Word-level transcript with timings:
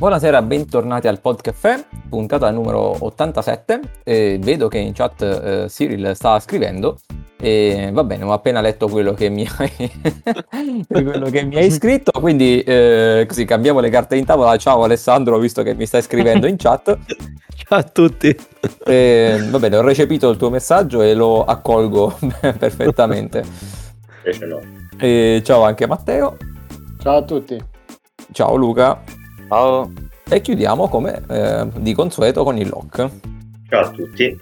Buonasera, 0.00 0.40
bentornati 0.40 1.08
al 1.08 1.20
Podcaffè, 1.20 1.84
puntata 2.08 2.50
numero 2.50 3.04
87. 3.04 3.80
Eh, 4.02 4.38
vedo 4.40 4.66
che 4.66 4.78
in 4.78 4.94
chat 4.94 5.20
eh, 5.20 5.66
Cyril 5.68 6.12
sta 6.14 6.40
scrivendo. 6.40 7.00
E 7.38 7.90
va 7.92 8.02
bene, 8.02 8.24
ho 8.24 8.32
appena 8.32 8.62
letto 8.62 8.88
quello 8.88 9.12
che 9.12 9.28
mi 9.28 9.46
hai, 9.58 10.84
quello 10.88 11.28
che 11.28 11.44
mi 11.44 11.56
hai 11.56 11.70
scritto, 11.70 12.18
quindi 12.18 12.62
eh, 12.62 13.26
così 13.28 13.44
cambiamo 13.44 13.80
le 13.80 13.90
carte 13.90 14.16
in 14.16 14.24
tavola. 14.24 14.56
Ciao 14.56 14.84
Alessandro, 14.84 15.36
visto 15.36 15.62
che 15.62 15.74
mi 15.74 15.84
stai 15.84 16.00
scrivendo 16.00 16.46
in 16.46 16.56
chat. 16.56 16.96
Ciao 17.54 17.78
a 17.78 17.82
tutti. 17.82 18.34
va 18.64 19.58
bene, 19.58 19.76
ho 19.76 19.82
recepito 19.82 20.30
il 20.30 20.38
tuo 20.38 20.48
messaggio 20.48 21.02
e 21.02 21.12
lo 21.12 21.44
accolgo 21.44 22.16
perfettamente. 22.40 23.44
Invece 24.24 24.46
no. 24.46 25.42
ciao 25.42 25.62
anche 25.62 25.86
Matteo. 25.86 26.38
Ciao 27.02 27.18
a 27.18 27.22
tutti. 27.22 27.62
Ciao 28.32 28.56
Luca. 28.56 29.18
Ciao. 29.50 29.90
E 30.28 30.40
chiudiamo 30.40 30.86
come 30.86 31.22
eh, 31.28 31.66
di 31.78 31.92
consueto 31.92 32.44
con 32.44 32.56
il 32.56 32.68
lock. 32.68 33.10
Ciao 33.68 33.80
a 33.80 33.90
tutti. 33.90 34.38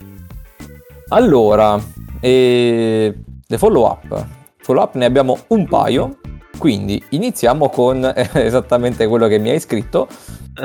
Allora, 1.08 1.80
eh, 2.20 3.18
le 3.46 3.58
follow 3.58 3.86
up. 3.86 4.26
Follow 4.58 4.82
up 4.82 4.96
ne 4.96 5.06
abbiamo 5.06 5.38
un 5.46 5.66
paio, 5.66 6.18
quindi 6.58 7.02
iniziamo 7.08 7.70
con 7.70 8.04
eh, 8.14 8.28
esattamente 8.34 9.06
quello 9.06 9.28
che 9.28 9.38
mi 9.38 9.48
hai 9.48 9.60
scritto. 9.60 10.08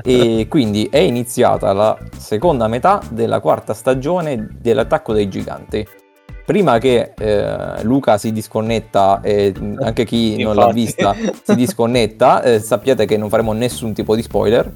E 0.03 0.47
quindi 0.51 0.89
è 0.91 0.97
iniziata 0.97 1.71
la 1.71 1.97
seconda 2.17 2.67
metà 2.67 3.01
della 3.11 3.39
quarta 3.39 3.73
stagione 3.73 4.49
dell'attacco 4.59 5.13
dei 5.13 5.29
giganti 5.29 5.87
prima 6.45 6.77
che 6.77 7.13
eh, 7.17 7.83
Luca 7.83 8.17
si 8.17 8.31
disconnetta 8.31 9.21
e 9.21 9.53
anche 9.79 10.05
chi 10.05 10.37
non 10.43 10.55
l'ha 10.55 10.71
vista 10.71 11.15
si 11.43 11.55
disconnetta, 11.55 12.41
eh, 12.41 12.59
sappiate 12.59 13.05
che 13.05 13.17
non 13.17 13.29
faremo 13.29 13.53
nessun 13.53 13.93
tipo 13.93 14.15
di 14.15 14.21
spoiler, 14.21 14.71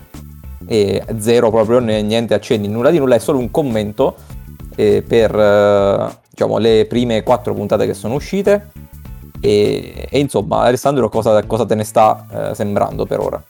e 0.65 1.03
zero 1.19 1.49
proprio, 1.49 1.79
niente 1.79 2.33
accendi, 2.33 2.67
nulla 2.67 2.91
di 2.91 2.99
nulla, 2.99 3.15
è 3.15 3.19
solo 3.19 3.39
un 3.39 3.51
commento 3.51 4.15
eh, 4.75 5.03
per 5.07 5.33
eh, 5.33 6.17
diciamo, 6.29 6.57
le 6.57 6.85
prime 6.87 7.23
quattro 7.23 7.53
puntate 7.53 7.85
che 7.85 7.93
sono 7.93 8.15
uscite. 8.15 8.71
E, 9.39 10.07
e 10.09 10.19
insomma, 10.19 10.61
Alessandro, 10.61 11.09
cosa, 11.09 11.43
cosa 11.43 11.65
te 11.65 11.75
ne 11.75 11.83
sta 11.83 12.25
eh, 12.31 12.55
sembrando 12.55 13.05
per 13.05 13.19
ora? 13.19 13.43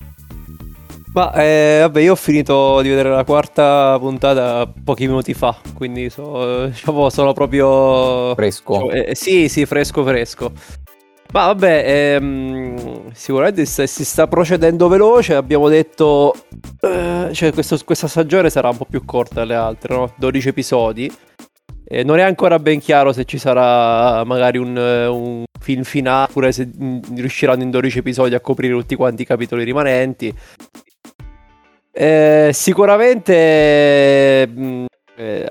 Ma 1.17 1.33
eh, 1.33 1.79
vabbè, 1.79 1.99
io 2.01 2.11
ho 2.11 2.15
finito 2.15 2.79
di 2.81 2.89
vedere 2.89 3.09
la 3.09 3.23
quarta 3.23 3.97
puntata 3.97 4.71
pochi 4.83 5.07
minuti 5.07 5.33
fa, 5.33 5.57
quindi 5.73 6.11
so, 6.11 6.67
diciamo, 6.67 7.09
sono 7.09 7.33
proprio... 7.33 8.35
Fresco. 8.35 8.73
Diciamo, 8.73 8.91
eh, 8.91 9.15
sì, 9.15 9.49
sì, 9.49 9.65
fresco, 9.65 10.03
fresco. 10.03 10.51
Ma 11.33 11.47
vabbè, 11.47 12.13
ehm, 12.13 13.11
sicuramente 13.13 13.65
si, 13.65 14.05
sta 14.05 14.27
procedendo 14.27 14.87
veloce, 14.87 15.33
abbiamo 15.33 15.69
detto... 15.69 16.35
Eh, 16.81 17.29
cioè, 17.31 17.51
questo, 17.51 17.79
questa 17.83 18.07
stagione 18.07 18.51
sarà 18.51 18.69
un 18.69 18.77
po' 18.77 18.85
più 18.87 19.03
corta 19.03 19.39
delle 19.39 19.55
altre, 19.55 19.95
no? 19.95 20.13
12 20.17 20.49
episodi. 20.49 21.11
Eh, 21.83 22.03
non 22.03 22.19
è 22.19 22.21
ancora 22.21 22.59
ben 22.59 22.79
chiaro 22.79 23.11
se 23.11 23.25
ci 23.25 23.39
sarà 23.39 24.23
magari 24.23 24.59
un, 24.59 24.77
un 24.77 25.43
film 25.59 25.81
finale, 25.81 26.27
oppure 26.29 26.51
se 26.51 26.67
mh, 26.67 27.15
riusciranno 27.15 27.63
in 27.63 27.71
12 27.71 27.97
episodi 27.97 28.35
a 28.35 28.39
coprire 28.39 28.75
tutti 28.75 28.93
quanti 28.93 29.23
i 29.23 29.25
capitoli 29.25 29.63
rimanenti. 29.63 30.31
Eh, 31.99 32.51
sicuramente, 32.53 34.47
mh, 34.47 34.61
mm, 34.61 34.85
eh, 35.15 35.49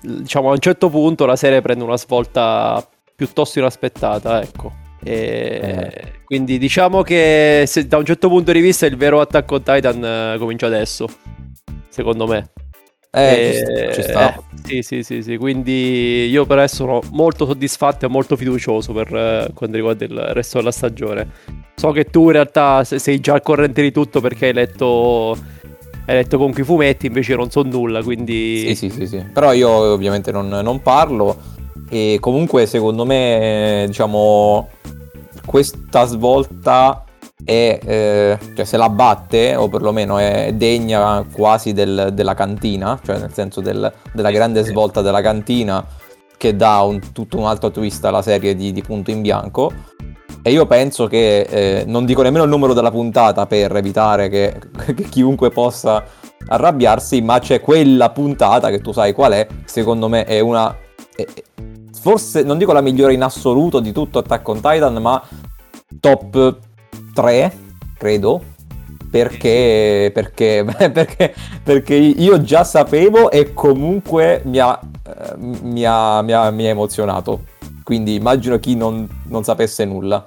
diciamo, 0.00 0.50
a 0.50 0.52
un 0.52 0.60
certo 0.60 0.88
punto 0.88 1.26
la 1.26 1.34
serie 1.34 1.60
prende 1.60 1.82
una 1.82 1.96
svolta 1.96 2.86
piuttosto 3.16 3.58
inaspettata, 3.58 4.40
ecco. 4.40 4.72
E 5.02 5.60
eh. 5.60 6.12
Quindi 6.24 6.58
diciamo 6.58 7.02
che 7.02 7.64
se, 7.66 7.88
da 7.88 7.96
un 7.96 8.04
certo 8.04 8.28
punto 8.28 8.52
di 8.52 8.60
vista 8.60 8.86
il 8.86 8.96
vero 8.96 9.20
Attack 9.20 9.50
on 9.50 9.62
Titan 9.64 10.04
eh, 10.04 10.36
comincia 10.38 10.66
adesso, 10.66 11.08
secondo 11.88 12.28
me. 12.28 12.52
Eh, 13.10 13.64
e, 13.66 13.92
ci 13.92 14.02
sta. 14.02 14.36
Eh, 14.36 14.42
sì, 14.62 14.82
sì, 14.82 15.02
sì, 15.02 15.22
sì, 15.22 15.36
quindi 15.36 16.28
io 16.30 16.46
per 16.46 16.58
adesso 16.58 16.76
sono 16.76 17.00
molto 17.10 17.44
soddisfatto 17.44 18.06
e 18.06 18.08
molto 18.08 18.36
fiducioso 18.36 18.92
per 18.92 19.12
eh, 19.12 19.50
quanto 19.52 19.74
riguarda 19.74 20.04
il 20.04 20.16
resto 20.32 20.58
della 20.58 20.70
stagione. 20.70 21.28
So 21.74 21.90
che 21.90 22.04
tu 22.04 22.26
in 22.26 22.32
realtà 22.32 22.84
sei 22.84 23.18
già 23.18 23.34
al 23.34 23.42
corrente 23.42 23.82
di 23.82 23.90
tutto 23.90 24.20
perché 24.20 24.46
hai 24.46 24.52
letto 24.52 25.36
hai 26.04 26.14
letto 26.14 26.36
comunque 26.36 26.62
i 26.62 26.64
fumetti, 26.64 27.06
invece 27.06 27.32
io 27.32 27.38
non 27.38 27.50
so 27.50 27.62
nulla, 27.62 28.02
quindi... 28.02 28.74
Sì, 28.74 28.74
sì, 28.74 28.90
sì, 28.90 29.06
sì. 29.06 29.24
Però 29.32 29.52
io 29.52 29.68
ovviamente 29.70 30.32
non, 30.32 30.48
non 30.48 30.82
parlo. 30.82 31.36
E 31.88 32.18
comunque 32.20 32.66
secondo 32.66 33.04
me, 33.04 33.84
diciamo, 33.86 34.68
questa 35.44 36.04
svolta 36.06 37.04
è, 37.44 37.78
eh, 37.84 38.38
cioè 38.54 38.64
se 38.64 38.76
la 38.76 38.88
batte, 38.88 39.54
o 39.56 39.68
perlomeno 39.68 40.18
è 40.18 40.52
degna 40.54 41.24
quasi 41.30 41.72
del, 41.72 42.10
della 42.12 42.34
cantina, 42.34 42.98
cioè 43.04 43.18
nel 43.18 43.32
senso 43.32 43.60
del, 43.60 43.92
della 44.12 44.30
grande 44.30 44.62
svolta 44.64 45.02
della 45.02 45.20
cantina 45.20 45.84
che 46.36 46.56
dà 46.56 46.80
un, 46.80 47.00
tutto 47.12 47.38
un 47.38 47.46
altro 47.46 47.70
twist 47.70 48.04
alla 48.04 48.22
serie 48.22 48.56
di, 48.56 48.72
di 48.72 48.82
Punto 48.82 49.12
in 49.12 49.20
Bianco 49.20 49.72
e 50.42 50.50
io 50.50 50.66
penso 50.66 51.06
che, 51.06 51.40
eh, 51.42 51.84
non 51.86 52.04
dico 52.04 52.22
nemmeno 52.22 52.42
il 52.42 52.50
numero 52.50 52.74
della 52.74 52.90
puntata 52.90 53.46
per 53.46 53.76
evitare 53.76 54.28
che, 54.28 54.58
che 54.92 55.04
chiunque 55.04 55.50
possa 55.50 56.04
arrabbiarsi, 56.48 57.22
ma 57.22 57.38
c'è 57.38 57.60
quella 57.60 58.10
puntata 58.10 58.68
che 58.70 58.80
tu 58.80 58.90
sai 58.90 59.12
qual 59.12 59.32
è, 59.32 59.46
secondo 59.64 60.08
me 60.08 60.24
è 60.24 60.40
una... 60.40 60.76
È, 61.14 61.24
forse, 61.92 62.42
non 62.42 62.58
dico 62.58 62.72
la 62.72 62.80
migliore 62.80 63.14
in 63.14 63.22
assoluto 63.22 63.78
di 63.78 63.92
tutto 63.92 64.18
Attack 64.18 64.48
on 64.48 64.60
Titan, 64.60 64.94
ma 64.96 65.22
top 66.00 66.58
3, 67.14 67.56
credo, 67.96 68.42
perché, 69.08 70.10
perché, 70.12 70.64
perché, 70.90 71.34
perché, 71.62 71.94
io 71.94 72.40
già 72.42 72.64
sapevo 72.64 73.30
e 73.30 73.52
comunque 73.54 74.42
mi 74.46 74.58
ha, 74.58 74.80
eh, 75.06 75.36
mi 75.36 75.84
ha, 75.84 76.20
mi 76.22 76.32
ha, 76.32 76.50
mi 76.50 76.66
ha 76.66 76.70
emozionato 76.70 77.50
quindi 77.82 78.14
immagino 78.14 78.58
chi 78.58 78.76
non, 78.76 79.08
non 79.28 79.44
sapesse 79.44 79.84
nulla. 79.84 80.26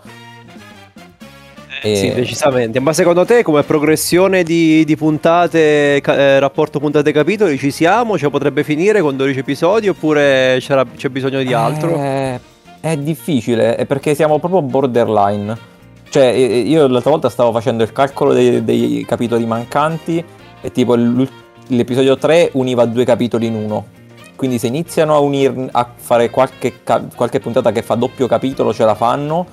Eh, 1.82 1.92
e... 1.92 1.96
Sì, 1.96 2.14
decisamente. 2.14 2.80
Ma 2.80 2.94
secondo 2.94 3.26
te 3.26 3.44
come 3.44 3.64
progressione 3.64 4.44
di, 4.44 4.84
di 4.86 4.96
puntate, 4.96 6.02
eh, 6.02 6.40
rapporto 6.40 6.80
puntate-capitoli, 6.80 7.58
ci 7.58 7.72
siamo? 7.72 8.18
Cioè 8.18 8.30
potrebbe 8.30 8.64
finire 8.64 9.02
con 9.02 9.16
12 9.16 9.40
episodi 9.40 9.88
oppure 9.88 10.58
c'è 10.60 11.10
bisogno 11.10 11.44
di 11.44 11.54
altro? 11.54 11.96
Eh, 11.96 12.40
è 12.82 12.98
difficile, 12.98 13.76
è 13.76 13.86
perché 13.86 14.16
siamo 14.16 14.40
proprio 14.40 14.62
borderline. 14.62 15.74
Cioè, 16.10 16.26
io 16.26 16.88
l'altra 16.88 17.12
volta 17.12 17.30
stavo 17.30 17.52
facendo 17.52 17.84
il 17.84 17.92
calcolo 17.92 18.32
dei, 18.32 18.64
dei 18.64 19.04
capitoli 19.06 19.46
mancanti 19.46 20.24
e 20.62 20.72
tipo 20.72 20.96
l'episodio 20.96 22.18
3 22.18 22.52
univa 22.54 22.86
due 22.86 23.04
capitoli 23.04 23.48
in 23.48 23.56
uno. 23.56 23.86
Quindi 24.35 24.59
se 24.59 24.68
iniziano 24.68 25.16
a, 25.16 25.19
unir, 25.19 25.69
a 25.72 25.90
fare 25.96 26.29
qualche, 26.29 26.81
qualche 27.16 27.40
puntata 27.40 27.72
che 27.72 27.81
fa 27.81 27.96
doppio 27.96 28.28
capitolo 28.28 28.73
ce 28.73 28.84
la 28.84 28.96
fanno, 28.96 29.47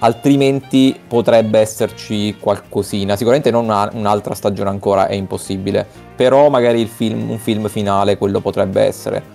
altrimenti 0.00 0.98
potrebbe 1.06 1.58
esserci 1.60 2.36
qualcosina. 2.38 3.16
Sicuramente 3.16 3.50
non 3.50 3.64
una, 3.64 3.90
un'altra 3.92 4.34
stagione 4.34 4.68
ancora, 4.68 5.06
è 5.06 5.14
impossibile. 5.14 5.86
Però 6.14 6.50
magari 6.50 6.84
film, 6.86 7.30
un 7.30 7.38
film 7.38 7.68
finale, 7.68 8.18
quello 8.18 8.40
potrebbe 8.40 8.82
essere. 8.82 9.32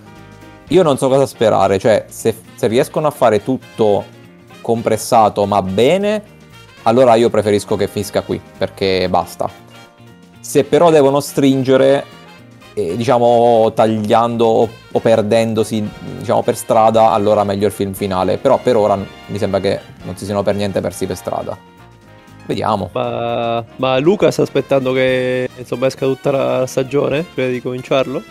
Io 0.68 0.84
non 0.84 0.96
so 0.96 1.08
cosa 1.08 1.26
sperare, 1.26 1.80
cioè 1.80 2.04
se, 2.08 2.32
se, 2.54 2.68
riescono 2.68 3.08
a 3.08 3.10
fare 3.10 3.42
tutto 3.42 4.04
compressato 4.60 5.44
ma 5.44 5.60
bene, 5.62 6.22
allora 6.84 7.16
io 7.16 7.28
preferisco 7.28 7.74
che 7.74 7.88
finisca 7.88 8.22
qui, 8.22 8.40
perché 8.56 9.08
basta. 9.08 9.50
Se 10.38 10.62
però 10.62 10.90
devono 10.90 11.18
stringere, 11.18 12.04
eh, 12.74 12.96
diciamo 12.96 13.72
tagliando 13.74 14.68
o, 14.92 15.00
perdendosi 15.00 15.88
diciamo, 16.18 16.42
per 16.42 16.56
strada, 16.56 17.10
allora 17.10 17.44
meglio 17.44 17.66
il 17.66 17.72
film 17.72 17.92
finale. 17.92 18.38
Però 18.38 18.58
per 18.58 18.76
ora 18.76 18.96
mi 18.96 19.38
sembra 19.38 19.60
che 19.60 19.80
non 20.04 20.16
si 20.16 20.24
siano 20.24 20.42
per 20.42 20.54
niente 20.54 20.80
persi 20.80 21.06
per 21.06 21.16
strada. 21.16 21.56
Vediamo. 22.46 22.90
Ma, 22.92 23.64
ma 23.76 23.98
Luca 23.98 24.30
sta 24.30 24.42
aspettando 24.42 24.92
che 24.92 25.48
insomma 25.56 25.86
esca 25.86 26.06
tutta 26.06 26.30
la 26.30 26.66
stagione 26.66 27.24
prima 27.34 27.48
di 27.48 27.62
cominciarlo? 27.62 28.22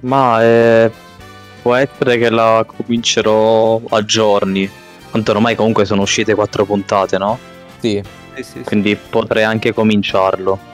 Ma 0.00 0.42
eh, 0.42 0.90
può 1.62 1.74
essere 1.74 2.18
che 2.18 2.30
la 2.30 2.64
comincerò 2.66 3.80
a 3.90 4.04
giorni. 4.04 4.68
Tanto 5.10 5.32
ormai 5.32 5.54
comunque 5.54 5.84
sono 5.84 6.02
uscite 6.02 6.34
quattro 6.34 6.64
puntate, 6.64 7.18
no? 7.18 7.38
Sì. 7.78 8.02
sì, 8.34 8.42
sì 8.42 8.60
Quindi 8.62 8.90
sì. 8.90 8.98
potrei 9.10 9.44
anche 9.44 9.72
cominciarlo. 9.72 10.69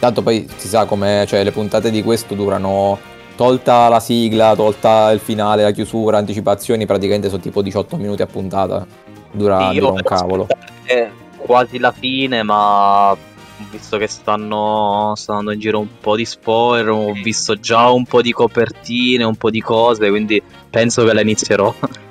Tanto 0.00 0.22
poi 0.22 0.48
si 0.56 0.66
sa 0.66 0.86
come, 0.86 1.24
cioè 1.28 1.44
le 1.44 1.52
puntate 1.52 1.90
di 1.90 2.02
questo 2.02 2.34
durano, 2.34 2.98
tolta 3.36 3.88
la 3.88 4.00
sigla, 4.00 4.54
tolta 4.56 5.10
il 5.12 5.20
finale, 5.20 5.62
la 5.62 5.70
chiusura, 5.70 6.18
anticipazioni, 6.18 6.86
praticamente 6.86 7.28
sono 7.28 7.42
tipo 7.42 7.62
18 7.62 7.96
minuti 7.98 8.22
a 8.22 8.26
puntata. 8.26 8.86
Dura, 9.30 9.70
dura 9.72 9.90
un 9.90 10.02
cavolo. 10.02 10.46
Quasi 11.36 11.78
la 11.78 11.92
fine, 11.92 12.42
ma 12.42 13.16
visto 13.70 13.98
che 13.98 14.06
stanno, 14.06 15.12
stanno 15.16 15.38
andando 15.40 15.52
in 15.52 15.60
giro 15.60 15.78
un 15.80 15.88
po' 16.00 16.16
di 16.16 16.24
spoiler, 16.24 16.88
ho 16.88 17.12
visto 17.12 17.58
già 17.58 17.90
un 17.90 18.04
po' 18.04 18.22
di 18.22 18.32
copertine, 18.32 19.24
un 19.24 19.36
po' 19.36 19.50
di 19.50 19.60
cose, 19.60 20.08
quindi 20.08 20.42
penso 20.70 21.04
che 21.04 21.12
la 21.12 21.20
inizierò. 21.20 21.74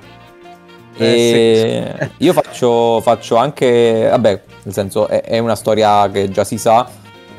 E 1.02 1.94
Eh, 1.98 2.10
io 2.18 2.34
faccio, 2.34 3.00
faccio 3.00 3.38
anche, 3.38 4.10
vabbè, 4.10 4.42
nel 4.64 4.74
senso 4.74 5.08
è, 5.08 5.22
è 5.22 5.38
una 5.38 5.56
storia 5.56 6.10
che 6.12 6.30
già 6.30 6.44
si 6.44 6.58
sa, 6.58 6.90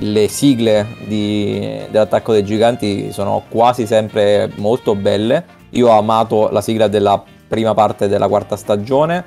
le 0.02 0.28
sigle 0.28 0.86
di- 1.06 1.78
dell'attacco 1.90 2.32
dei 2.32 2.44
giganti 2.44 3.12
sono 3.12 3.42
quasi 3.48 3.86
sempre 3.86 4.50
molto 4.56 4.94
belle. 4.94 5.44
Io 5.70 5.88
ho 5.88 5.98
amato 5.98 6.48
la 6.50 6.60
sigla 6.60 6.88
della 6.88 7.22
prima 7.46 7.74
parte 7.74 8.08
della 8.08 8.28
quarta 8.28 8.56
stagione. 8.56 9.24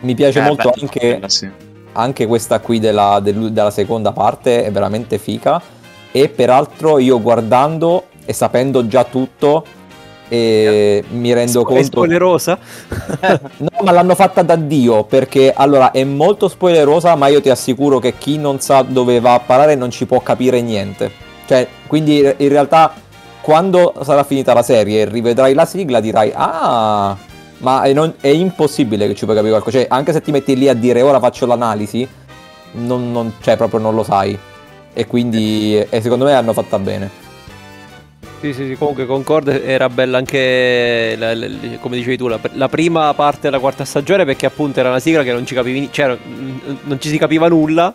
Mi 0.00 0.14
piace 0.14 0.40
Eh, 0.40 0.42
molto 0.42 0.70
beh, 0.74 0.80
anche, 0.80 0.98
quella 0.98 1.28
sì. 1.28 1.50
anche 1.92 2.26
questa 2.26 2.60
qui 2.60 2.78
della, 2.80 3.20
del- 3.20 3.52
della 3.52 3.70
seconda 3.70 4.12
parte, 4.12 4.64
è 4.64 4.72
veramente 4.72 5.18
fica. 5.18 5.60
E 6.10 6.28
peraltro 6.28 6.98
io 6.98 7.20
guardando 7.20 8.04
e 8.24 8.32
sapendo 8.32 8.86
già 8.86 9.04
tutto, 9.04 9.64
eh, 10.34 11.04
mi 11.10 11.32
rendo 11.34 11.60
Spo- 11.60 11.68
È 11.68 11.72
conto... 11.74 11.84
spoilerosa? 11.84 12.58
No, 13.58 13.68
ma 13.84 13.90
l'hanno 13.92 14.14
fatta 14.14 14.42
da 14.42 14.56
Dio 14.56 15.04
perché 15.04 15.52
allora 15.54 15.90
è 15.90 16.04
molto 16.04 16.48
spoilerosa, 16.48 17.14
ma 17.16 17.26
io 17.26 17.40
ti 17.42 17.50
assicuro 17.50 17.98
che 17.98 18.14
chi 18.16 18.38
non 18.38 18.58
sa 18.60 18.82
dove 18.82 19.20
va 19.20 19.34
a 19.34 19.40
parare 19.40 19.74
non 19.74 19.90
ci 19.90 20.06
può 20.06 20.20
capire 20.20 20.60
niente. 20.62 21.10
Cioè, 21.46 21.66
quindi 21.86 22.18
in 22.20 22.48
realtà 22.48 22.92
quando 23.42 23.92
sarà 24.02 24.24
finita 24.24 24.54
la 24.54 24.62
serie 24.62 25.02
e 25.02 25.04
rivedrai 25.04 25.52
la 25.52 25.66
sigla 25.66 26.00
dirai 26.00 26.32
"Ah, 26.34 27.16
ma 27.58 27.82
è, 27.82 27.92
non- 27.92 28.14
è 28.20 28.28
impossibile 28.28 29.06
che 29.08 29.14
ci 29.14 29.24
puoi 29.24 29.36
capire 29.36 29.52
qualcosa". 29.52 29.78
Cioè, 29.78 29.86
anche 29.90 30.12
se 30.12 30.22
ti 30.22 30.30
metti 30.30 30.56
lì 30.56 30.68
a 30.68 30.74
dire 30.74 31.02
"Ora 31.02 31.20
faccio 31.20 31.44
l'analisi", 31.46 32.08
non, 32.72 33.12
non- 33.12 33.34
cioè 33.42 33.56
proprio 33.56 33.80
non 33.80 33.94
lo 33.94 34.02
sai. 34.02 34.38
E 34.94 35.06
quindi 35.06 35.76
e 35.76 36.00
secondo 36.02 36.24
me 36.24 36.32
l'hanno 36.32 36.52
fatta 36.52 36.78
bene. 36.78 37.10
Sì, 38.42 38.52
sì, 38.52 38.66
sì, 38.66 38.74
comunque 38.76 39.06
concordo, 39.06 39.52
era 39.52 39.88
bella 39.88 40.18
anche, 40.18 41.14
la- 41.16 41.32
la- 41.32 41.46
come 41.80 41.94
dicevi 41.94 42.16
tu, 42.16 42.26
la, 42.26 42.40
la 42.54 42.68
prima 42.68 43.14
parte 43.14 43.42
della 43.42 43.60
quarta 43.60 43.84
stagione 43.84 44.24
perché 44.24 44.46
appunto 44.46 44.80
era 44.80 44.88
una 44.88 44.98
sigla 44.98 45.22
che 45.22 45.32
non 45.32 45.46
ci 45.46 45.54
capivi, 45.54 45.88
cioè, 45.92 46.18
non- 46.82 46.98
ci 47.00 47.08
si 47.08 47.18
capiva 47.18 47.46
nulla, 47.46 47.94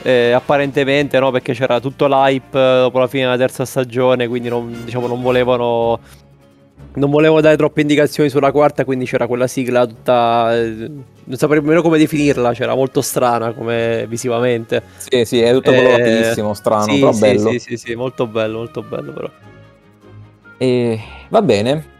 eh, 0.00 0.32
apparentemente, 0.32 1.18
no? 1.18 1.30
Perché 1.30 1.52
c'era 1.52 1.78
tutto 1.78 2.06
l'hype 2.06 2.58
eh, 2.58 2.78
dopo 2.84 2.98
la 3.00 3.06
fine 3.06 3.24
della 3.24 3.36
terza 3.36 3.66
stagione, 3.66 4.26
quindi 4.28 4.48
non, 4.48 4.84
diciamo, 4.84 5.06
non 5.06 5.20
volevano... 5.20 6.00
Non 6.94 7.10
volevo 7.10 7.42
dare 7.42 7.58
troppe 7.58 7.82
indicazioni 7.82 8.30
sulla 8.30 8.50
quarta, 8.52 8.86
quindi 8.86 9.04
c'era 9.04 9.26
quella 9.26 9.46
sigla 9.46 9.84
tutta... 9.86 10.54
eh, 10.56 10.90
non 11.24 11.36
saprei 11.36 11.60
nemmeno 11.60 11.82
come 11.82 11.98
definirla, 11.98 12.54
c'era 12.54 12.74
molto 12.74 13.02
strana 13.02 13.52
come 13.52 14.06
visivamente. 14.08 14.82
Sì, 14.96 15.26
sì, 15.26 15.40
è 15.42 15.52
tutto 15.52 15.72
Eh, 15.72 15.76
colorosissimo, 15.76 16.54
strano, 16.54 16.94
sì, 16.94 16.98
però 16.98 17.12
sì, 17.12 17.18
bello. 17.20 17.50
Sì, 17.50 17.58
sì, 17.58 17.76
sì, 17.76 17.94
molto 17.94 18.26
bello, 18.26 18.56
molto 18.56 18.80
bello 18.80 19.12
però. 19.12 19.30
E 20.58 21.00
va 21.28 21.42
bene. 21.42 21.94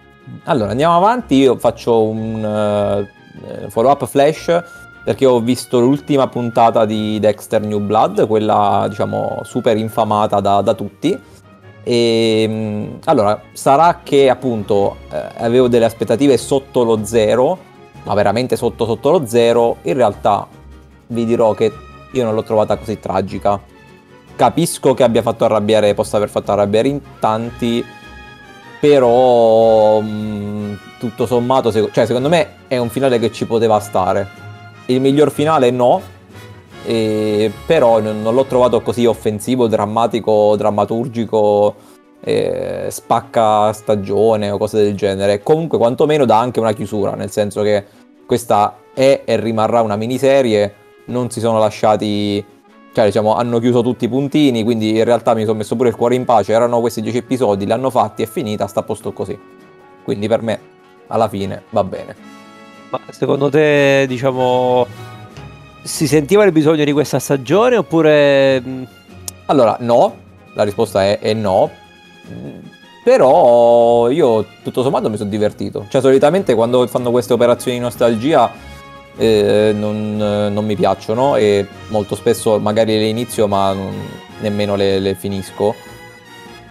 Allora 0.45 0.71
andiamo 0.71 0.97
avanti. 0.97 1.37
Io 1.37 1.57
faccio 1.57 2.03
un 2.03 2.45
eh, 2.45 3.71
follow 3.71 3.91
up 3.91 4.07
flash 4.07 4.63
perché 5.05 5.25
ho 5.25 5.41
visto 5.41 5.79
l'ultima 5.79 6.27
puntata 6.27 6.85
di 6.85 7.21
Dexter 7.21 7.61
New 7.61 7.79
Blood, 7.79 8.27
quella 8.27 8.87
diciamo 8.89 9.41
super 9.45 9.77
infamata 9.77 10.41
da, 10.41 10.61
da 10.63 10.75
tutti. 10.75 11.17
E 11.85 12.47
mh, 12.49 12.99
allora 13.05 13.41
sarà 13.53 14.01
che 14.03 14.29
appunto 14.29 14.97
eh, 15.13 15.23
avevo 15.37 15.69
delle 15.69 15.85
aspettative 15.85 16.37
sotto 16.37 16.83
lo 16.83 17.05
zero, 17.05 17.57
ma 18.03 18.15
veramente 18.15 18.57
sotto 18.57 18.85
sotto 18.85 19.11
lo 19.13 19.27
zero. 19.27 19.77
In 19.83 19.95
realtà 19.95 20.49
vi 21.07 21.25
dirò 21.25 21.53
che 21.53 21.73
io 22.11 22.25
non 22.25 22.35
l'ho 22.35 22.43
trovata 22.43 22.77
così 22.77 22.99
tragica. 22.99 23.61
Capisco 24.35 24.93
che 24.95 25.05
abbia 25.05 25.23
fatto 25.23 25.45
arrabbiare, 25.45 25.95
possa 25.95 26.17
aver 26.17 26.29
fatto 26.31 26.51
arrabbiare 26.51 26.89
in 26.89 27.01
tanti, 27.21 27.85
però 28.81 30.01
mh, 30.01 30.79
tutto 30.99 31.27
sommato, 31.27 31.73
cioè, 31.73 32.07
secondo 32.07 32.29
me 32.29 32.49
è 32.69 32.77
un 32.77 32.89
finale 32.89 33.19
che 33.19 33.33
ci 33.33 33.47
poteva 33.47 33.79
stare. 33.81 34.29
Il 34.87 35.01
miglior 35.01 35.31
finale 35.31 35.71
no, 35.71 36.01
e- 36.85 37.53
però 37.67 38.01
non, 38.01 38.23
non 38.23 38.35
l'ho 38.35 38.45
trovato 38.45 38.81
così 38.81 39.07
offensivo, 39.07 39.67
drammatico, 39.67 40.55
drammaturgico, 40.57 41.75
eh, 42.21 42.87
spacca 42.91 43.73
stagione 43.73 44.51
o 44.51 44.59
cose 44.59 44.83
del 44.83 44.95
genere. 44.95 45.43
Comunque 45.43 45.79
quantomeno 45.79 46.25
dà 46.25 46.39
anche 46.39 46.61
una 46.61 46.73
chiusura, 46.73 47.15
nel 47.15 47.31
senso 47.31 47.63
che 47.63 47.85
questa 48.27 48.77
è 48.95 49.23
e 49.25 49.37
rimarrà 49.37 49.83
una 49.83 49.97
miniserie, 49.97 50.75
non 51.07 51.31
si 51.31 51.41
sono 51.41 51.59
lasciati 51.59 52.45
cioè 52.97 53.05
diciamo 53.05 53.35
hanno 53.35 53.59
chiuso 53.59 53.83
tutti 53.83 54.07
i 54.07 54.09
puntini, 54.09 54.65
quindi 54.65 54.97
in 54.97 55.05
realtà 55.05 55.35
mi 55.35 55.45
sono 55.45 55.59
messo 55.59 55.77
pure 55.77 55.91
il 55.91 55.95
cuore 55.95 56.15
in 56.15 56.25
pace, 56.25 56.53
erano 56.53 56.81
questi 56.81 57.03
10 57.03 57.19
episodi, 57.19 57.67
li 57.67 57.73
hanno 57.73 57.91
fatti, 57.91 58.23
è 58.23 58.27
finita, 58.27 58.67
sta 58.67 58.81
a 58.81 58.83
posto 58.85 59.13
così. 59.13 59.39
Quindi 60.03 60.27
per 60.29 60.41
me 60.41 60.59
alla 61.09 61.29
fine 61.29 61.65
va 61.69 61.85
bene. 61.85 62.17
Ma 62.89 62.99
secondo 63.11 63.51
te, 63.51 64.07
diciamo, 64.09 64.87
si 65.83 66.07
sentiva 66.07 66.45
il 66.45 66.53
bisogno 66.53 66.85
di 66.85 66.93
questa 66.93 67.19
stagione 67.19 67.77
oppure... 67.77 68.61
mh, 68.61 68.89
Allora, 69.47 69.77
no, 69.81 70.17
la 70.55 70.63
risposta 70.63 71.05
è, 71.05 71.19
è 71.19 71.35
no. 71.35 71.71
Mm, 72.33 72.59
Però 73.05 74.09
io 74.09 74.47
tutto 74.63 74.83
sommato 74.83 75.11
mi 75.11 75.19
sono 75.19 75.29
divertito. 75.29 75.85
Cioè, 75.91 76.01
solitamente 76.01 76.55
quando 76.55 76.87
fanno 76.87 77.11
queste 77.11 77.35
operazioni 77.35 77.77
di 77.77 77.83
nostalgia 77.83 78.51
eh, 79.17 79.73
non, 79.75 80.17
non 80.17 80.65
mi 80.65 80.77
piacciono 80.77 81.37
e 81.37 81.67
molto 81.89 82.15
spesso 82.15 82.59
magari 82.59 82.99
le 82.99 83.07
inizio 83.07 83.47
ma 83.47 83.75
nemmeno 84.41 84.77
le, 84.77 84.99
le 84.99 85.15
finisco. 85.15 85.75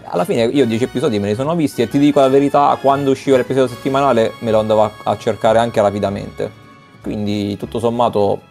Alla 0.08 0.24
fine 0.24 0.44
io 0.44 0.66
10 0.66 0.84
episodi 0.84 1.20
me 1.20 1.28
li 1.28 1.36
sono 1.36 1.56
visti 1.56 1.82
e 1.82 1.88
ti 1.88 1.98
dico 1.98 2.20
la 2.20 2.30
verità, 2.30 2.78
quando 2.80 3.12
usciva 3.12 3.38
l'episodio 3.38 3.74
settimanale 3.74 4.34
me 4.40 4.52
lo 4.52 4.60
andavo 4.60 4.84
a, 4.84 4.92
a 5.04 5.18
cercare 5.18 5.58
anche 5.60 5.82
rapidamente. 5.82 6.64
Quindi 7.02 7.58
tutto 7.58 7.80
sommato 7.80 8.42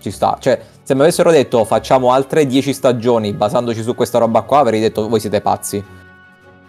ci 0.00 0.10
sta. 0.10 0.36
Cioè, 0.40 0.60
se 0.82 0.94
mi 0.94 1.00
avessero 1.02 1.30
detto 1.30 1.64
facciamo 1.64 2.12
altre 2.12 2.46
10 2.46 2.72
stagioni 2.72 3.32
basandoci 3.32 3.82
su 3.82 3.94
questa 3.94 4.18
roba 4.18 4.42
qua, 4.42 4.58
avrei 4.58 4.80
detto 4.80 5.08
voi 5.08 5.20
siete 5.20 5.40
pazzi. 5.40 5.84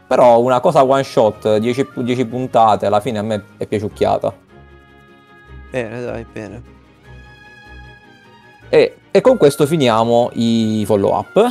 Però 0.07 0.39
una 0.39 0.59
cosa 0.59 0.83
one 0.83 1.03
shot, 1.03 1.57
10, 1.57 1.87
10 1.95 2.25
puntate, 2.25 2.85
alla 2.85 3.01
fine 3.01 3.19
a 3.19 3.23
me 3.23 3.43
è 3.57 3.65
piaciucchiata. 3.65 4.45
Bene, 5.71 6.01
dai, 6.03 6.25
bene. 6.31 6.61
E, 8.69 8.95
e 9.11 9.21
con 9.21 9.37
questo 9.37 9.65
finiamo 9.65 10.29
i 10.33 10.83
follow 10.85 11.17
up. 11.17 11.49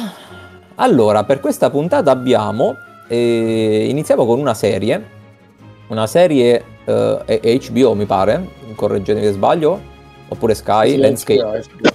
Allora, 0.76 1.24
per 1.24 1.40
questa 1.40 1.70
puntata 1.70 2.10
abbiamo. 2.10 2.76
eh, 3.08 3.86
iniziamo 3.88 4.26
con 4.26 4.38
una 4.38 4.54
serie. 4.54 5.14
Una 5.88 6.06
serie 6.06 6.64
eh, 6.84 7.60
HBO, 7.70 7.94
mi 7.94 8.04
pare. 8.06 8.48
Correggetemi 8.74 9.24
se 9.26 9.32
sbaglio. 9.32 9.80
Oppure 10.28 10.54
Sky, 10.54 10.90
Sì, 10.90 10.96
Landscape. 10.96 11.40
HBO, 11.40 11.50
HBO. 11.78 11.90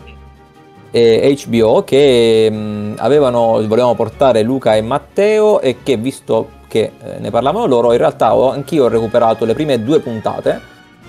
e 0.92 1.38
HBO 1.48 1.84
che 1.84 2.50
mh, 2.50 2.96
avevano, 2.98 3.54
volevano 3.68 3.94
portare 3.96 4.42
Luca 4.42 4.76
e 4.76 4.82
Matteo 4.82 5.60
e 5.60 5.78
che 5.84 5.98
visto 5.98 6.60
che 6.68 6.94
eh, 7.04 7.20
ne 7.20 7.30
parlavano 7.30 7.66
loro, 7.66 7.92
in 7.92 7.98
realtà 7.98 8.34
ho, 8.34 8.50
anch'io 8.52 8.86
ho 8.86 8.88
recuperato 8.88 9.44
le 9.44 9.54
prime 9.54 9.84
due 9.84 10.00
puntate, 10.00 10.62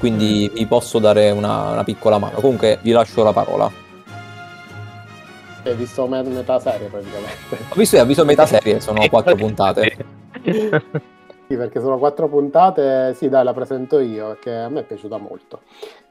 quindi 0.02 0.50
vi 0.52 0.66
posso 0.66 0.98
dare 0.98 1.30
una, 1.30 1.70
una 1.70 1.84
piccola 1.84 2.18
mano. 2.18 2.40
Comunque 2.40 2.80
vi 2.82 2.90
lascio 2.90 3.22
la 3.22 3.32
parola. 3.32 3.70
Hai 5.62 5.74
visto 5.76 6.08
me- 6.08 6.24
metà 6.24 6.58
serie 6.58 6.88
praticamente. 6.88 7.56
Ho 7.68 7.74
visto, 7.76 7.96
ho 8.00 8.04
visto 8.04 8.24
metà 8.24 8.44
serie, 8.44 8.80
sono 8.80 9.06
quattro 9.08 9.36
puntate. 9.36 9.96
Sì, 11.52 11.58
perché 11.58 11.80
sono 11.80 11.98
quattro 11.98 12.28
puntate, 12.28 13.12
sì 13.14 13.28
dai 13.28 13.44
la 13.44 13.52
presento 13.52 13.98
io, 13.98 14.38
che 14.40 14.54
a 14.54 14.70
me 14.70 14.80
è 14.80 14.84
piaciuta 14.84 15.18
molto. 15.18 15.60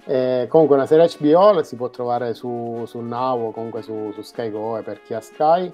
Eh, 0.05 0.45
comunque 0.47 0.75
una 0.75 0.85
serie 0.85 1.09
HBO 1.17 1.53
la 1.53 1.63
si 1.63 1.75
può 1.75 1.89
trovare 1.89 2.35
su, 2.35 2.83
su 2.85 2.99
Now 2.99 3.47
o 3.47 3.51
comunque 3.51 3.81
su, 3.81 4.11
su 4.13 4.21
Sky 4.21 4.51
Go 4.51 4.77
e 4.77 4.83
per 4.83 5.01
chi 5.01 5.15
ha 5.15 5.19
Sky 5.19 5.73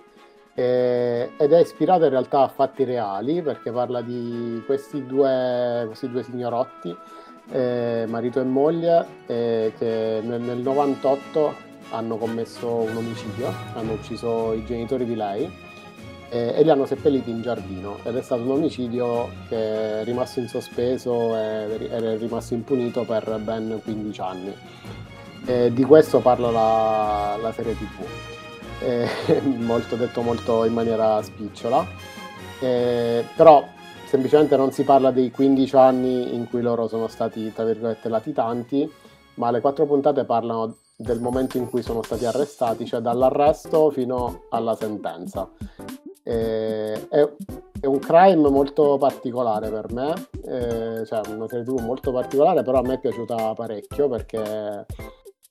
eh, 0.60 1.30
ed 1.38 1.54
è 1.54 1.60
ispirata 1.60 2.06
in 2.06 2.10
realtà 2.10 2.42
a 2.42 2.48
fatti 2.48 2.84
reali 2.84 3.44
perché 3.44 3.70
parla 3.72 4.02
di 4.02 4.64
questi 4.66 5.06
due, 5.06 5.84
questi 5.86 6.10
due 6.10 6.24
signorotti, 6.24 6.96
eh, 7.52 8.06
marito 8.08 8.40
e 8.40 8.44
moglie, 8.44 9.06
eh, 9.26 9.74
che 9.78 10.20
nel, 10.24 10.42
nel 10.42 10.58
98 10.58 11.66
hanno 11.92 12.18
commesso 12.18 12.68
un 12.68 12.98
omicidio, 12.98 13.52
hanno 13.74 13.94
ucciso 13.94 14.54
i 14.54 14.66
genitori 14.66 15.06
di 15.06 15.16
lei 15.16 15.50
eh, 16.30 16.54
e 16.56 16.64
li 16.64 16.70
hanno 16.70 16.86
seppelliti 16.86 17.30
in 17.30 17.42
giardino. 17.42 18.00
Ed 18.04 18.16
è 18.18 18.22
stato 18.22 18.42
un 18.42 18.52
omicidio 18.52 19.30
che 19.48 20.02
è 20.02 20.04
rimasto 20.04 20.40
in 20.40 20.48
sospeso 20.48 21.36
e 21.38 21.90
è 21.90 22.18
rimasto 22.18 22.54
impunito 22.54 23.04
per 23.04 23.40
ben 23.42 23.80
15 23.84 24.22
anni. 24.22 24.54
Di 25.72 25.84
questo 25.86 26.20
parla 26.20 26.52
la, 26.52 27.38
la 27.42 27.54
serie 27.54 27.74
tv, 27.74 28.04
Eh, 28.82 29.40
molto, 29.60 29.96
detto 29.96 30.22
molto 30.22 30.66
in 30.66 30.74
maniera 30.74 31.22
spicciola, 31.22 31.88
Eh, 32.60 33.24
però 33.34 33.66
semplicemente 34.08 34.56
non 34.56 34.72
si 34.72 34.84
parla 34.84 35.12
dei 35.12 35.30
15 35.32 35.76
anni 35.76 36.34
in 36.34 36.50
cui 36.50 36.62
loro 36.62 36.88
sono 36.88 37.08
stati, 37.08 37.52
tra 37.54 37.66
virgolette, 37.66 38.10
latitanti, 38.10 38.90
ma 39.36 39.52
le 39.52 39.62
quattro 39.62 39.86
puntate 39.86 40.24
parlano 40.24 40.78
del 40.96 41.20
momento 41.20 41.58
in 41.58 41.70
cui 41.70 41.84
sono 41.84 42.02
stati 42.02 42.26
arrestati, 42.26 42.86
cioè 42.86 43.02
dall'arresto 43.02 43.92
fino 43.92 44.46
alla 44.50 44.76
sentenza. 44.76 45.50
Eh, 46.24 47.08
è, 47.08 47.30
è 47.80 47.86
un 47.86 48.00
crime 48.00 48.50
molto 48.50 48.98
particolare 48.98 49.70
per 49.70 49.92
me, 49.94 50.14
eh, 50.44 51.06
cioè 51.06 51.22
una 51.30 51.48
serie 51.48 51.66
tv 51.66 51.80
molto 51.80 52.12
particolare, 52.12 52.64
però 52.64 52.80
a 52.80 52.82
me 52.82 52.96
è 52.96 53.00
piaciuta 53.00 53.54
parecchio 53.54 54.10
perché 54.10 54.86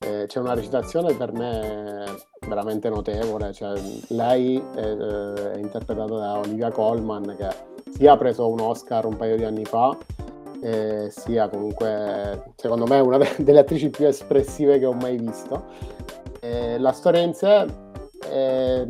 eh, 0.01 0.25
c'è 0.27 0.41
una 0.41 0.55
recitazione 0.55 1.15
per 1.15 1.33
me 1.33 2.05
veramente 2.47 2.89
notevole. 2.89 3.53
Cioè, 3.53 3.81
lei 4.09 4.57
è, 4.75 4.81
è 4.81 5.57
interpretata 5.59 6.15
da 6.15 6.39
Olivia 6.39 6.71
Colman, 6.71 7.35
che 7.37 7.75
sia 7.90 8.12
ha 8.12 8.16
preso 8.16 8.49
un 8.49 8.61
Oscar 8.61 9.07
un 9.07 9.16
paio 9.16 9.37
di 9.37 9.45
anni 9.45 9.64
fa, 9.64 9.97
eh, 10.61 11.09
sia 11.11 11.49
comunque, 11.49 12.52
secondo 12.57 12.87
me, 12.87 13.00
una 13.00 13.19
delle 13.38 13.61
attrici 13.61 13.90
più 13.90 14.07
espressive 14.07 14.78
che 14.78 14.87
ho 14.87 14.93
mai 14.93 15.16
visto. 15.16 15.64
Eh, 16.40 16.78
la 16.78 16.93
storia 16.93 17.23
in 17.23 17.35
sé 17.35 17.66
è, 18.28 18.87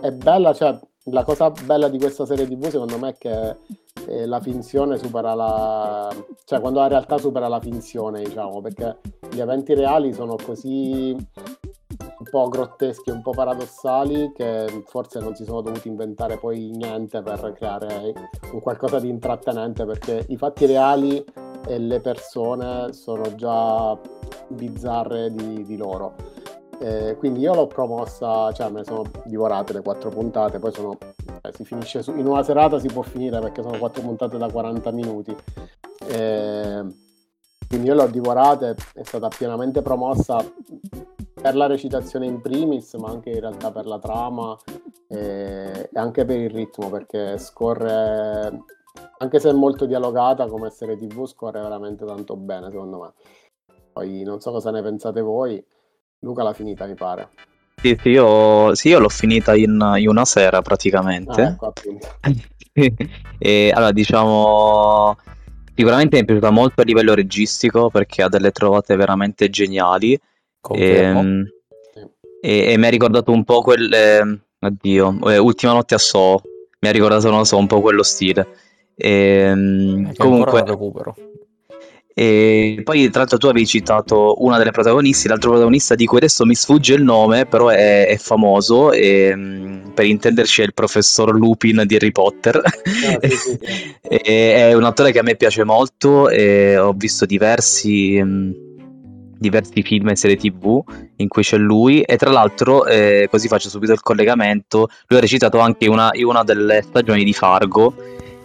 è 0.00 0.12
bella, 0.12 0.52
cioè 0.52 0.78
la 1.08 1.22
cosa 1.22 1.50
bella 1.50 1.88
di 1.88 1.98
questa 1.98 2.24
serie 2.24 2.46
TV 2.46 2.68
secondo 2.68 2.98
me 2.98 3.10
è 3.10 3.16
che 3.18 3.56
eh, 4.06 4.26
la 4.26 4.40
finzione 4.40 4.96
supera 4.96 5.34
la... 5.34 6.10
cioè 6.44 6.60
quando 6.60 6.80
la 6.80 6.88
realtà 6.88 7.18
supera 7.18 7.48
la 7.48 7.60
finzione, 7.60 8.22
diciamo, 8.22 8.60
perché 8.60 8.98
gli 9.30 9.40
eventi 9.40 9.74
reali 9.74 10.12
sono 10.12 10.36
così 10.42 11.16
un 12.18 12.26
po' 12.30 12.48
grotteschi, 12.48 13.10
un 13.10 13.22
po' 13.22 13.30
paradossali 13.30 14.32
che 14.34 14.84
forse 14.86 15.20
non 15.20 15.34
si 15.34 15.44
sono 15.44 15.60
dovuti 15.60 15.88
inventare 15.88 16.38
poi 16.38 16.70
niente 16.70 17.22
per 17.22 17.52
creare 17.56 18.12
un 18.52 18.60
qualcosa 18.60 19.00
di 19.00 19.08
intrattenente 19.08 19.84
perché 19.84 20.24
i 20.28 20.36
fatti 20.36 20.66
reali 20.66 21.24
e 21.66 21.78
le 21.78 22.00
persone 22.00 22.92
sono 22.92 23.34
già 23.34 23.98
bizzarre 24.48 25.32
di, 25.32 25.64
di 25.64 25.76
loro 25.76 26.34
eh, 26.78 27.16
quindi 27.18 27.40
io 27.40 27.54
l'ho 27.54 27.66
promossa, 27.66 28.52
cioè 28.52 28.68
me 28.70 28.80
ne 28.80 28.84
sono 28.84 29.04
divorate 29.24 29.72
le 29.72 29.82
quattro 29.82 30.10
puntate, 30.10 30.58
poi 30.58 30.72
sono, 30.72 30.98
eh, 31.42 31.52
si 31.52 31.64
finisce 31.64 32.02
su, 32.02 32.14
in 32.16 32.26
una 32.26 32.42
serata 32.42 32.78
si 32.78 32.88
può 32.88 33.02
finire 33.02 33.38
perché 33.40 33.62
sono 33.62 33.78
quattro 33.78 34.02
puntate 34.02 34.36
da 34.36 34.50
40 34.50 34.90
minuti. 34.90 35.34
Eh, 36.06 36.84
quindi 37.68 37.88
io 37.88 37.94
l'ho 37.94 38.06
divorata, 38.06 38.74
è 38.94 39.02
stata 39.02 39.28
pienamente 39.28 39.82
promossa 39.82 40.44
per 41.44 41.56
la 41.56 41.66
recitazione 41.66 42.26
in 42.26 42.40
primis, 42.40 42.94
ma 42.94 43.10
anche 43.10 43.30
in 43.30 43.40
realtà 43.40 43.70
per 43.70 43.86
la 43.86 43.98
trama 43.98 44.56
e, 45.08 45.88
e 45.92 45.98
anche 45.98 46.24
per 46.24 46.38
il 46.38 46.50
ritmo, 46.50 46.90
perché 46.90 47.38
scorre, 47.38 48.62
anche 49.18 49.40
se 49.40 49.50
è 49.50 49.52
molto 49.52 49.86
dialogata 49.86 50.46
come 50.46 50.70
serie 50.70 50.96
tv, 50.96 51.26
scorre 51.26 51.60
veramente 51.60 52.04
tanto 52.04 52.36
bene 52.36 52.70
secondo 52.70 52.98
me. 52.98 53.12
Poi 53.92 54.22
non 54.22 54.40
so 54.40 54.50
cosa 54.50 54.70
ne 54.70 54.82
pensate 54.82 55.20
voi. 55.20 55.64
Luca 56.20 56.42
l'ha 56.42 56.52
finita, 56.52 56.86
mi 56.86 56.94
pare. 56.94 57.28
Sì, 57.76 57.96
sì, 58.00 58.08
io, 58.08 58.74
sì, 58.74 58.88
io 58.88 58.98
l'ho 58.98 59.08
finita 59.08 59.54
in, 59.54 59.78
in, 59.96 60.08
una 60.08 60.24
sera 60.24 60.62
praticamente. 60.62 61.42
Ah, 61.42 61.48
ecco, 61.48 61.66
appunto. 61.66 62.08
e 63.38 63.70
allora, 63.74 63.92
diciamo, 63.92 65.16
sicuramente 65.74 66.16
mi 66.16 66.22
è 66.22 66.24
piaciuta 66.24 66.50
molto 66.50 66.80
a 66.80 66.84
livello 66.84 67.14
registico 67.14 67.90
perché 67.90 68.22
ha 68.22 68.28
delle 68.28 68.50
trovate 68.50 68.96
veramente 68.96 69.50
geniali. 69.50 70.18
E, 70.70 70.94
ehm, 70.94 71.46
e, 72.40 72.72
e, 72.72 72.78
mi 72.78 72.86
ha 72.86 72.90
ricordato 72.90 73.32
un 73.32 73.44
po' 73.44 73.62
quelle. 73.62 74.40
Oddio, 74.58 75.30
eh, 75.30 75.38
Ultima 75.38 75.72
notte 75.72 75.94
a 75.94 75.98
So. 75.98 76.40
Mi 76.80 76.88
ha 76.88 76.92
ricordato, 76.92 77.30
non 77.30 77.44
so, 77.44 77.56
un 77.56 77.66
po' 77.66 77.80
quello 77.80 78.02
stile. 78.02 78.46
E, 78.94 79.10
ehm, 79.10 80.14
comunque. 80.14 80.64
recupero. 80.64 81.14
E 82.16 82.80
poi, 82.84 83.10
tra 83.10 83.20
l'altro, 83.20 83.38
tu 83.38 83.46
avevi 83.48 83.66
citato 83.66 84.36
una 84.44 84.56
delle 84.56 84.70
protagonisti, 84.70 85.26
l'altro 85.26 85.50
protagonista 85.50 85.96
di 85.96 86.06
cui 86.06 86.18
adesso 86.18 86.46
mi 86.46 86.54
sfugge 86.54 86.94
il 86.94 87.02
nome, 87.02 87.44
però 87.46 87.68
è, 87.68 88.06
è 88.06 88.16
famoso. 88.18 88.92
E, 88.92 89.32
mm, 89.34 89.90
per 89.90 90.06
intenderci, 90.06 90.62
è 90.62 90.64
il 90.64 90.74
professor 90.74 91.34
Lupin 91.34 91.82
di 91.84 91.96
Harry 91.96 92.12
Potter. 92.12 92.62
Ah, 92.64 92.70
sì, 93.20 93.36
sì, 93.36 93.58
sì. 93.58 93.58
è 94.06 94.72
un 94.74 94.84
attore 94.84 95.10
che 95.10 95.18
a 95.18 95.22
me 95.22 95.34
piace 95.34 95.64
molto. 95.64 96.28
E 96.28 96.78
ho 96.78 96.92
visto 96.92 97.26
diversi. 97.26 98.22
Mm, 98.22 98.52
diversi 99.36 99.82
film 99.82 100.08
e 100.08 100.16
serie 100.16 100.36
tv 100.36 100.82
in 101.16 101.28
cui 101.28 101.42
c'è 101.42 101.58
lui 101.58 102.00
e 102.00 102.16
tra 102.16 102.30
l'altro 102.30 102.86
eh, 102.86 103.28
così 103.30 103.46
faccio 103.46 103.68
subito 103.68 103.92
il 103.92 104.00
collegamento 104.00 104.88
lui 105.08 105.18
ha 105.18 105.20
recitato 105.20 105.58
anche 105.58 105.86
una, 105.86 106.10
una 106.24 106.42
delle 106.44 106.80
stagioni 106.80 107.24
di 107.24 107.34
Fargo 107.34 107.94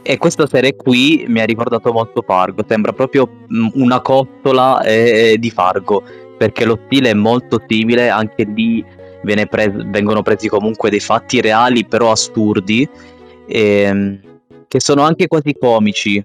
e 0.01 0.17
questa 0.17 0.47
serie 0.47 0.75
qui 0.75 1.25
mi 1.27 1.41
ha 1.41 1.45
ricordato 1.45 1.91
molto 1.91 2.21
Fargo, 2.21 2.63
sembra 2.67 2.93
proprio 2.93 3.29
mm, 3.51 3.67
una 3.73 4.01
cottola 4.01 4.81
eh, 4.81 5.35
di 5.37 5.49
Fargo, 5.49 6.03
perché 6.37 6.65
lo 6.65 6.79
stile 6.85 7.09
è 7.09 7.13
molto 7.13 7.61
simile, 7.67 8.09
anche 8.09 8.43
lì 8.43 8.83
pres- 9.47 9.89
vengono 9.89 10.21
presi 10.21 10.47
comunque 10.47 10.89
dei 10.89 10.99
fatti 10.99 11.41
reali, 11.41 11.85
però 11.85 12.11
assurdi, 12.11 12.87
ehm, 13.47 14.19
che 14.67 14.79
sono 14.79 15.01
anche 15.03 15.27
quasi 15.27 15.55
comici 15.59 16.23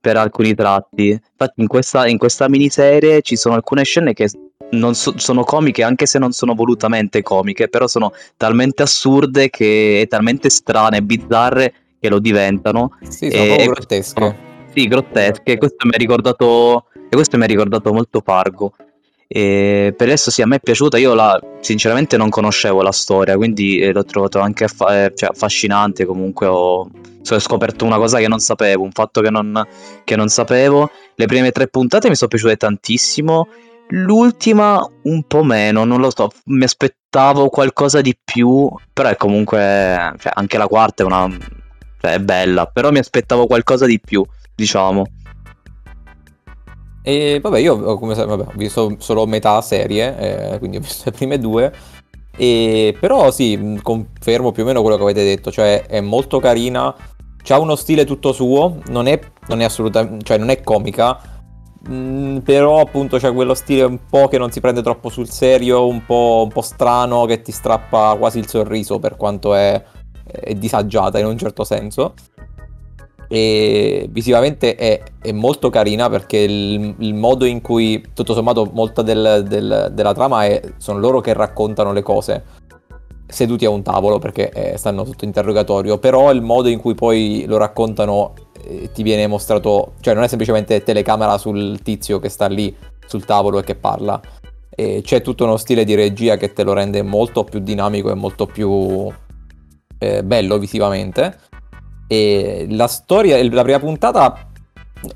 per 0.00 0.16
alcuni 0.16 0.54
tratti. 0.54 1.08
Infatti 1.08 1.60
in 1.60 1.66
questa, 1.66 2.06
in 2.06 2.18
questa 2.18 2.48
miniserie 2.48 3.22
ci 3.22 3.36
sono 3.36 3.56
alcune 3.56 3.82
scene 3.82 4.12
che 4.12 4.28
so- 4.28 5.18
sono 5.18 5.44
comiche 5.44 5.82
anche 5.82 6.06
se 6.06 6.18
non 6.18 6.32
sono 6.32 6.54
volutamente 6.54 7.22
comiche, 7.22 7.68
però 7.68 7.86
sono 7.86 8.12
talmente 8.36 8.82
assurde 8.82 9.50
che, 9.50 10.00
e 10.00 10.06
talmente 10.06 10.48
strane, 10.48 11.02
bizzarre 11.02 11.74
che 12.06 12.08
lo 12.08 12.18
diventano. 12.18 12.96
Sì, 13.08 13.30
sono 13.30 13.42
e, 13.42 13.66
grottesche. 13.66 14.20
No, 14.20 14.36
sì, 14.72 14.86
grottesche. 14.86 15.58
Questo 15.58 15.86
mi 15.86 15.92
ha 15.94 15.98
ricordato, 15.98 16.86
e 16.92 17.14
questo 17.14 17.36
mi 17.36 17.44
ha 17.44 17.46
ricordato 17.46 17.92
molto 17.92 18.22
Fargo. 18.24 18.72
E 19.28 19.92
per 19.96 20.06
adesso 20.06 20.30
sì, 20.30 20.42
a 20.42 20.46
me 20.46 20.56
è 20.56 20.60
piaciuta. 20.60 20.98
Io 20.98 21.14
la, 21.14 21.40
sinceramente 21.60 22.16
non 22.16 22.28
conoscevo 22.28 22.82
la 22.82 22.92
storia, 22.92 23.36
quindi 23.36 23.78
eh, 23.80 23.92
l'ho 23.92 24.04
trovato 24.04 24.38
anche 24.38 24.64
affa- 24.64 25.04
eh, 25.04 25.12
cioè, 25.14 25.30
affascinante. 25.30 26.04
Comunque 26.04 26.46
ho, 26.46 26.80
ho, 26.80 27.38
scoperto 27.38 27.84
una 27.84 27.96
cosa 27.96 28.18
che 28.18 28.28
non 28.28 28.38
sapevo, 28.38 28.84
un 28.84 28.92
fatto 28.92 29.20
che 29.20 29.30
non, 29.30 29.66
che 30.04 30.16
non 30.16 30.28
sapevo. 30.28 30.90
Le 31.14 31.26
prime 31.26 31.50
tre 31.50 31.66
puntate 31.68 32.08
mi 32.08 32.14
sono 32.14 32.30
piaciute 32.30 32.56
tantissimo. 32.56 33.48
L'ultima 33.90 34.84
un 35.02 35.22
po' 35.24 35.44
meno, 35.44 35.84
non 35.84 36.00
lo 36.00 36.10
so, 36.10 36.28
mi 36.46 36.64
aspettavo 36.64 37.48
qualcosa 37.48 38.00
di 38.00 38.16
più, 38.22 38.68
però 38.92 39.08
è 39.08 39.16
comunque, 39.16 40.12
cioè, 40.18 40.32
anche 40.34 40.58
la 40.58 40.66
quarta 40.66 41.04
è 41.04 41.06
una, 41.06 41.28
è 42.12 42.20
bella, 42.20 42.66
però 42.66 42.90
mi 42.90 42.98
aspettavo 42.98 43.46
qualcosa 43.46 43.86
di 43.86 44.00
più, 44.00 44.24
diciamo. 44.54 45.04
E 47.02 47.38
vabbè, 47.40 47.58
io 47.58 47.96
come 47.98 48.14
vabbè, 48.14 48.46
ho 48.48 48.52
visto 48.56 48.96
solo 48.98 49.26
metà 49.26 49.60
serie, 49.60 50.54
eh, 50.54 50.58
quindi 50.58 50.78
ho 50.78 50.80
visto 50.80 51.02
le 51.06 51.12
prime 51.12 51.38
due. 51.38 51.72
E, 52.36 52.96
però 52.98 53.30
sì, 53.30 53.78
confermo 53.80 54.52
più 54.52 54.64
o 54.64 54.66
meno 54.66 54.82
quello 54.82 54.96
che 54.96 55.02
avete 55.02 55.24
detto, 55.24 55.50
cioè 55.50 55.86
è 55.86 56.00
molto 56.00 56.38
carina, 56.40 56.94
ha 57.48 57.58
uno 57.60 57.76
stile 57.76 58.04
tutto 58.04 58.32
suo, 58.32 58.78
non 58.88 59.06
è, 59.06 59.18
non 59.48 59.60
è 59.60 59.64
assolutamente, 59.64 60.24
cioè 60.24 60.36
non 60.36 60.50
è 60.50 60.60
comica, 60.62 61.18
mh, 61.88 61.94
mm, 61.94 62.36
però 62.38 62.80
appunto 62.80 63.18
c'è 63.18 63.32
quello 63.32 63.54
stile 63.54 63.84
un 63.84 64.00
po' 64.10 64.28
che 64.28 64.38
non 64.38 64.50
si 64.50 64.60
prende 64.60 64.82
troppo 64.82 65.08
sul 65.08 65.30
serio, 65.30 65.86
un 65.86 66.04
po', 66.04 66.42
un 66.44 66.52
po' 66.52 66.62
strano, 66.62 67.24
che 67.24 67.40
ti 67.40 67.52
strappa 67.52 68.16
quasi 68.18 68.38
il 68.38 68.48
sorriso 68.48 68.98
per 68.98 69.16
quanto 69.16 69.54
è 69.54 69.82
è 70.26 70.54
disagiata 70.54 71.18
in 71.18 71.26
un 71.26 71.38
certo 71.38 71.64
senso. 71.64 72.14
E 73.28 74.06
visivamente 74.10 74.76
è, 74.76 75.02
è 75.20 75.32
molto 75.32 75.68
carina 75.68 76.08
perché 76.08 76.38
il, 76.38 76.94
il, 76.98 77.14
modo 77.14 77.44
in 77.44 77.60
cui, 77.60 78.04
tutto 78.14 78.34
sommato, 78.34 78.70
molta 78.72 79.02
del, 79.02 79.44
del, 79.48 79.90
della 79.92 80.14
trama 80.14 80.44
è, 80.44 80.60
sono 80.76 80.98
loro 81.00 81.20
che 81.20 81.32
raccontano 81.32 81.92
le 81.92 82.02
cose 82.02 82.44
seduti 83.28 83.64
a 83.64 83.70
un 83.70 83.82
tavolo 83.82 84.18
perché 84.18 84.50
eh, 84.50 84.76
stanno 84.76 85.04
sotto 85.04 85.24
interrogatorio, 85.24 85.98
però 85.98 86.30
il 86.32 86.42
modo 86.42 86.68
in 86.68 86.80
cui 86.80 86.94
poi 86.94 87.44
lo 87.46 87.56
raccontano 87.56 88.34
eh, 88.62 88.90
ti 88.92 89.02
viene 89.02 89.26
mostrato, 89.26 89.94
cioè 90.00 90.14
non 90.14 90.22
è 90.22 90.28
semplicemente 90.28 90.82
telecamera 90.82 91.36
sul 91.38 91.80
tizio 91.82 92.18
che 92.18 92.28
sta 92.28 92.46
lì 92.46 92.74
sul 93.06 93.24
tavolo 93.24 93.58
e 93.58 93.64
che 93.64 93.74
parla, 93.74 94.20
e 94.70 95.00
c'è 95.02 95.22
tutto 95.22 95.44
uno 95.44 95.56
stile 95.56 95.84
di 95.84 95.94
regia 95.94 96.36
che 96.36 96.52
te 96.52 96.62
lo 96.62 96.72
rende 96.72 97.02
molto 97.02 97.44
più 97.44 97.60
dinamico 97.60 98.10
e 98.10 98.14
molto 98.14 98.46
più 98.46 99.10
eh, 99.98 100.22
bello 100.22 100.58
visivamente. 100.58 101.38
E 102.06 102.66
la 102.70 102.86
storia, 102.86 103.42
la 103.50 103.62
prima 103.62 103.80
puntata, 103.80 104.48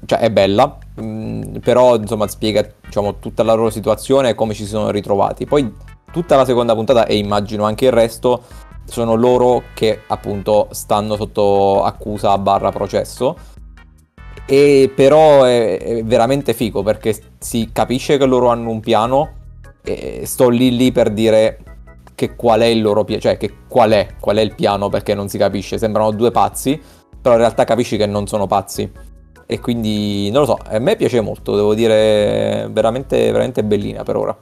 cioè 0.07 0.19
è 0.19 0.31
bella, 0.31 0.79
mh, 0.97 1.03
mm, 1.03 1.57
però 1.57 1.97
insomma 1.97 2.27
spiega 2.27 2.67
diciamo, 2.85 3.19
tutta 3.19 3.43
la 3.43 3.55
loro 3.55 3.71
situazione 3.71 4.31
e 4.31 4.35
come 4.35 4.55
ci 4.55 4.65
si 4.65 4.71
sono 4.71 4.91
ritrovati. 4.91 5.47
Poi 5.47 5.73
tutta 6.11 6.37
la 6.37 6.45
seconda 6.45 6.75
puntata 6.75 7.07
e 7.07 7.17
immagino 7.17 7.65
anche 7.65 7.87
il 7.87 7.93
resto 7.93 8.43
sono 8.85 9.15
loro 9.15 9.63
che 9.75 10.01
appunto 10.09 10.69
stanno 10.73 11.17
sotto 11.17 11.85
accusa 11.85 12.37
barra 12.39 12.71
processo. 12.71 13.37
E 14.47 14.91
però 14.93 15.45
è, 15.45 15.79
è 15.79 16.03
veramente 16.03 16.55
figo 16.55 16.83
perché 16.83 17.17
si 17.39 17.71
capisce 17.73 18.19
che 18.19 18.27
loro 18.27 18.49
hanno 18.49 18.71
un 18.71 18.81
piano 18.81 19.39
e 19.83 20.23
sto 20.27 20.49
lì 20.49 20.77
lì 20.77 20.91
per 20.93 21.11
dire 21.11 21.59
che 22.21 22.37
qual 22.37 22.61
è 22.61 22.67
il 22.67 22.83
loro 22.83 23.03
piano, 23.03 23.23
cioè 23.23 23.39
che 23.39 23.51
qual 23.67 23.93
è, 23.93 24.09
qual 24.21 24.37
è 24.37 24.43
il 24.43 24.55
piano 24.55 24.91
perché 24.91 25.15
non 25.15 25.29
si 25.29 25.39
capisce, 25.39 25.79
sembrano 25.79 26.11
due 26.11 26.31
pazzi, 26.31 26.79
però 27.19 27.35
in 27.35 27.41
realtà 27.41 27.65
capisci 27.65 27.97
che 27.97 28.05
non 28.05 28.27
sono 28.27 28.47
pazzi. 28.47 28.93
E 29.47 29.59
quindi 29.59 30.31
non 30.31 30.43
lo 30.43 30.47
so, 30.49 30.59
a 30.63 30.79
me 30.79 30.97
piace 30.97 31.23
molto, 31.23 31.57
devo 31.57 31.75
dire, 31.75 32.69
veramente, 32.71 33.25
veramente 33.33 33.65
bellina 33.65 34.03
per 34.03 34.17
ora. 34.17 34.37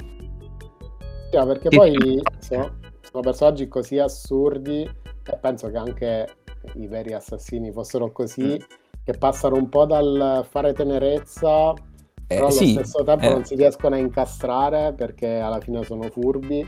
Yeah, 1.31 1.47
perché 1.47 1.69
poi 1.69 2.21
sono, 2.41 2.79
sono 3.01 3.23
personaggi 3.23 3.69
così 3.69 4.01
assurdi 4.01 4.83
e 4.83 5.37
penso 5.41 5.71
che 5.71 5.77
anche 5.77 6.29
i 6.75 6.89
veri 6.89 7.13
assassini 7.13 7.71
fossero 7.71 8.11
così, 8.11 8.61
che 9.05 9.13
passano 9.13 9.55
un 9.55 9.69
po' 9.69 9.87
dal 9.87 10.45
fare 10.51 10.73
tenerezza, 10.73 11.71
Eh, 11.71 11.77
però 12.27 12.47
allo 12.49 12.55
sì, 12.57 12.73
stesso 12.73 13.05
tempo 13.05 13.27
eh. 13.27 13.31
non 13.31 13.45
si 13.45 13.55
riescono 13.55 13.95
a 13.95 13.99
incastrare 13.99 14.93
perché 14.95 15.37
alla 15.39 15.61
fine 15.61 15.85
sono 15.85 16.03
furbi. 16.11 16.67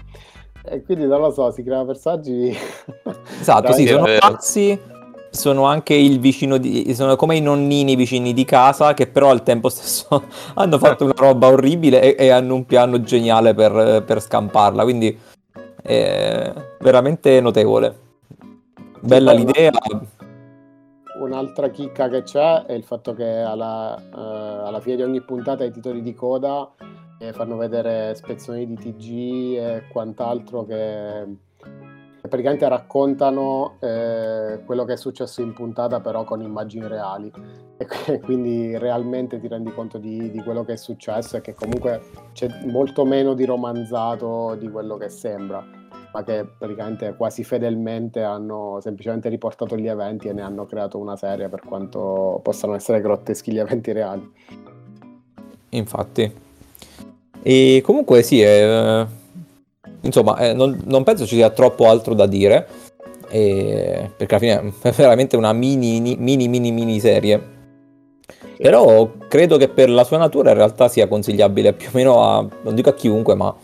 E 0.62 0.82
quindi 0.82 1.06
non 1.06 1.20
lo 1.20 1.30
so, 1.30 1.50
si 1.50 1.62
creano 1.62 1.86
personaggi. 1.86 2.56
Esatto, 3.40 3.72
sì, 3.72 3.86
sono 3.86 4.04
vero. 4.04 4.18
pazzi, 4.18 4.78
sono 5.30 5.64
anche 5.64 5.94
il 5.94 6.20
vicino 6.20 6.58
di... 6.58 6.92
sono 6.94 7.16
come 7.16 7.36
i 7.36 7.40
nonnini 7.40 7.96
vicini 7.96 8.34
di 8.34 8.44
casa 8.44 8.92
che 8.92 9.06
però 9.06 9.30
al 9.30 9.42
tempo 9.42 9.70
stesso 9.70 10.24
hanno 10.54 10.78
fatto 10.78 11.04
una 11.04 11.14
roba 11.16 11.46
orribile 11.48 12.14
e, 12.14 12.26
e 12.26 12.28
hanno 12.28 12.54
un 12.54 12.66
piano 12.66 13.00
geniale 13.00 13.54
per, 13.54 14.02
per 14.04 14.20
scamparla, 14.20 14.82
quindi 14.82 15.18
è 15.82 16.52
veramente 16.80 17.40
notevole. 17.40 18.08
Bella 19.00 19.32
l'idea, 19.32 19.70
Un'altra 21.20 21.68
chicca 21.68 22.08
che 22.08 22.22
c'è 22.22 22.64
è 22.64 22.72
il 22.72 22.84
fatto 22.84 23.12
che 23.12 23.40
alla, 23.40 23.94
eh, 23.94 24.66
alla 24.66 24.80
fine 24.80 24.96
di 24.96 25.02
ogni 25.02 25.20
puntata 25.20 25.64
i 25.64 25.70
titoli 25.70 26.00
di 26.00 26.14
coda 26.14 26.70
eh, 27.20 27.32
fanno 27.34 27.56
vedere 27.56 28.14
spezzoni 28.14 28.66
di 28.66 28.74
TG 28.76 29.56
e 29.58 29.84
quant'altro 29.88 30.64
che, 30.64 31.26
praticamente 32.20 32.66
raccontano 32.68 33.76
eh, 33.80 34.62
quello 34.64 34.84
che 34.84 34.94
è 34.94 34.96
successo 34.96 35.42
in 35.42 35.52
puntata 35.52 36.00
però 36.00 36.24
con 36.24 36.40
immagini 36.40 36.86
reali 36.86 37.30
e 37.76 38.20
quindi 38.20 38.76
realmente 38.78 39.38
ti 39.38 39.48
rendi 39.48 39.72
conto 39.72 39.98
di, 39.98 40.30
di 40.30 40.42
quello 40.42 40.64
che 40.64 40.74
è 40.74 40.76
successo 40.76 41.36
e 41.36 41.40
che 41.40 41.54
comunque 41.54 42.00
c'è 42.32 42.48
molto 42.66 43.04
meno 43.04 43.34
di 43.34 43.44
romanzato 43.44 44.54
di 44.58 44.70
quello 44.70 44.96
che 44.96 45.08
sembra 45.08 45.62
ma 46.12 46.24
che 46.24 46.44
praticamente 46.58 47.14
quasi 47.14 47.44
fedelmente 47.44 48.22
hanno 48.22 48.78
semplicemente 48.80 49.28
riportato 49.28 49.76
gli 49.76 49.86
eventi 49.86 50.28
e 50.28 50.32
ne 50.32 50.42
hanno 50.42 50.66
creato 50.66 50.98
una 50.98 51.16
serie 51.16 51.48
per 51.48 51.60
quanto 51.60 52.40
possano 52.42 52.74
essere 52.74 53.00
grotteschi 53.00 53.52
gli 53.52 53.58
eventi 53.58 53.92
reali. 53.92 54.28
infatti. 55.68 56.48
E 57.42 57.80
comunque 57.84 58.22
sì, 58.22 58.42
eh, 58.42 59.06
insomma, 60.02 60.36
eh, 60.38 60.52
non, 60.52 60.80
non 60.84 61.04
penso 61.04 61.26
ci 61.26 61.36
sia 61.36 61.50
troppo 61.50 61.88
altro 61.88 62.14
da 62.14 62.26
dire, 62.26 62.66
eh, 63.28 64.10
perché 64.16 64.34
alla 64.34 64.60
fine 64.60 64.72
è 64.82 64.90
veramente 64.90 65.36
una 65.36 65.52
mini, 65.52 66.00
mini, 66.18 66.48
mini, 66.48 66.70
mini 66.72 67.00
serie. 67.00 67.58
Però 68.56 69.10
credo 69.28 69.56
che 69.56 69.68
per 69.68 69.88
la 69.88 70.04
sua 70.04 70.18
natura 70.18 70.50
in 70.50 70.56
realtà 70.56 70.88
sia 70.88 71.08
consigliabile 71.08 71.72
più 71.72 71.88
o 71.88 71.90
meno 71.94 72.22
a, 72.22 72.46
non 72.62 72.74
dico 72.74 72.90
a 72.90 72.94
chiunque, 72.94 73.34
ma, 73.34 73.54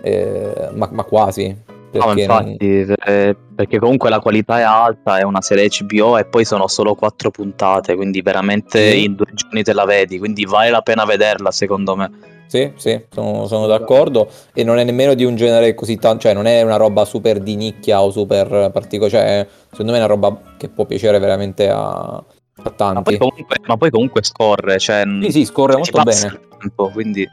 eh, 0.00 0.68
ma, 0.74 0.88
ma 0.92 1.02
quasi. 1.02 1.48
No, 1.90 2.04
Perché 2.04 2.26
non- 2.26 2.48
infatti, 2.50 2.94
eh, 3.06 3.36
perché 3.56 3.78
comunque 3.78 4.10
la 4.10 4.20
qualità 4.20 4.58
è 4.58 4.62
alta, 4.62 5.18
è 5.18 5.22
una 5.22 5.40
serie 5.40 5.68
HBO 5.68 6.18
e 6.18 6.24
poi 6.26 6.44
sono 6.44 6.68
solo 6.68 6.94
quattro 6.94 7.30
puntate, 7.30 7.96
quindi 7.96 8.20
veramente 8.22 8.92
Sì. 8.92 9.04
in 9.04 9.16
due 9.16 9.26
giorni 9.32 9.62
te 9.64 9.72
la 9.72 9.84
vedi, 9.86 10.18
quindi 10.18 10.44
vale 10.44 10.70
la 10.70 10.82
pena 10.82 11.04
vederla 11.04 11.50
secondo 11.50 11.96
me. 11.96 12.10
Sì, 12.48 12.72
sì, 12.76 13.04
sono, 13.10 13.46
sono 13.46 13.66
d'accordo. 13.66 14.28
E 14.54 14.64
non 14.64 14.78
è 14.78 14.84
nemmeno 14.84 15.12
di 15.14 15.24
un 15.24 15.36
genere 15.36 15.74
così 15.74 15.96
tanto, 15.98 16.22
cioè 16.22 16.32
non 16.34 16.46
è 16.46 16.62
una 16.62 16.76
roba 16.76 17.04
super 17.04 17.40
di 17.40 17.54
nicchia 17.56 18.02
o 18.02 18.10
super 18.10 18.70
particolare, 18.72 19.10
cioè 19.10 19.46
secondo 19.70 19.92
me 19.92 19.98
è 19.98 20.00
una 20.00 20.10
roba 20.10 20.54
che 20.56 20.68
può 20.70 20.86
piacere 20.86 21.18
veramente 21.18 21.68
a, 21.68 21.76
a 21.78 22.24
Ma 22.56 22.70
tanti. 22.74 23.02
poi 23.02 23.18
comunque, 23.18 23.56
ma 23.66 23.76
poi 23.76 23.90
comunque 23.90 24.22
scorre, 24.22 24.78
cioè, 24.78 25.04
Sì, 25.20 25.30
sì, 25.30 25.44
scorre 25.44 25.76
molto 25.76 26.02
passa 26.02 26.26
bene. 26.28 26.40
tempo, 26.58 26.88
quindi 26.90 27.26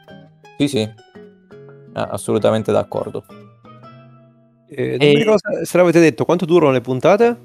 Sì, 0.58 0.68
sì, 0.68 0.90
Ah, 1.94 2.10
assolutamente 2.12 2.74
d'accordo. 2.74 3.24
Eh, 4.68 4.98
E- 5.00 5.14
ricordo 5.14 5.38
se- 5.64 5.78
l'avete 5.78 6.02
detto, 6.02 6.26
quanto 6.26 6.44
durano 6.44 6.74
le 6.74 6.82
puntate? 6.82 7.38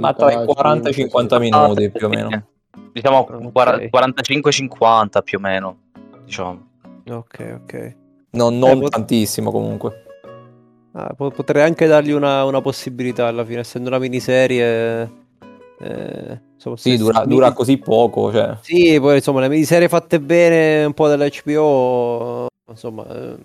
Ma 0.00 0.12
tra 0.12 0.42
i 0.42 0.44
40 0.44 0.88
e 0.88 0.90
i 0.90 0.94
50 0.94 1.38
minuti 1.38 1.88
più 1.90 2.06
o 2.06 2.08
meno. 2.08 2.46
Diciamo 2.92 3.18
Ok. 3.18 3.90
45-50 3.90 5.22
più 5.22 5.38
o 5.38 5.40
meno. 5.40 5.78
Diciamo. 6.24 6.66
Ok, 7.08 7.58
ok. 7.62 7.94
Non, 8.30 8.58
non 8.58 8.70
Eh, 8.70 8.80
pot- 8.80 8.90
tantissimo 8.92 9.50
comunque. 9.50 10.02
Ah, 10.92 11.12
po- 11.14 11.30
potrei 11.30 11.62
anche 11.62 11.86
dargli 11.86 12.12
una, 12.12 12.44
una 12.44 12.60
possibilità 12.60 13.26
alla 13.26 13.44
fine, 13.44 13.60
essendo 13.60 13.88
una 13.88 13.98
miniserie. 13.98 15.22
Eh, 15.80 16.40
insomma, 16.54 16.76
Sì, 16.76 16.96
dura, 16.96 17.24
dura 17.24 17.52
così 17.52 17.78
poco, 17.78 18.32
cioè. 18.32 18.56
Sì, 18.62 18.98
poi 19.00 19.16
insomma, 19.16 19.40
le 19.40 19.48
miniserie 19.48 19.88
fatte 19.88 20.20
bene 20.20 20.84
un 20.84 20.94
po' 20.94 21.08
dell'HBO, 21.08 22.46
insomma, 22.70 23.04
eh, 23.08 23.36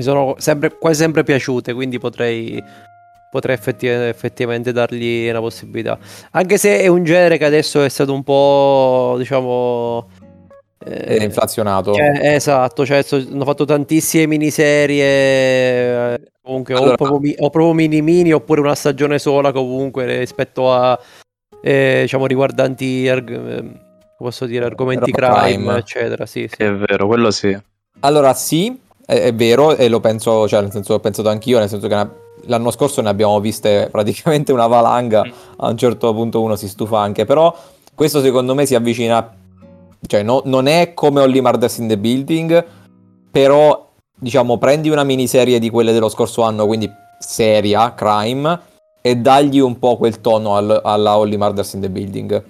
sono 0.00 0.34
sempre, 0.38 0.76
quasi 0.76 1.00
sempre 1.00 1.24
piaciute, 1.24 1.72
quindi 1.72 1.98
potrei, 1.98 2.62
potrei 3.30 3.54
effetti- 3.56 3.86
effettivamente 3.86 4.70
dargli 4.72 5.26
una 5.28 5.40
possibilità. 5.40 5.98
Anche 6.32 6.58
se 6.58 6.80
è 6.80 6.86
un 6.86 7.02
genere 7.02 7.38
che 7.38 7.46
adesso 7.46 7.82
è 7.82 7.88
stato 7.88 8.12
un 8.12 8.22
po', 8.22 9.14
diciamo... 9.18 10.08
È 10.78 11.16
eh, 11.20 11.24
inflazionato. 11.24 11.92
cioè, 11.92 12.34
esatto, 12.34 12.86
cioè, 12.86 13.02
so- 13.02 13.16
hanno 13.16 13.44
fatto 13.44 13.64
tantissime 13.64 14.26
miniserie, 14.26 15.04
eh, 16.14 16.20
comunque 16.42 16.74
o 16.74 16.78
Allora- 16.78 16.94
proprio, 16.96 17.18
mi- 17.18 17.34
o 17.38 17.50
proprio 17.50 17.72
mini 17.72 18.00
mini 18.00 18.32
oppure 18.32 18.60
una 18.60 18.74
stagione 18.74 19.18
sola 19.18 19.52
comunque 19.52 20.18
rispetto 20.18 20.72
a, 20.72 20.98
eh, 21.60 21.98
diciamo, 22.02 22.26
riguardanti, 22.26 23.08
arg- 23.08 23.30
ehm, 23.30 23.80
posso 24.16 24.46
dire, 24.46 24.64
argomenti 24.64 25.10
crime, 25.10 25.32
crime. 25.56 25.76
eccetera, 25.78 26.26
sì, 26.26 26.48
sì. 26.48 26.62
È 26.62 26.72
vero, 26.72 27.06
quello 27.06 27.30
sì. 27.30 27.56
Allora 28.00 28.32
sì, 28.34 28.78
è, 29.04 29.14
è 29.20 29.34
vero 29.34 29.76
e 29.76 29.88
lo 29.88 29.98
penso, 30.00 30.46
cioè 30.46 30.60
nel 30.60 30.70
senso 30.70 30.92
l'ho 30.92 31.00
pensato 31.00 31.28
anch'io, 31.28 31.58
nel 31.58 31.68
senso 31.68 31.88
che 31.88 31.94
ne- 31.96 32.10
l'anno 32.44 32.70
scorso 32.70 33.00
ne 33.02 33.08
abbiamo 33.08 33.40
viste 33.40 33.88
praticamente 33.90 34.52
una 34.52 34.68
valanga, 34.68 35.28
a 35.56 35.68
un 35.68 35.76
certo 35.76 36.14
punto 36.14 36.40
uno 36.40 36.54
si 36.54 36.68
stufa 36.68 37.00
anche, 37.00 37.24
però 37.24 37.52
questo 37.94 38.20
secondo 38.22 38.54
me 38.54 38.64
si 38.64 38.76
avvicina, 38.76 39.34
cioè 40.06 40.22
no- 40.22 40.42
non 40.44 40.66
è 40.66 40.94
come 40.94 41.20
Only 41.20 41.40
Murders 41.40 41.78
in 41.78 41.88
the 41.88 41.98
Building, 41.98 42.66
però 43.30 43.90
diciamo 44.18 44.58
prendi 44.58 44.88
una 44.88 45.04
miniserie 45.04 45.58
di 45.58 45.70
quelle 45.70 45.92
dello 45.92 46.08
scorso 46.08 46.42
anno, 46.42 46.66
quindi 46.66 46.90
seria, 47.18 47.94
crime, 47.94 48.60
e 49.00 49.16
dagli 49.16 49.58
un 49.58 49.78
po' 49.78 49.96
quel 49.96 50.20
tono 50.20 50.56
al- 50.56 50.80
alla 50.82 51.18
Only 51.18 51.36
Murders 51.36 51.72
in 51.74 51.80
the 51.80 51.90
Building. 51.90 52.44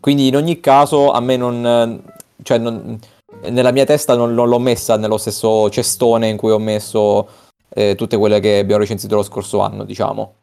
Quindi 0.00 0.28
in 0.28 0.36
ogni 0.36 0.60
caso 0.60 1.10
a 1.10 1.20
me 1.20 1.36
non... 1.36 2.02
Cioè 2.42 2.58
non 2.58 2.98
nella 3.42 3.70
mia 3.70 3.84
testa 3.84 4.14
non, 4.14 4.34
non 4.34 4.48
l'ho 4.48 4.58
messa 4.58 4.96
nello 4.96 5.18
stesso 5.18 5.68
cestone 5.68 6.28
in 6.28 6.36
cui 6.36 6.52
ho 6.52 6.58
messo 6.58 7.28
eh, 7.68 7.94
tutte 7.94 8.16
quelle 8.16 8.40
che 8.40 8.58
abbiamo 8.58 8.80
recensito 8.80 9.16
lo 9.16 9.22
scorso 9.22 9.60
anno, 9.60 9.84
diciamo. 9.84 10.34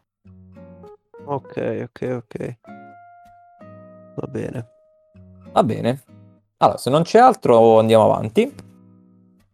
Ok, 1.25 1.87
ok, 1.89 2.23
ok. 2.23 2.57
Va 4.15 4.27
bene. 4.27 4.67
Va 5.51 5.63
bene. 5.63 6.03
Allora, 6.63 6.77
se 6.77 6.89
non 6.89 7.03
c'è 7.03 7.19
altro 7.19 7.79
andiamo 7.79 8.05
avanti. 8.05 8.53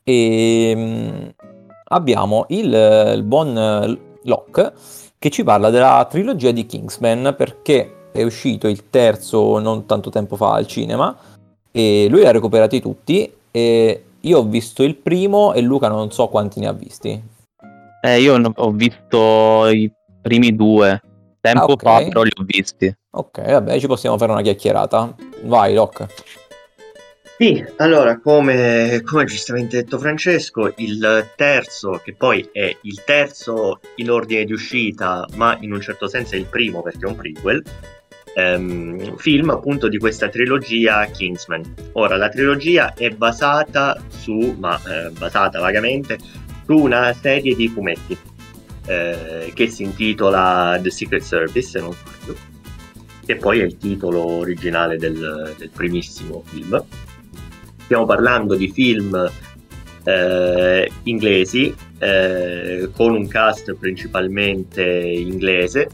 E 0.04 0.74
mm, 0.76 1.28
abbiamo 1.90 2.46
il, 2.50 3.14
il 3.16 3.24
buon 3.24 3.58
eh, 3.58 4.00
Locke 4.24 4.74
che 5.18 5.30
ci 5.30 5.44
parla 5.44 5.70
della 5.70 6.06
trilogia 6.10 6.52
di 6.52 6.66
Kingsman 6.66 7.34
perché 7.38 8.10
è 8.12 8.24
uscito 8.24 8.68
il 8.68 8.90
terzo 8.90 9.60
non 9.60 9.86
tanto 9.86 10.10
tempo 10.10 10.36
fa 10.36 10.54
al 10.54 10.66
cinema 10.66 11.16
e 11.72 12.08
lui 12.10 12.26
ha 12.26 12.32
recuperati 12.32 12.80
tutti 12.80 13.32
e 13.52 14.04
io 14.20 14.38
ho 14.38 14.44
visto 14.44 14.84
il 14.84 14.96
primo 14.96 15.54
e 15.54 15.62
Luca 15.62 15.88
non 15.88 16.12
so 16.12 16.28
quanti 16.28 16.60
ne 16.60 16.68
ha 16.68 16.74
visti. 16.74 17.22
Eh, 18.02 18.22
io 18.22 18.40
ho 18.56 18.72
visto 18.72 19.68
i 19.68 19.92
primi 20.22 20.56
due. 20.56 21.02
Tempo 21.42 21.64
Ah, 21.64 21.72
ok. 21.72 21.82
fa, 21.82 21.98
però 22.04 22.24
li 22.24 22.32
ho 22.38 22.44
visti. 22.46 22.94
Ok, 23.12 23.42
vabbè, 23.42 23.80
ci 23.80 23.88
possiamo 23.88 24.18
fare 24.18 24.32
una 24.32 24.42
chiacchierata. 24.42 25.16
Vai, 25.44 25.74
Locke. 25.74 26.08
Sì, 27.42 27.66
allora, 27.78 28.20
come, 28.20 29.02
come 29.06 29.24
giustamente 29.24 29.78
detto 29.78 29.98
Francesco, 29.98 30.74
il 30.76 31.30
terzo, 31.38 32.02
che 32.04 32.14
poi 32.14 32.50
è 32.52 32.76
il 32.82 33.02
terzo 33.06 33.80
in 33.96 34.12
ordine 34.12 34.44
di 34.44 34.52
uscita, 34.52 35.26
ma 35.36 35.58
in 35.62 35.72
un 35.72 35.80
certo 35.80 36.10
senso 36.10 36.36
è 36.36 36.38
il 36.38 36.48
primo 36.48 36.82
perché 36.82 37.06
è 37.06 37.08
un 37.08 37.16
prequel, 37.16 37.64
ehm, 38.36 39.16
film 39.16 39.52
appunto 39.52 39.88
di 39.88 39.98
questa 39.98 40.28
trilogia 40.28 41.06
Kingsman. 41.06 41.76
Ora, 41.94 42.18
la 42.18 42.28
trilogia 42.28 42.94
è 42.94 43.10
basata 43.12 44.04
su, 44.10 44.58
ma 44.60 44.78
eh, 44.84 45.10
basata 45.12 45.62
vagamente, 45.62 46.18
su 46.66 46.76
una 46.76 47.14
serie 47.14 47.56
di 47.56 47.70
fumetti 47.70 48.18
eh, 48.86 49.50
che 49.54 49.68
si 49.70 49.84
intitola 49.84 50.78
The 50.82 50.90
Secret 50.90 51.22
Service, 51.22 51.70
se 51.70 51.80
non 51.80 51.94
sbaglio, 51.94 52.36
che 53.26 53.38
poi 53.38 53.62
è 53.62 53.64
il 53.64 53.78
titolo 53.78 54.26
originale 54.26 54.98
del, 54.98 55.56
del 55.58 55.70
primissimo 55.70 56.44
film. 56.46 56.86
Stiamo 57.90 58.06
parlando 58.06 58.54
di 58.54 58.70
film 58.70 59.32
eh, 60.04 60.92
inglesi 61.06 61.74
eh, 61.98 62.88
con 62.96 63.16
un 63.16 63.28
cast 63.28 63.74
principalmente 63.74 64.84
inglese 64.84 65.90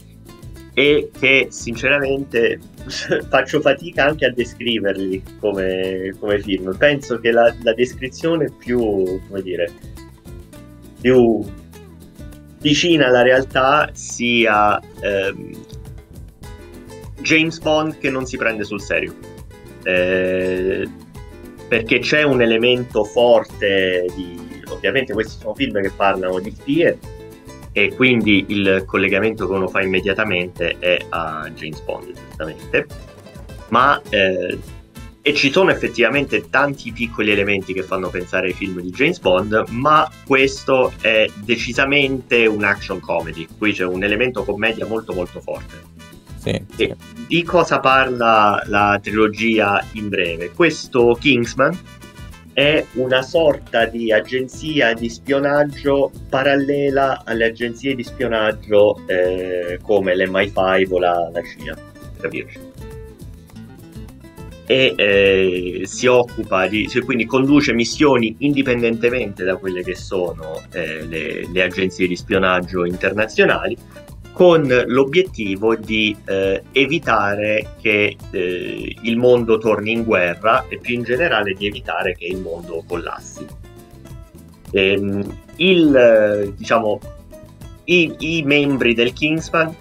e 0.74 1.08
che 1.18 1.46
sinceramente 1.48 2.60
faccio 3.30 3.62
fatica 3.62 4.04
anche 4.04 4.26
a 4.26 4.30
descriverli 4.30 5.22
come, 5.40 6.14
come 6.20 6.38
film. 6.42 6.76
Penso 6.76 7.18
che 7.18 7.30
la, 7.30 7.50
la 7.62 7.72
descrizione 7.72 8.52
più, 8.52 8.78
come 9.26 9.40
dire, 9.40 9.72
più 11.00 11.42
vicina 12.60 13.06
alla 13.06 13.22
realtà 13.22 13.88
sia 13.94 14.78
ehm, 15.00 15.50
James 17.22 17.58
Bond 17.58 17.96
che 17.96 18.10
non 18.10 18.26
si 18.26 18.36
prende 18.36 18.64
sul 18.64 18.82
serio. 18.82 19.14
Eh, 19.82 20.86
perché 21.68 21.98
c'è 21.98 22.22
un 22.22 22.42
elemento 22.42 23.04
forte 23.04 24.06
di... 24.14 24.44
Ovviamente 24.68 25.12
questi 25.12 25.38
sono 25.38 25.54
film 25.54 25.80
che 25.80 25.90
parlano 25.90 26.40
di 26.40 26.50
spie 26.50 26.98
e 27.72 27.94
quindi 27.94 28.46
il 28.48 28.84
collegamento 28.86 29.46
che 29.46 29.52
uno 29.52 29.68
fa 29.68 29.82
immediatamente 29.82 30.76
è 30.78 30.98
a 31.10 31.48
James 31.54 31.80
Bond, 31.82 32.12
giustamente. 32.12 32.86
Ma 33.68 34.00
eh, 34.08 34.58
e 35.26 35.34
ci 35.34 35.50
sono 35.50 35.72
effettivamente 35.72 36.50
tanti 36.50 36.92
piccoli 36.92 37.32
elementi 37.32 37.72
che 37.72 37.82
fanno 37.82 38.10
pensare 38.10 38.46
ai 38.46 38.52
film 38.52 38.80
di 38.80 38.90
James 38.90 39.18
Bond, 39.18 39.64
ma 39.70 40.08
questo 40.24 40.92
è 41.00 41.28
decisamente 41.34 42.46
un 42.46 42.62
action 42.62 43.00
comedy, 43.00 43.48
qui 43.58 43.72
c'è 43.72 43.84
un 43.84 44.04
elemento 44.04 44.44
commedia 44.44 44.86
molto 44.86 45.12
molto 45.14 45.40
forte. 45.40 45.95
Sì, 46.46 46.62
sì. 46.76 46.94
Di 47.26 47.42
cosa 47.42 47.80
parla 47.80 48.62
la 48.66 49.00
trilogia 49.02 49.84
in 49.94 50.08
breve? 50.08 50.52
Questo 50.52 51.16
Kingsman 51.18 51.76
è 52.52 52.84
una 52.92 53.22
sorta 53.22 53.86
di 53.86 54.12
agenzia 54.12 54.94
di 54.94 55.08
spionaggio 55.08 56.12
parallela 56.28 57.22
alle 57.24 57.46
agenzie 57.46 57.96
di 57.96 58.04
spionaggio 58.04 59.00
eh, 59.06 59.80
come 59.82 60.14
l'MI5 60.14 60.92
o 60.92 60.98
la, 61.00 61.30
la 61.32 61.42
CIA, 61.42 61.76
capirci 62.20 62.74
e 64.68 64.94
eh, 64.96 65.82
si 65.84 66.06
occupa 66.06 66.66
di, 66.66 66.90
quindi 67.04 67.24
conduce 67.24 67.72
missioni 67.72 68.34
indipendentemente 68.38 69.44
da 69.44 69.56
quelle 69.56 69.84
che 69.84 69.94
sono 69.94 70.60
eh, 70.72 71.06
le, 71.06 71.48
le, 71.48 71.62
agenzie 71.62 72.08
di 72.08 72.16
spionaggio 72.16 72.84
internazionali 72.84 73.76
con 74.36 74.68
l'obiettivo 74.88 75.76
di 75.76 76.14
eh, 76.26 76.62
evitare 76.72 77.76
che 77.80 78.18
eh, 78.30 78.96
il 79.00 79.16
mondo 79.16 79.56
torni 79.56 79.92
in 79.92 80.04
guerra 80.04 80.66
e 80.68 80.78
più 80.78 80.92
in 80.92 81.04
generale 81.04 81.54
di 81.54 81.66
evitare 81.66 82.14
che 82.14 82.26
il 82.26 82.36
mondo 82.36 82.84
collassi. 82.86 83.46
Ehm, 84.72 85.38
il, 85.56 86.52
diciamo, 86.54 87.00
i, 87.84 88.14
i 88.18 88.42
membri 88.42 88.92
del 88.92 89.14
Kingsman 89.14 89.74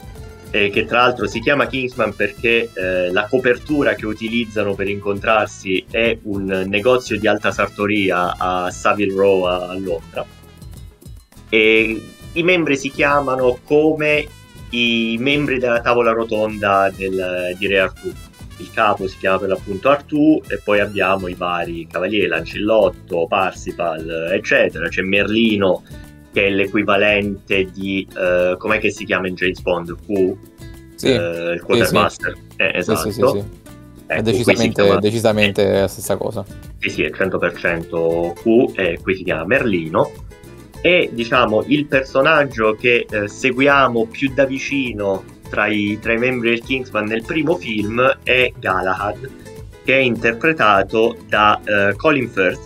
eh, 0.51 0.69
che 0.69 0.85
tra 0.85 1.01
l'altro 1.01 1.27
si 1.27 1.41
chiama 1.41 1.67
Kingsman 1.67 2.15
perché 2.15 2.69
eh, 2.73 3.11
la 3.11 3.27
copertura 3.29 3.93
che 3.95 4.05
utilizzano 4.05 4.73
per 4.73 4.87
incontrarsi 4.87 5.83
è 5.91 6.17
un 6.23 6.63
negozio 6.67 7.19
di 7.19 7.27
alta 7.27 7.51
sartoria 7.51 8.37
a 8.37 8.71
Savile 8.71 9.13
Row 9.13 9.43
a 9.43 9.77
Londra. 9.77 10.25
E 11.49 12.01
i 12.31 12.43
membri 12.43 12.77
si 12.77 12.89
chiamano 12.89 13.59
come 13.65 14.43
i 14.75 15.17
membri 15.17 15.57
della 15.57 15.81
tavola 15.81 16.11
rotonda 16.11 16.91
del, 16.95 17.55
di 17.57 17.67
Re 17.67 17.79
Artù. 17.79 18.13
Il 18.57 18.71
capo 18.71 19.07
si 19.07 19.17
chiama 19.17 19.39
per 19.39 19.49
l'appunto 19.49 19.89
Artù 19.89 20.41
e 20.47 20.61
poi 20.63 20.79
abbiamo 20.79 21.27
i 21.27 21.33
vari 21.33 21.87
cavalieri, 21.89 22.27
Lancillotto, 22.27 23.25
Parsifal, 23.27 24.31
eccetera. 24.31 24.87
C'è 24.87 25.01
Merlino 25.01 25.83
che 26.31 26.47
è 26.47 26.49
l'equivalente 26.49 27.69
di 27.71 28.07
uh, 28.13 28.57
com'è 28.57 28.79
che 28.79 28.91
si 28.91 29.05
chiama 29.05 29.27
in 29.27 29.35
James 29.35 29.61
Bond? 29.61 29.95
Q, 30.05 30.35
sì, 30.95 31.09
uh, 31.09 31.53
il 31.53 31.61
quartermaster. 31.63 32.33
Sì, 32.33 32.41
sì. 32.49 32.61
Eh, 32.61 32.71
esatto. 32.77 33.11
Sì, 33.11 33.63
Ecco, 34.07 34.19
è 34.19 34.21
decisamente, 34.21 34.83
chiama... 34.83 34.99
decisamente 34.99 35.67
eh, 35.67 35.79
la 35.81 35.87
stessa 35.87 36.15
cosa. 36.15 36.45
Sì, 36.77 36.89
sì, 36.89 37.03
è 37.03 37.09
100% 37.09 38.33
Q 38.33 38.77
e 38.77 38.99
qui 39.01 39.15
si 39.15 39.23
chiama 39.23 39.45
Merlino. 39.45 40.11
E 40.85 41.09
diciamo 41.11 41.63
il 41.65 41.87
personaggio 41.87 42.75
che 42.79 43.07
eh, 43.09 43.27
seguiamo 43.27 44.05
più 44.05 44.31
da 44.35 44.45
vicino 44.45 45.23
tra 45.49 45.65
i, 45.65 45.97
tra 45.99 46.13
i 46.13 46.19
membri 46.19 46.51
del 46.51 46.61
Kingsman 46.61 47.05
nel 47.05 47.23
primo 47.23 47.55
film 47.55 48.19
è 48.21 48.53
Galahad, 48.59 49.27
che 49.83 49.95
è 49.95 50.01
interpretato 50.01 51.17
da 51.27 51.59
uh, 51.59 51.95
Colin 51.95 52.29
Firth, 52.29 52.59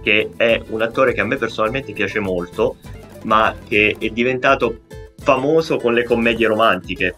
che 0.00 0.30
è 0.36 0.62
un 0.68 0.80
attore 0.80 1.12
che 1.12 1.20
a 1.20 1.24
me 1.24 1.34
personalmente 1.38 1.92
piace 1.92 2.20
molto 2.20 2.76
ma 3.24 3.52
che 3.66 3.96
è 3.98 4.08
diventato 4.10 4.82
famoso 5.18 5.78
con 5.78 5.92
le 5.92 6.04
commedie 6.04 6.46
romantiche. 6.46 7.16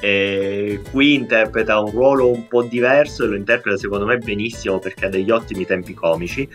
E 0.00 0.80
qui 0.90 1.12
interpreta 1.12 1.78
un 1.80 1.90
ruolo 1.90 2.30
un 2.30 2.48
po' 2.48 2.62
diverso 2.62 3.24
e 3.24 3.26
lo 3.26 3.36
interpreta 3.36 3.76
secondo 3.76 4.06
me 4.06 4.16
benissimo 4.16 4.78
perché 4.78 5.04
ha 5.04 5.10
degli 5.10 5.30
ottimi 5.30 5.66
tempi 5.66 5.92
comici. 5.92 6.48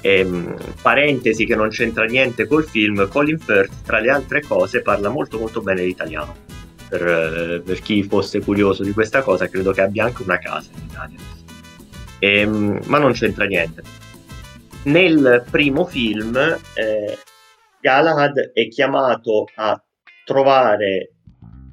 Ehm, 0.00 0.56
parentesi 0.80 1.44
che 1.44 1.56
non 1.56 1.70
c'entra 1.70 2.04
niente 2.04 2.46
col 2.46 2.64
film, 2.64 3.08
Colin 3.08 3.38
Firth 3.38 3.82
tra 3.84 3.98
le 3.98 4.10
altre 4.10 4.42
cose 4.42 4.82
parla 4.82 5.08
molto 5.08 5.38
molto 5.38 5.60
bene 5.60 5.82
l'italiano. 5.82 6.34
Per, 6.88 7.06
eh, 7.06 7.60
per 7.60 7.80
chi 7.80 8.02
fosse 8.04 8.40
curioso 8.40 8.82
di 8.82 8.92
questa 8.92 9.22
cosa, 9.22 9.48
credo 9.48 9.72
che 9.72 9.82
abbia 9.82 10.04
anche 10.04 10.22
una 10.22 10.38
casa 10.38 10.70
in 10.74 10.84
Italia. 10.84 11.18
Ehm, 12.20 12.80
ma 12.86 12.98
non 12.98 13.12
c'entra 13.12 13.44
niente. 13.44 13.82
Nel 14.84 15.44
primo 15.50 15.84
film 15.84 16.36
eh, 16.74 17.18
Galahad 17.80 18.52
è 18.52 18.68
chiamato 18.68 19.46
a 19.56 19.80
trovare 20.24 21.12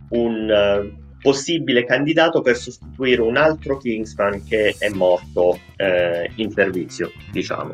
un 0.09 0.49
uh, 0.49 1.17
possibile 1.19 1.85
candidato 1.85 2.41
per 2.41 2.55
sostituire 2.55 3.21
un 3.21 3.37
altro 3.37 3.77
Kingsman 3.77 4.43
che 4.43 4.75
è 4.77 4.89
morto 4.89 5.59
uh, 5.77 6.31
in 6.35 6.51
servizio, 6.51 7.11
diciamo. 7.31 7.73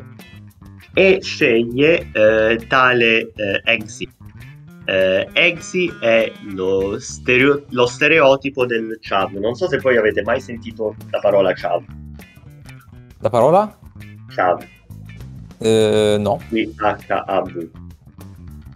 E 0.94 1.18
sceglie 1.22 2.10
uh, 2.12 2.66
tale 2.66 3.32
Eggsy. 3.64 4.08
Eggsy 4.84 5.98
è 6.00 6.32
lo, 6.54 6.98
stereo- 6.98 7.64
lo, 7.70 7.86
stereotipo 7.86 8.66
del 8.66 8.98
Chav. 9.00 9.32
Non 9.32 9.54
so 9.54 9.68
se 9.68 9.78
poi 9.78 9.96
avete 9.96 10.22
mai 10.22 10.40
sentito 10.40 10.94
la 11.10 11.20
parola 11.20 11.52
Chav. 11.54 11.84
La 13.20 13.30
parola? 13.30 13.78
Chav. 14.28 14.64
no. 16.18 16.40
H-A-V. 16.50 17.70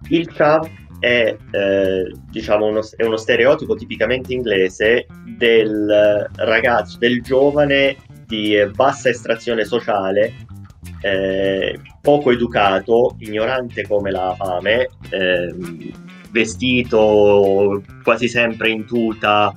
Il 0.08 0.28
chav 0.32 0.68
è, 1.00 1.36
eh, 1.50 2.14
diciamo 2.30 2.66
uno, 2.66 2.80
è 2.96 3.04
uno 3.04 3.16
stereotipo 3.16 3.74
tipicamente 3.74 4.32
inglese 4.32 5.06
del 5.36 6.30
ragazzo, 6.36 6.98
del 6.98 7.22
giovane 7.22 7.96
di 8.26 8.56
bassa 8.74 9.08
estrazione 9.08 9.64
sociale, 9.64 10.32
eh, 11.00 11.78
poco 12.06 12.30
educato, 12.30 13.16
ignorante 13.18 13.84
come 13.84 14.12
la 14.12 14.32
fame, 14.38 14.90
eh, 15.10 15.52
vestito 16.30 17.82
quasi 18.04 18.28
sempre 18.28 18.70
in 18.70 18.86
tuta, 18.86 19.52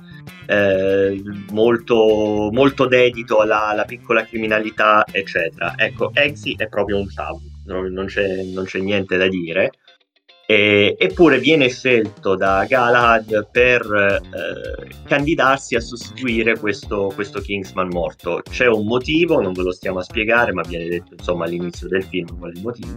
eh, 0.46 1.22
molto, 1.52 2.48
molto 2.50 2.86
dedito 2.86 3.38
alla, 3.38 3.68
alla, 3.68 3.84
piccola 3.84 4.24
criminalità, 4.24 5.04
eccetera. 5.12 5.74
Ecco, 5.76 6.10
Exi 6.12 6.56
è 6.58 6.66
proprio 6.66 6.98
un 6.98 7.06
non, 7.66 7.92
non, 7.92 8.06
c'è, 8.06 8.42
non 8.42 8.64
c'è 8.64 8.80
niente 8.80 9.16
da 9.16 9.28
dire. 9.28 9.70
E, 10.50 10.96
eppure 10.98 11.38
viene 11.38 11.68
scelto 11.68 12.34
da 12.34 12.64
Galahad 12.68 13.50
per 13.52 13.82
eh, 13.82 14.88
candidarsi 15.04 15.76
a 15.76 15.80
sostituire 15.80 16.58
questo, 16.58 17.12
questo, 17.14 17.40
Kingsman 17.40 17.86
morto. 17.86 18.42
C'è 18.42 18.66
un 18.66 18.84
motivo, 18.84 19.40
non 19.40 19.52
ve 19.52 19.62
lo 19.62 19.70
stiamo 19.70 20.00
a 20.00 20.02
spiegare, 20.02 20.52
ma 20.52 20.62
viene 20.66 20.88
detto 20.88 21.14
insomma 21.16 21.44
all'inizio 21.44 21.86
del 21.86 22.02
film 22.02 22.36
qual 22.36 22.52
è 22.52 22.56
il 22.56 22.62
motivo. 22.64 22.94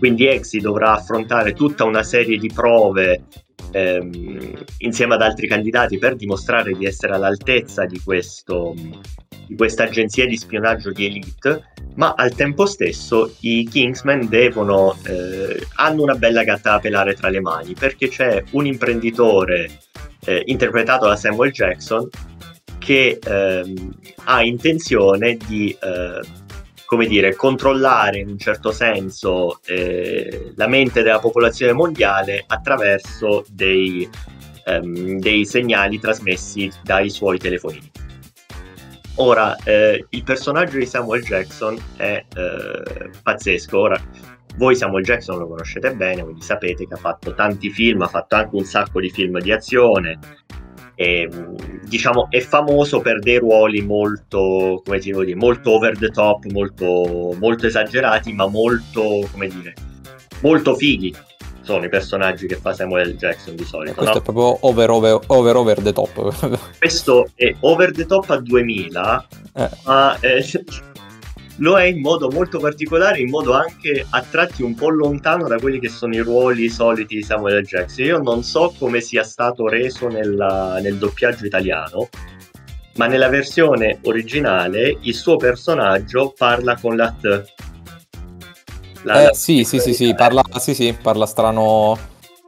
Quindi 0.00 0.26
Exi 0.26 0.58
dovrà 0.58 0.94
affrontare 0.94 1.52
tutta 1.52 1.84
una 1.84 2.02
serie 2.02 2.38
di 2.38 2.50
prove 2.52 3.22
ehm, 3.70 4.64
insieme 4.78 5.14
ad 5.14 5.22
altri 5.22 5.46
candidati 5.48 5.98
per 5.98 6.16
dimostrare 6.16 6.72
di 6.72 6.84
essere 6.86 7.14
all'altezza 7.14 7.84
di 7.84 8.00
questo 8.00 8.74
di 9.50 9.56
questa 9.56 9.82
agenzia 9.82 10.26
di 10.26 10.36
spionaggio 10.36 10.92
di 10.92 11.06
elite, 11.06 11.72
ma 11.96 12.14
al 12.16 12.32
tempo 12.36 12.66
stesso 12.66 13.34
i 13.40 13.68
Kingsmen 13.68 14.28
devono, 14.28 14.96
eh, 15.04 15.66
hanno 15.74 16.04
una 16.04 16.14
bella 16.14 16.44
gatta 16.44 16.70
da 16.70 16.78
pelare 16.78 17.14
tra 17.14 17.28
le 17.30 17.40
mani, 17.40 17.74
perché 17.74 18.08
c'è 18.08 18.44
un 18.52 18.66
imprenditore 18.66 19.80
eh, 20.24 20.44
interpretato 20.46 21.08
da 21.08 21.16
Samuel 21.16 21.50
Jackson 21.50 22.08
che 22.78 23.18
ehm, 23.20 23.92
ha 24.24 24.42
intenzione 24.44 25.36
di 25.36 25.76
eh, 25.82 26.20
come 26.90 27.06
dire, 27.06 27.36
controllare 27.36 28.18
in 28.18 28.30
un 28.30 28.38
certo 28.38 28.72
senso 28.72 29.60
eh, 29.64 30.50
la 30.56 30.66
mente 30.66 31.04
della 31.04 31.20
popolazione 31.20 31.72
mondiale 31.72 32.42
attraverso 32.44 33.44
dei, 33.48 34.10
ehm, 34.64 35.20
dei 35.20 35.46
segnali 35.46 36.00
trasmessi 36.00 36.68
dai 36.82 37.08
suoi 37.08 37.38
telefonini. 37.38 37.88
Ora, 39.18 39.54
eh, 39.62 40.04
il 40.08 40.24
personaggio 40.24 40.78
di 40.78 40.86
Samuel 40.86 41.22
Jackson 41.22 41.78
è 41.94 42.24
eh, 42.34 43.10
pazzesco. 43.22 43.78
Ora, 43.78 44.02
voi 44.56 44.74
Samuel 44.74 45.04
Jackson 45.04 45.38
lo 45.38 45.46
conoscete 45.46 45.94
bene, 45.94 46.24
quindi 46.24 46.42
sapete 46.42 46.88
che 46.88 46.94
ha 46.94 46.96
fatto 46.96 47.34
tanti 47.34 47.70
film, 47.70 48.02
ha 48.02 48.08
fatto 48.08 48.34
anche 48.34 48.56
un 48.56 48.64
sacco 48.64 48.98
di 48.98 49.10
film 49.10 49.38
di 49.38 49.52
azione. 49.52 50.18
E, 51.00 51.30
diciamo, 51.88 52.26
è 52.28 52.40
famoso 52.40 53.00
per 53.00 53.20
dei 53.20 53.38
ruoli 53.38 53.80
molto, 53.80 54.82
come 54.84 55.00
si 55.00 55.10
dire, 55.12 55.34
molto 55.34 55.70
over 55.70 55.96
the 55.96 56.10
top, 56.10 56.44
molto, 56.52 57.34
molto 57.38 57.66
esagerati, 57.66 58.34
ma 58.34 58.46
molto, 58.46 59.26
come 59.30 59.48
dire, 59.48 59.72
molto 60.42 60.74
fighi. 60.74 61.16
sono 61.62 61.86
i 61.86 61.88
personaggi 61.88 62.46
che 62.46 62.56
fa 62.56 62.74
Samuel 62.74 63.12
L. 63.12 63.16
Jackson 63.16 63.56
di 63.56 63.64
solito. 63.64 63.94
Questo 63.94 64.12
no? 64.12 64.20
è 64.20 64.22
proprio 64.22 64.58
over, 64.66 64.90
over, 64.90 65.20
over, 65.28 65.56
over 65.56 65.80
the 65.80 65.92
top. 65.94 66.58
Questo 66.78 67.30
è 67.34 67.54
over 67.60 67.92
the 67.92 68.04
top 68.04 68.28
a 68.28 68.36
2000, 68.38 69.26
Eh. 69.54 69.70
ma 69.86 70.18
eh, 70.20 70.44
lo 71.60 71.78
è 71.78 71.84
in 71.84 72.00
modo 72.00 72.30
molto 72.30 72.58
particolare, 72.58 73.20
in 73.20 73.30
modo 73.30 73.52
anche 73.54 74.04
a 74.08 74.22
tratti 74.28 74.62
un 74.62 74.74
po' 74.74 74.88
lontano 74.88 75.46
da 75.46 75.58
quelli 75.58 75.78
che 75.78 75.88
sono 75.88 76.14
i 76.14 76.20
ruoli 76.20 76.68
soliti 76.68 77.16
di 77.16 77.22
Samuel. 77.22 77.64
Jackson. 77.64 78.04
Io 78.04 78.18
non 78.18 78.42
so 78.42 78.74
come 78.78 79.00
sia 79.00 79.22
stato 79.22 79.68
reso 79.68 80.08
nella- 80.08 80.78
nel 80.80 80.96
doppiaggio 80.96 81.44
italiano, 81.44 82.08
ma 82.96 83.06
nella 83.06 83.28
versione 83.28 83.98
originale 84.04 84.96
il 85.02 85.14
suo 85.14 85.36
personaggio 85.36 86.34
parla 86.36 86.76
con 86.78 86.96
la 86.96 87.14
T. 87.18 87.44
La- 89.02 89.20
Eh, 89.20 89.24
la- 89.26 89.32
sì, 89.32 89.64
sì, 89.64 89.78
sì, 89.78 89.94
sì, 89.94 90.14
parla, 90.14 90.42
sì, 90.58 90.74
sì, 90.74 90.96
parla 91.00 91.26
strano, 91.26 91.96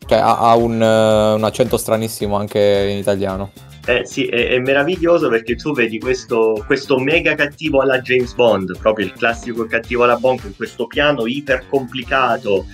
cioè 0.07 0.18
ha, 0.18 0.38
ha 0.38 0.55
un, 0.55 0.83
eh, 0.83 1.33
un 1.35 1.44
accento 1.44 1.77
stranissimo 1.77 2.37
anche 2.37 2.88
in 2.90 2.98
italiano. 2.98 3.53
Eh, 3.85 4.05
sì, 4.05 4.27
è, 4.27 4.51
è 4.51 4.59
meraviglioso 4.59 5.29
perché 5.29 5.57
tu 5.57 5.73
vedi 5.73 5.99
questo, 5.99 6.62
questo 6.66 6.99
mega 6.99 7.35
cattivo 7.35 7.81
alla 7.81 8.01
James 8.01 8.33
Bond, 8.35 8.79
proprio 8.79 9.07
il 9.07 9.12
classico 9.12 9.66
cattivo 9.66 10.05
alla 10.05 10.16
Bond, 10.16 10.40
con 10.40 10.55
questo 10.57 10.87
piano 10.87 11.27
iper 11.27 11.66
complicato 11.68 12.64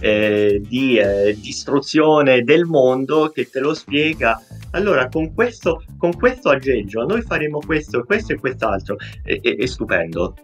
eh, 0.00 0.60
di 0.66 0.96
eh, 0.98 1.36
distruzione 1.40 2.42
del 2.42 2.64
mondo 2.64 3.30
che 3.30 3.48
te 3.48 3.60
lo 3.60 3.74
spiega. 3.74 4.40
Allora, 4.72 5.08
con 5.08 5.32
questo, 5.32 5.84
con 5.96 6.14
questo 6.16 6.50
aggeggio 6.50 7.04
noi 7.06 7.22
faremo 7.22 7.60
questo, 7.64 8.02
questo 8.04 8.32
e 8.32 8.38
quest'altro. 8.38 8.96
È, 9.22 9.40
è- 9.40 9.56
è 9.56 9.66
stupendo. 9.66 10.34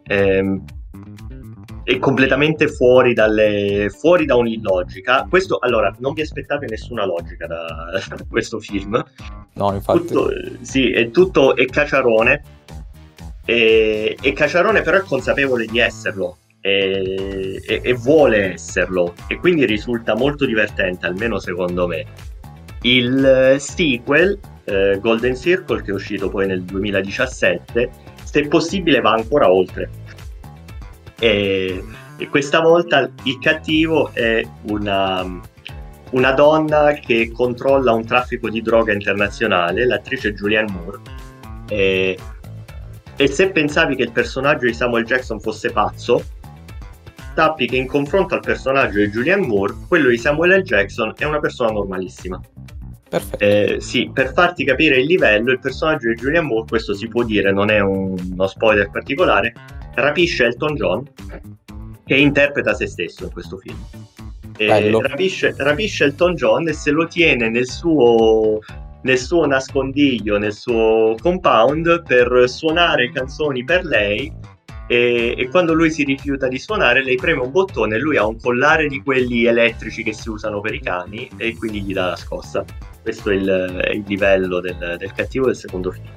È 1.85 1.99
completamente 1.99 2.69
fuori, 2.69 3.13
dalle, 3.13 3.91
fuori 3.91 4.25
da 4.25 4.37
ogni 4.37 4.61
logica. 4.63 5.27
Questo, 5.29 5.59
allora, 5.59 5.95
non 5.99 6.13
vi 6.13 6.21
aspettate 6.23 6.67
nessuna 6.67 7.05
logica 7.05 7.47
da 7.47 7.91
da 7.93 8.25
questo 8.29 8.61
film 8.61 9.03
No, 9.55 9.73
infatti. 9.75 10.07
tutto, 10.07 10.31
sì, 10.61 10.93
è 10.93 11.11
tutto 11.11 11.57
è 11.57 11.65
caciarone. 11.67 12.43
E, 13.45 14.17
e 14.21 14.33
Caciarone 14.33 14.83
però 14.83 14.99
è 14.99 15.03
consapevole 15.03 15.67
di 15.67 15.81
esserlo 15.81 16.37
e, 16.61 17.61
e- 17.67 17.81
e 17.83 17.93
vuole 17.95 18.53
esserlo 18.53 19.15
e 19.27 19.37
quindi 19.37 19.67
risulta 19.67 20.15
molto 20.15 20.47
divertente, 20.47 21.07
almeno 21.07 21.41
secondo 21.41 21.89
me. 21.89 22.05
Il 22.83 23.57
sequel, 23.59 24.39
eh, 24.65 24.99
Golden 25.01 25.37
Circle, 25.37 25.83
che 25.83 25.91
è 25.91 25.95
uscito 25.95 26.29
poi 26.29 26.47
nel 26.47 26.63
2017, 26.63 27.91
se 28.23 28.47
possibile 28.47 29.01
va 29.01 29.11
ancora 29.13 29.51
oltre. 29.51 29.91
E, 31.23 31.85
e 32.17 32.29
questa 32.29 32.59
volta 32.61 33.09
il 33.23 33.39
cattivo 33.39 34.11
è 34.13 34.45
una, 34.63 35.41
una 36.11 36.33
donna 36.33 36.95
che 36.95 37.31
controlla 37.31 37.93
un 37.93 38.05
traffico 38.05 38.51
di 38.51 38.61
droga 38.61 38.93
internazionale, 38.93 39.87
l'attrice 39.87 40.33
Julianne 40.33 40.73
Moore. 40.73 40.99
E, 41.69 42.19
e 43.15 43.27
se 43.29 43.51
pensavi 43.51 43.95
che 43.95 44.03
il 44.03 44.11
personaggio 44.11 44.67
di 44.67 44.73
Samuel 44.73 45.05
Jackson 45.05 45.39
fosse 45.39 45.71
pazzo, 45.71 46.25
sappi 47.37 47.69
che 47.69 47.77
in 47.77 47.87
confronto 47.87 48.35
al 48.35 48.41
personaggio 48.41 48.99
di 48.99 49.07
Julianne 49.07 49.47
Moore, 49.47 49.75
quello 49.87 50.09
di 50.09 50.19
Samuel 50.19 50.59
L. 50.59 50.63
Jackson 50.63 51.15
è 51.17 51.25
una 51.25 51.39
persona 51.39 51.71
normalissima. 51.71 52.41
Perfetto. 53.09 53.45
Eh, 53.45 53.77
sì, 53.79 54.11
per 54.13 54.33
farti 54.33 54.65
capire 54.65 54.97
il 54.97 55.07
livello, 55.07 55.53
il 55.53 55.61
personaggio 55.61 56.09
di 56.09 56.15
Julianne 56.15 56.49
Moore, 56.49 56.67
questo 56.69 56.95
si 56.95 57.07
può 57.07 57.23
dire, 57.23 57.53
non 57.53 57.71
è 57.71 57.79
un- 57.79 58.17
uno 58.33 58.47
spoiler 58.49 58.91
particolare, 58.91 59.55
rapisce 59.95 60.45
Elton 60.45 60.75
John, 60.75 61.09
che 62.05 62.17
interpreta 62.17 62.75
se 62.75 62.87
stesso 62.87 63.25
in 63.25 63.33
questo 63.33 63.57
film. 63.59 63.79
Rapisce, 65.01 65.55
rapisce 65.57 66.05
Elton 66.05 66.35
John 66.35 66.69
e 66.69 66.73
se 66.73 66.91
lo 66.91 67.07
tiene 67.07 67.49
nel 67.49 67.67
suo, 67.67 68.61
nel 69.03 69.19
suo 69.19 69.47
nascondiglio, 69.47 70.39
nel 70.39 70.53
suo 70.53 71.17
compound, 71.21 72.03
per 72.05 72.45
suonare 72.49 73.11
canzoni 73.11 73.65
per 73.65 73.85
lei. 73.85 74.33
E, 74.89 75.35
e 75.37 75.49
quando 75.49 75.73
lui 75.73 75.91
si 75.91 76.05
rifiuta 76.05 76.49
di 76.49 76.59
suonare, 76.59 77.03
lei 77.03 77.17
preme 77.17 77.41
un 77.41 77.51
bottone 77.51 77.97
e 77.97 77.99
lui 77.99 78.17
ha 78.17 78.27
un 78.27 78.39
collare 78.39 78.89
di 78.89 79.03
quelli 79.03 79.47
elettrici 79.47 80.03
che 80.03 80.13
si 80.13 80.29
usano 80.29 80.61
per 80.61 80.75
i 80.75 80.81
cani 80.81 81.29
e 81.37 81.57
quindi 81.57 81.83
gli 81.83 81.93
dà 81.93 82.09
la 82.09 82.17
scossa. 82.17 82.65
Questo 83.03 83.31
è 83.31 83.35
il, 83.35 83.49
è 83.49 83.91
il 83.91 84.05
livello 84.07 84.61
del, 84.61 84.97
del 84.99 85.13
cattivo 85.13 85.47
del 85.47 85.57
secondo 85.57 85.91
film. 85.91 86.11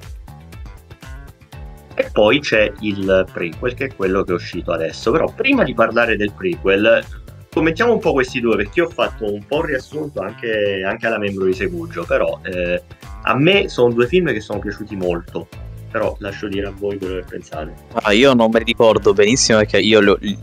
E 1.98 2.10
poi 2.12 2.40
c'è 2.40 2.70
il 2.80 3.26
prequel, 3.32 3.72
che 3.72 3.86
è 3.86 3.94
quello 3.96 4.22
che 4.22 4.32
è 4.32 4.34
uscito 4.34 4.70
adesso. 4.70 5.10
Però 5.10 5.32
prima 5.34 5.64
di 5.64 5.72
parlare 5.72 6.16
del 6.16 6.32
prequel, 6.32 7.02
commentiamo 7.50 7.94
un 7.94 8.00
po' 8.00 8.12
questi 8.12 8.38
due, 8.38 8.54
perché 8.56 8.80
io 8.80 8.86
ho 8.86 8.90
fatto 8.90 9.32
un 9.32 9.42
po' 9.46 9.60
il 9.60 9.68
riassunto 9.68 10.20
anche, 10.20 10.84
anche 10.86 11.06
alla 11.06 11.18
membro 11.18 11.46
di 11.46 11.54
Segugio. 11.54 12.04
Però 12.04 12.38
eh, 12.42 12.82
a 13.22 13.34
me 13.34 13.70
sono 13.70 13.94
due 13.94 14.06
film 14.06 14.30
che 14.30 14.40
sono 14.40 14.58
piaciuti 14.58 14.94
molto. 14.94 15.48
Però 15.90 16.14
lascio 16.18 16.48
dire 16.48 16.66
a 16.66 16.72
voi 16.76 16.98
quello 16.98 17.14
che 17.20 17.24
pensate. 17.26 17.72
Ah, 18.02 18.12
io 18.12 18.34
non 18.34 18.50
me 18.50 18.58
li 18.58 18.66
ricordo 18.66 19.14
benissimo 19.14 19.58
perché 19.58 19.78
io 19.78 20.00
lo- 20.00 20.18
li, 20.20 20.36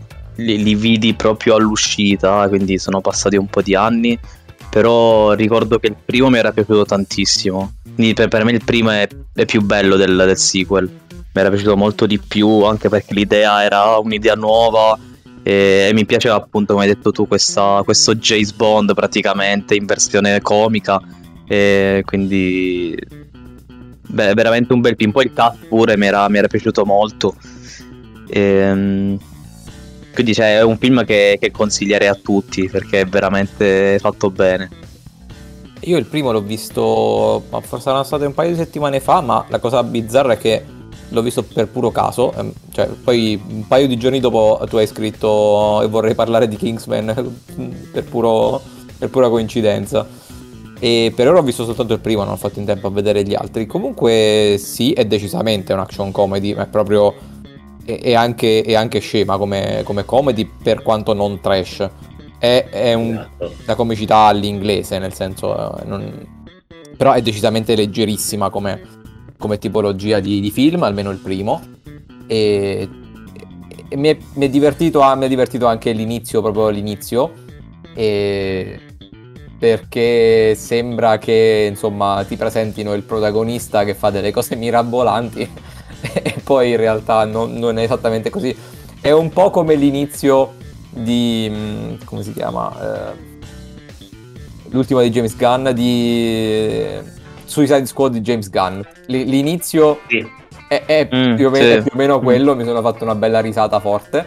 li 0.62 0.74
vidi 0.74 1.14
proprio 1.14 1.54
all'uscita, 1.54 2.48
quindi 2.48 2.78
sono 2.78 3.00
passati 3.00 3.36
un 3.36 3.46
po' 3.46 3.62
di 3.62 3.76
anni. 3.76 4.18
Però 4.70 5.34
ricordo 5.34 5.78
che 5.78 5.86
il 5.86 5.96
primo 6.04 6.30
mi 6.30 6.38
era 6.38 6.50
piaciuto 6.50 6.84
tantissimo. 6.84 7.74
Quindi 7.94 8.12
per, 8.14 8.26
per 8.26 8.42
me 8.42 8.50
il 8.50 8.64
primo 8.64 8.90
è, 8.90 9.06
è 9.32 9.44
più 9.44 9.62
bello 9.62 9.94
del, 9.94 10.16
del 10.16 10.36
sequel. 10.36 10.90
Mi 11.34 11.40
era 11.40 11.50
piaciuto 11.50 11.76
molto 11.76 12.06
di 12.06 12.18
più, 12.18 12.62
anche 12.62 12.88
perché 12.88 13.12
l'idea 13.12 13.62
era 13.64 13.98
un'idea 13.98 14.34
nuova. 14.34 14.96
E, 15.42 15.88
e 15.88 15.92
mi 15.92 16.06
piaceva 16.06 16.36
appunto, 16.36 16.74
come 16.74 16.86
hai 16.86 16.94
detto 16.94 17.10
tu, 17.10 17.26
questa- 17.26 17.82
questo 17.84 18.14
James 18.14 18.52
Bond 18.52 18.94
praticamente 18.94 19.74
in 19.74 19.84
versione 19.84 20.40
comica. 20.40 21.00
E 21.46 22.02
quindi 22.06 22.96
Beh, 24.14 24.34
veramente 24.34 24.72
un 24.72 24.80
bel 24.80 24.94
film. 24.96 25.10
Poi 25.10 25.24
il 25.24 25.32
cast 25.32 25.66
pure 25.66 25.96
mi 25.96 26.06
era, 26.06 26.28
mi 26.28 26.38
era 26.38 26.46
piaciuto 26.46 26.84
molto. 26.84 27.34
Ehm, 28.28 29.18
quindi 30.12 30.34
cioè, 30.34 30.58
è 30.58 30.62
un 30.62 30.78
film 30.78 31.04
che, 31.04 31.36
che 31.40 31.50
consiglierei 31.50 32.06
a 32.06 32.14
tutti 32.14 32.68
perché 32.68 33.00
è 33.00 33.06
veramente 33.06 33.98
fatto 33.98 34.30
bene. 34.30 34.70
Io 35.80 35.98
il 35.98 36.06
primo 36.06 36.30
l'ho 36.30 36.40
visto, 36.40 37.42
forse 37.62 37.88
erano 37.88 38.04
state 38.04 38.24
un 38.24 38.32
paio 38.32 38.50
di 38.50 38.56
settimane 38.56 39.00
fa, 39.00 39.20
ma 39.20 39.44
la 39.48 39.58
cosa 39.58 39.82
bizzarra 39.82 40.34
è 40.34 40.38
che 40.38 40.64
l'ho 41.14 41.22
visto 41.22 41.42
per 41.42 41.68
puro 41.68 41.90
caso. 41.90 42.32
ehm, 42.34 42.52
Cioè, 42.72 42.86
poi 42.88 43.40
un 43.48 43.66
paio 43.66 43.86
di 43.86 43.96
giorni 43.96 44.20
dopo 44.20 44.60
tu 44.68 44.76
hai 44.76 44.86
scritto 44.86 45.80
e 45.82 45.86
vorrei 45.88 46.14
parlare 46.14 46.48
di 46.48 46.56
Kingsman 46.56 47.14
per, 47.92 48.04
puro- 48.04 48.60
per 48.98 49.08
pura 49.10 49.28
coincidenza. 49.28 50.06
E 50.80 51.12
per 51.14 51.28
ora 51.28 51.38
ho 51.38 51.42
visto 51.42 51.64
soltanto 51.64 51.94
il 51.94 52.00
primo, 52.00 52.24
non 52.24 52.32
ho 52.34 52.36
fatto 52.36 52.58
in 52.58 52.66
tempo 52.66 52.88
a 52.88 52.90
vedere 52.90 53.22
gli 53.22 53.34
altri. 53.34 53.66
Comunque 53.66 54.56
sì, 54.58 54.92
è 54.92 55.06
decisamente 55.06 55.72
un 55.72 55.78
action 55.78 56.10
comedy, 56.12 56.52
ma 56.54 56.64
è 56.64 56.66
proprio... 56.68 57.14
è, 57.84 58.00
è 58.02 58.14
anche, 58.14 58.60
è 58.62 58.74
anche 58.74 58.98
scema 58.98 59.38
come, 59.38 59.80
come 59.84 60.04
comedy 60.04 60.48
per 60.62 60.82
quanto 60.82 61.14
non 61.14 61.40
trash. 61.40 61.88
È, 62.38 62.66
è 62.70 62.92
un, 62.92 63.12
Esatto. 63.12 63.52
la 63.64 63.74
comicità 63.76 64.16
all'inglese, 64.26 64.98
nel 64.98 65.14
senso... 65.14 65.78
eh, 65.78 65.84
non- 65.86 66.42
Però 66.96 67.12
è 67.12 67.22
decisamente 67.22 67.74
leggerissima 67.74 68.50
come, 68.50 68.80
come 69.38 69.58
tipologia 69.58 70.20
di, 70.20 70.40
di 70.40 70.50
film, 70.50 70.82
almeno 70.82 71.10
il 71.10 71.18
primo. 71.18 71.60
E, 72.26 72.88
e 73.88 73.96
mi, 73.96 74.08
è, 74.08 74.16
mi 74.34 74.46
è 74.46 74.48
divertito, 74.48 75.00
ah, 75.00 75.14
mi 75.14 75.26
è 75.26 75.28
divertito 75.28 75.66
anche 75.66 75.92
l'inizio, 75.92 76.40
proprio 76.40 76.68
l'inizio. 76.68 77.32
E 77.94 78.80
perché 79.64 80.54
sembra 80.56 81.16
che 81.16 81.68
insomma 81.70 82.22
ti 82.28 82.36
presentino 82.36 82.92
il 82.92 83.02
protagonista 83.02 83.84
che 83.84 83.94
fa 83.94 84.10
delle 84.10 84.30
cose 84.30 84.56
mirabolanti 84.56 85.40
e 86.22 86.34
poi 86.44 86.72
in 86.72 86.76
realtà 86.76 87.24
non, 87.24 87.54
non 87.54 87.78
è 87.78 87.82
esattamente 87.82 88.30
così. 88.30 88.54
È 89.00 89.10
un 89.10 89.30
po' 89.30 89.50
come 89.50 89.74
l'inizio 89.74 90.54
di... 90.90 91.48
mm, 91.50 91.94
come 92.04 92.22
si 92.22 92.32
chiama? 92.32 92.72
Eh, 92.78 93.38
l'ultimo 94.68 95.00
di 95.00 95.10
James 95.10 95.36
Gunn, 95.36 95.70
di 95.70 96.86
Suicide 97.44 97.86
Squad 97.86 98.12
di 98.12 98.20
James 98.20 98.48
Gunn. 98.50 98.80
L- 99.06 99.24
l'inizio 99.24 100.00
Sì. 100.08 100.26
è, 100.68 100.82
è 100.86 101.08
Mm, 101.14 101.34
più, 101.36 101.46
o 101.46 101.50
meno, 101.50 101.64
sì. 101.64 101.70
è 101.72 101.82
più 101.82 101.90
o 101.92 101.96
meno 101.96 102.20
quello, 102.20 102.54
mi 102.56 102.64
sono 102.64 102.80
fatto 102.80 103.04
una 103.04 103.14
bella 103.14 103.40
risata 103.40 103.80
forte, 103.80 104.26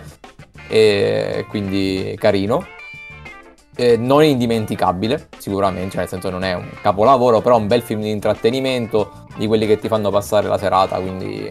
e 0.67 1.45
quindi 1.49 2.15
carino. 2.19 2.65
Eh, 3.79 3.95
non 3.95 4.21
è 4.23 4.25
indimenticabile, 4.25 5.27
sicuramente, 5.37 5.91
cioè 5.91 5.99
nel 5.99 6.09
senso 6.09 6.31
non 6.31 6.43
è 6.43 6.53
un 6.55 6.67
capolavoro, 6.81 7.41
però 7.41 7.57
è 7.57 7.59
un 7.59 7.67
bel 7.67 7.83
film 7.83 8.01
di 8.01 8.09
intrattenimento, 8.09 9.27
di 9.37 9.45
quelli 9.45 9.67
che 9.67 9.77
ti 9.77 9.87
fanno 9.87 10.09
passare 10.09 10.47
la 10.47 10.57
serata, 10.57 10.99
quindi 10.99 11.47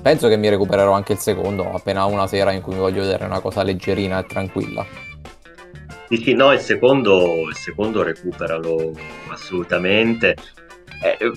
penso 0.00 0.26
che 0.28 0.38
mi 0.38 0.48
recupererò 0.48 0.92
anche 0.92 1.12
il 1.12 1.18
secondo, 1.18 1.70
appena 1.70 2.06
una 2.06 2.26
sera 2.26 2.52
in 2.52 2.62
cui 2.62 2.72
mi 2.72 2.80
voglio 2.80 3.02
vedere 3.02 3.26
una 3.26 3.40
cosa 3.40 3.62
leggerina 3.62 4.20
e 4.20 4.24
tranquilla. 4.24 4.86
Sì, 6.08 6.16
sì, 6.16 6.32
no, 6.32 6.52
il 6.52 6.60
secondo, 6.60 7.24
il 7.46 7.56
secondo 7.56 8.02
recuperalo 8.02 8.92
assolutamente. 9.28 10.34
Eh, 11.02 11.30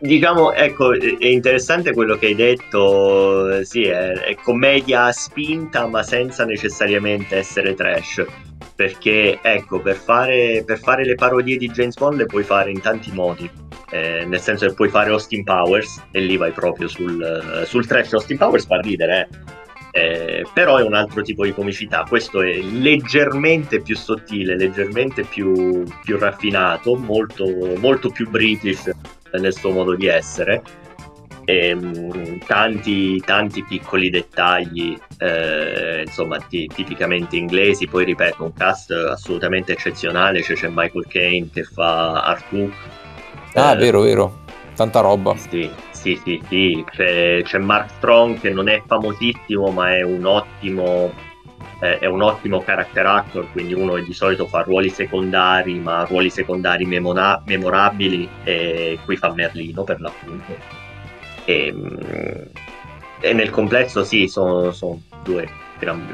diciamo, 0.00 0.52
ecco, 0.52 0.92
è 0.92 1.26
interessante 1.26 1.92
quello 1.92 2.16
che 2.16 2.26
hai 2.26 2.34
detto, 2.34 3.50
eh, 3.50 3.64
sì, 3.64 3.84
è, 3.84 4.12
è 4.12 4.34
commedia 4.36 5.10
spinta, 5.12 5.86
ma 5.86 6.02
senza 6.02 6.44
necessariamente 6.44 7.36
essere 7.36 7.74
trash. 7.74 8.24
perché 8.74 9.38
ecco, 9.42 9.80
per 9.80 9.96
fare, 9.96 10.62
per 10.66 10.78
fare 10.78 11.04
le 11.04 11.14
parodie 11.14 11.56
di 11.56 11.68
James 11.68 11.96
Bond 11.96 12.16
le 12.18 12.26
puoi 12.26 12.42
fare 12.42 12.70
in 12.70 12.80
tanti 12.80 13.12
modi. 13.12 13.50
Eh, 13.90 14.24
nel 14.24 14.40
senso 14.40 14.66
che 14.66 14.74
puoi 14.74 14.88
fare 14.88 15.10
Austin 15.10 15.44
Powers 15.44 16.02
e 16.12 16.20
lì 16.20 16.36
vai 16.38 16.50
proprio 16.50 16.88
sul, 16.88 17.62
sul 17.66 17.86
trash. 17.86 18.14
Austin 18.14 18.38
Powers 18.38 18.66
fa 18.66 18.80
ridere, 18.80 19.28
eh. 19.30 19.60
Eh, 19.94 20.46
però 20.54 20.78
è 20.78 20.82
un 20.82 20.94
altro 20.94 21.22
tipo 21.22 21.44
di 21.44 21.52
comicità. 21.52 22.04
Questo 22.08 22.40
è 22.40 22.56
leggermente 22.60 23.80
più 23.80 23.94
sottile, 23.94 24.56
leggermente 24.56 25.22
più, 25.24 25.84
più 26.02 26.18
raffinato, 26.18 26.96
molto, 26.96 27.44
molto 27.76 28.08
più 28.08 28.28
british 28.28 28.90
nel 29.32 29.54
suo 29.54 29.70
modo 29.70 29.94
di 29.94 30.06
essere 30.06 30.62
e, 31.44 31.72
um, 31.72 32.38
tanti, 32.46 33.20
tanti 33.20 33.64
piccoli 33.64 34.10
dettagli, 34.10 34.96
eh, 35.18 36.02
insomma, 36.06 36.38
t- 36.38 36.72
tipicamente 36.72 37.36
inglesi. 37.36 37.86
Poi 37.86 38.04
ripeto, 38.04 38.44
un 38.44 38.52
cast 38.52 38.90
assolutamente 38.92 39.72
eccezionale. 39.72 40.42
Cioè, 40.42 40.56
c'è 40.56 40.68
Michael 40.68 41.06
Caine 41.08 41.48
che 41.52 41.64
fa 41.64 42.22
Arthur. 42.22 42.72
Ah, 43.54 43.72
eh, 43.72 43.76
vero, 43.76 44.00
vero. 44.00 44.40
Tanta 44.74 45.00
roba. 45.00 45.36
Sì, 45.36 45.70
sì, 46.02 46.20
sì, 46.22 46.42
sì. 46.48 46.84
C'è, 46.90 47.42
c'è 47.42 47.58
Mark 47.58 47.90
Strong 47.96 48.40
che 48.40 48.50
non 48.50 48.68
è 48.68 48.82
famosissimo, 48.84 49.70
ma 49.70 49.96
è 49.96 50.02
un 50.02 50.24
ottimo 50.26 51.30
è 51.82 52.06
un 52.06 52.22
ottimo 52.22 52.62
character 52.62 53.04
actor, 53.06 53.50
quindi 53.50 53.74
uno 53.74 53.98
di 53.98 54.12
solito 54.12 54.46
fa 54.46 54.60
ruoli 54.60 54.88
secondari, 54.88 55.80
ma 55.80 56.04
ruoli 56.04 56.30
secondari 56.30 56.84
memora- 56.84 57.42
memorabili, 57.44 58.28
e 58.44 59.00
qui 59.04 59.16
fa 59.16 59.32
Merlino 59.32 59.82
per 59.82 60.00
l'appunto. 60.00 60.56
E, 61.44 61.72
mm, 61.72 61.96
e 63.18 63.32
nel 63.32 63.50
complesso 63.50 64.04
sì, 64.04 64.28
sono, 64.28 64.70
sono 64.70 65.02
due, 65.24 65.48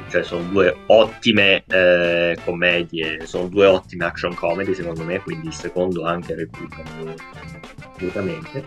cioè 0.09 0.23
sono 0.23 0.43
due 0.45 0.75
ottime 0.87 1.65
eh, 1.69 2.39
commedie, 2.47 3.27
sono 3.27 3.49
due 3.49 3.67
ottime 3.67 4.07
action 4.07 4.35
comedy 4.35 4.73
secondo 4.73 5.05
me, 5.05 5.21
quindi 5.21 5.49
il 5.49 5.55
secondo 5.55 6.05
anche 6.05 6.35
recupera 6.35 6.83
assolutamente. 7.93 8.65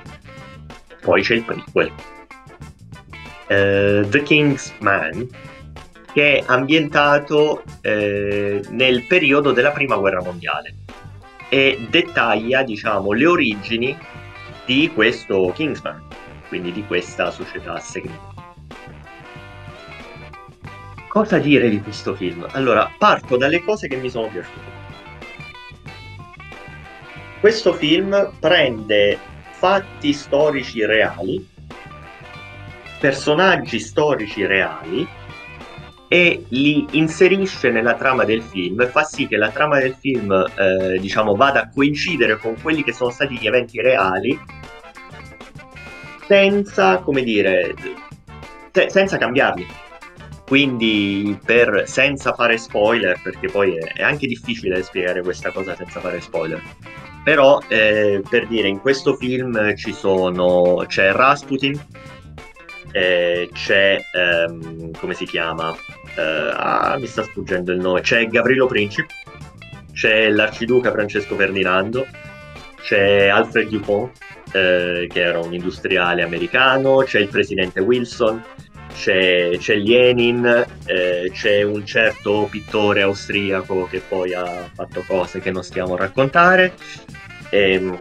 Poi 1.01 1.21
c'è 1.21 1.35
il 1.35 1.43
prequel. 1.43 1.91
Uh, 3.49 4.07
The 4.07 4.23
King's 4.23 4.73
Man, 4.79 5.27
che 6.13 6.39
è 6.39 6.43
ambientato 6.45 7.63
eh, 7.81 8.63
nel 8.69 9.05
periodo 9.07 9.51
della 9.51 9.71
prima 9.71 9.97
guerra 9.97 10.21
mondiale 10.21 10.75
e 11.49 11.85
dettaglia 11.89 12.63
diciamo 12.63 13.11
le 13.11 13.25
origini 13.25 13.97
di 14.65 14.89
questo 14.93 15.51
Kingsman 15.53 16.07
quindi 16.51 16.73
di 16.73 16.85
questa 16.85 17.31
società 17.31 17.79
segreta. 17.79 18.33
Cosa 21.07 21.37
dire 21.39 21.69
di 21.69 21.81
questo 21.81 22.13
film? 22.13 22.45
Allora, 22.51 22.91
parto 22.97 23.37
dalle 23.37 23.63
cose 23.63 23.87
che 23.87 23.95
mi 23.95 24.09
sono 24.09 24.27
piaciute. 24.27 24.79
Questo 27.39 27.71
film 27.71 28.33
prende 28.37 29.17
fatti 29.61 30.11
storici 30.11 30.83
reali, 30.83 31.47
personaggi 32.99 33.79
storici 33.79 34.43
reali 34.43 35.07
e 36.07 36.45
li 36.49 36.87
inserisce 36.93 37.69
nella 37.69 37.93
trama 37.93 38.23
del 38.23 38.41
film 38.41 38.81
e 38.81 38.87
fa 38.87 39.03
sì 39.03 39.27
che 39.27 39.37
la 39.37 39.51
trama 39.51 39.77
del 39.77 39.93
film 39.93 40.31
eh, 40.31 40.97
diciamo 40.99 41.35
vada 41.35 41.61
a 41.61 41.69
coincidere 41.69 42.39
con 42.39 42.55
quelli 42.59 42.83
che 42.83 42.91
sono 42.91 43.11
stati 43.11 43.37
gli 43.37 43.45
eventi 43.45 43.79
reali 43.79 44.35
senza, 46.25 46.97
come 46.97 47.21
dire, 47.21 47.75
se, 48.71 48.89
senza 48.89 49.19
cambiarli. 49.19 49.67
Quindi, 50.47 51.37
per, 51.45 51.83
senza 51.85 52.33
fare 52.33 52.57
spoiler, 52.57 53.21
perché 53.21 53.47
poi 53.47 53.75
è, 53.75 53.93
è, 53.93 54.01
anche 54.01 54.25
difficile 54.25 54.81
spiegare 54.81 55.21
questa 55.21 55.51
cosa 55.51 55.75
senza 55.75 55.99
fare 55.99 56.19
spoiler. 56.19 56.59
Però, 57.23 57.59
eh, 57.67 58.21
per 58.27 58.47
dire, 58.47 58.67
in 58.67 58.79
questo 58.79 59.15
film 59.15 59.75
ci 59.75 59.93
sono, 59.93 60.83
c'è 60.87 61.11
Rasputin, 61.11 61.79
eh, 62.91 63.49
c'è, 63.53 64.03
ehm, 64.11 64.91
come 64.97 65.13
si 65.13 65.25
chiama? 65.25 65.75
Eh, 66.15 66.51
ah, 66.53 66.97
mi 66.99 67.07
sta 67.07 67.23
sfuggendo 67.23 67.71
il 67.71 67.79
nome. 67.79 68.01
C'è 68.01 68.27
Gavrilo 68.27 68.65
Princip, 68.65 69.05
c'è 69.93 70.29
l'arciduca 70.29 70.91
Francesco 70.91 71.35
Ferdinando, 71.35 72.05
c'è 72.81 73.27
Alfred 73.27 73.69
Dupont, 73.69 74.11
eh, 74.53 75.07
che 75.09 75.21
era 75.21 75.39
un 75.39 75.53
industriale 75.53 76.23
americano, 76.23 76.97
c'è 77.03 77.19
il 77.19 77.29
presidente 77.29 77.79
Wilson, 77.79 78.43
c'è, 78.93 79.57
c'è 79.57 79.75
Lenin, 79.75 80.65
eh, 80.85 81.31
c'è 81.33 81.63
un 81.63 81.85
certo 81.85 82.47
pittore 82.49 83.01
austriaco 83.01 83.87
che 83.87 84.01
poi 84.07 84.33
ha 84.33 84.69
fatto 84.73 85.03
cose 85.05 85.39
che 85.39 85.51
non 85.51 85.63
stiamo 85.63 85.93
a 85.95 85.97
raccontare. 85.97 86.73
E, 87.49 87.73
ehm, 87.73 87.99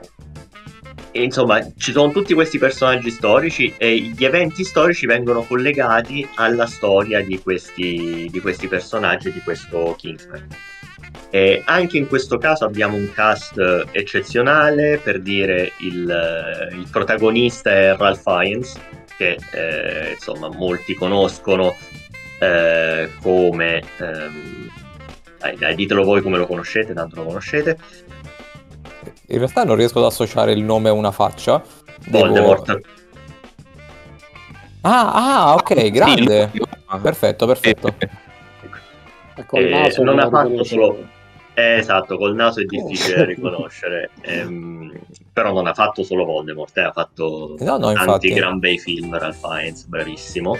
e 1.13 1.25
insomma, 1.25 1.61
ci 1.77 1.91
sono 1.91 2.13
tutti 2.13 2.35
questi 2.35 2.59
personaggi 2.59 3.11
storici 3.11 3.75
e 3.77 3.99
gli 3.99 4.25
eventi 4.25 4.63
storici 4.63 5.07
vengono 5.07 5.43
collegati 5.43 6.27
alla 6.37 6.67
storia 6.67 7.21
di 7.21 7.41
questi, 7.41 8.29
di 8.31 8.41
questi 8.41 8.69
personaggi, 8.69 9.33
di 9.33 9.41
questo 9.41 9.97
Kingsman. 9.99 10.47
E 11.31 11.63
anche 11.65 11.97
in 11.97 12.07
questo 12.07 12.39
caso 12.39 12.65
abbiamo 12.65 12.97
un 12.97 13.11
cast 13.13 13.59
eccezionale, 13.91 15.01
per 15.03 15.21
dire 15.21 15.73
il, 15.79 16.71
il 16.73 16.87
protagonista 16.91 17.71
è 17.71 17.97
Ralph 17.97 18.23
Fiennes, 18.23 18.79
che 19.21 19.37
eh, 19.53 20.13
insomma 20.13 20.49
molti 20.49 20.95
conoscono 20.95 21.77
eh, 22.39 23.11
come... 23.21 23.83
Ehm, 23.99 24.71
dai, 25.39 25.57
dai, 25.57 25.75
ditelo 25.75 26.05
voi 26.05 26.23
come 26.23 26.39
lo 26.39 26.47
conoscete, 26.47 26.95
tanto 26.95 27.17
lo 27.17 27.25
conoscete. 27.25 27.79
In 29.29 29.39
realtà 29.39 29.65
non 29.65 29.77
riesco 29.77 29.99
ad 29.99 30.07
associare 30.07 30.53
il 30.53 30.63
nome 30.63 30.89
a 30.89 30.93
una 30.93 31.11
faccia. 31.11 31.63
Voldemort. 32.09 32.67
Devo... 32.67 32.81
Ah, 34.83 35.13
ah, 35.13 35.55
ok, 35.55 35.91
grande. 35.91 36.51
perfetto, 37.03 37.47
perfetto. 37.47 37.95
Eh, 39.53 39.95
non 39.99 40.19
ha 40.19 40.29
fatto 40.29 40.65
solo 40.65 41.07
eh, 41.61 41.79
esatto, 41.79 42.17
col 42.17 42.35
naso 42.35 42.61
è 42.61 42.65
difficile 42.65 43.17
da 43.17 43.25
riconoscere, 43.25 44.11
ehm, 44.23 44.93
però 45.33 45.53
non 45.53 45.67
ha 45.67 45.75
fatto 45.75 46.03
solo 46.03 46.25
Voldemort, 46.25 46.77
eh, 46.77 46.83
ha 46.83 46.93
fatto 46.93 47.57
no, 47.59 47.79
no, 47.79 47.93
tanti 47.93 48.29
infatti. 48.29 48.33
gran 48.33 48.59
bei 48.59 48.79
film, 48.79 49.17
Ralph 49.19 49.41
Fiennes, 49.41 49.85
bravissimo. 49.85 50.57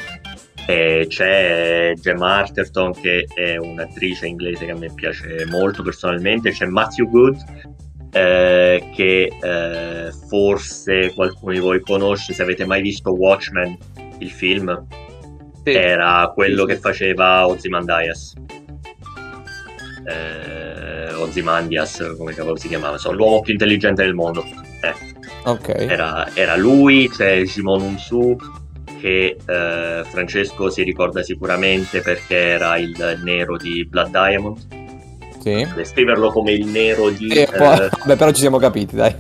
E 0.67 1.07
c'è 1.09 1.95
Gemma 2.01 2.37
Arterton 2.37 2.93
che 2.93 3.27
è 3.35 3.57
un'attrice 3.57 4.27
inglese 4.27 4.67
che 4.67 4.71
a 4.71 4.77
me 4.77 4.93
piace 4.95 5.47
molto 5.51 5.83
personalmente, 5.83 6.51
c'è 6.51 6.67
Matthew 6.67 7.09
Good 7.09 7.79
eh, 8.13 8.91
che 8.95 9.33
eh, 9.41 10.13
forse 10.29 11.13
qualcuno 11.15 11.53
di 11.53 11.59
voi 11.59 11.81
conosce, 11.81 12.33
se 12.33 12.43
avete 12.43 12.65
mai 12.65 12.83
visto 12.83 13.13
Watchmen, 13.13 13.77
il 14.19 14.31
film, 14.31 14.87
sì. 15.63 15.71
era 15.71 16.31
quello 16.35 16.67
sì. 16.67 16.75
che 16.75 16.77
faceva 16.79 17.47
Ozymandias. 17.47 18.35
Eh, 20.07 21.13
Ozymandias, 21.15 22.15
come 22.17 22.35
cavolo 22.35 22.57
si 22.57 22.69
chiamava, 22.69 22.99
so, 22.99 23.13
l'uomo 23.13 23.41
più 23.41 23.53
intelligente 23.53 24.03
del 24.03 24.15
mondo. 24.15 24.45
Eh. 24.81 24.95
Okay. 25.45 25.87
Era, 25.89 26.29
era, 26.35 26.57
lui, 26.57 27.09
c'è 27.09 27.43
Jimon 27.43 27.81
Unsu, 27.83 28.37
che 29.01 29.37
eh, 29.45 30.05
Francesco 30.05 30.71
si 30.71 30.83
ricorda 30.83 31.23
sicuramente 31.23 32.01
perché 32.01 32.37
era 32.37 32.77
il 32.77 33.21
nero 33.25 33.57
di 33.57 33.87
Blood 33.87 34.11
Diamond. 34.11 34.79
Sì. 35.41 35.67
Descriverlo 35.75 36.31
come 36.31 36.53
il 36.53 36.67
nero 36.67 37.09
di... 37.09 37.29
Eh, 37.29 37.49
eh, 37.51 37.89
beh, 38.05 38.17
però 38.17 38.31
ci 38.31 38.41
siamo 38.41 38.59
capiti, 38.59 38.97
dai. 38.97 39.15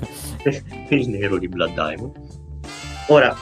il 0.88 1.08
nero 1.08 1.38
di 1.38 1.48
Blood 1.48 1.72
Diamond. 1.72 2.12
Ora, 3.06 3.34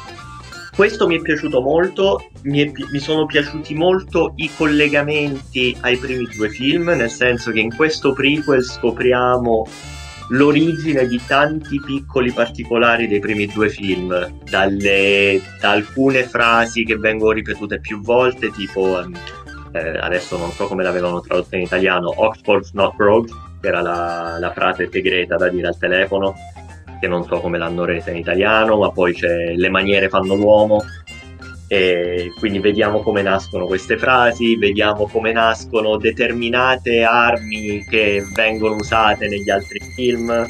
questo 0.79 1.09
mi 1.09 1.19
è 1.19 1.21
piaciuto 1.21 1.61
molto, 1.61 2.29
mi, 2.43 2.61
è, 2.61 2.71
mi, 2.93 3.01
sono 3.01 3.27
piaciuti 3.27 3.75
molto 3.75 4.35
i 4.37 4.49
collegamenti 4.57 5.77
ai 5.81 5.97
primi 5.97 6.25
due 6.33 6.51
film, 6.51 6.91
nel 6.91 7.11
senso 7.11 7.51
che 7.51 7.59
in 7.59 7.75
questo 7.75 8.13
prequel 8.13 8.63
scopriamo 8.63 9.67
l'origine 10.29 11.09
di 11.09 11.21
tanti 11.27 11.81
piccoli 11.85 12.31
particolari 12.31 13.09
dei 13.09 13.19
primi 13.19 13.47
due 13.47 13.71
film, 13.71 14.39
dalle, 14.49 15.43
da 15.61 15.71
alcune 15.73 16.23
frasi 16.23 16.85
che 16.85 16.97
vengono 16.97 17.33
ripetute 17.33 17.81
più 17.81 18.01
volte, 18.01 18.53
tipo 18.53 19.01
eh, 19.73 19.99
adesso 19.99 20.39
non 20.39 20.53
so 20.53 20.69
come 20.69 20.85
l'avevano 20.85 21.21
tradotto 21.23 21.57
in 21.57 21.63
italiano, 21.63 22.13
Oxford's 22.23 22.71
not 22.71 22.95
broke, 22.95 23.33
che 23.61 23.67
era 23.67 23.81
la, 23.81 24.37
la 24.39 24.53
frase 24.53 24.89
segreta 24.89 25.35
da 25.35 25.49
dire 25.49 25.67
al 25.67 25.77
telefono, 25.77 26.37
che 27.01 27.09
non 27.09 27.25
so 27.25 27.41
come 27.41 27.59
l'hanno 27.59 27.85
resa 27.85 28.11
in 28.11 28.17
italiano, 28.17 28.79
ma 28.79 28.91
poi 28.91 29.15
c'è 29.15 29.55
Le 29.55 29.69
maniere 29.71 30.09
fanno 30.09 30.35
l'uomo. 30.35 30.83
E 31.71 32.33
quindi 32.39 32.61
vediamo 32.61 33.03
come 33.03 33.21
nascono 33.21 33.67
queste 33.67 33.99
frasi, 33.99 34.57
vediamo 34.57 35.07
come 35.07 35.33
nascono 35.33 35.99
determinate 35.99 37.03
armi 37.03 37.85
che 37.85 38.25
vengono 38.35 38.77
usate 38.77 39.29
negli 39.29 39.51
altri 39.51 39.79
film, 39.95 40.49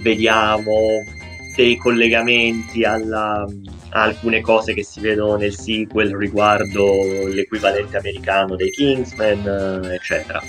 vediamo 0.00 0.74
dei 1.54 1.76
collegamenti 1.76 2.82
alla, 2.82 3.46
a 3.90 4.02
alcune 4.02 4.40
cose 4.40 4.74
che 4.74 4.82
si 4.82 4.98
vedono 5.00 5.36
nel 5.36 5.54
sequel 5.54 6.16
riguardo 6.16 6.84
l'equivalente 7.28 7.96
americano 7.96 8.56
dei 8.56 8.70
Kingsman, 8.70 9.88
eccetera. 9.92 10.42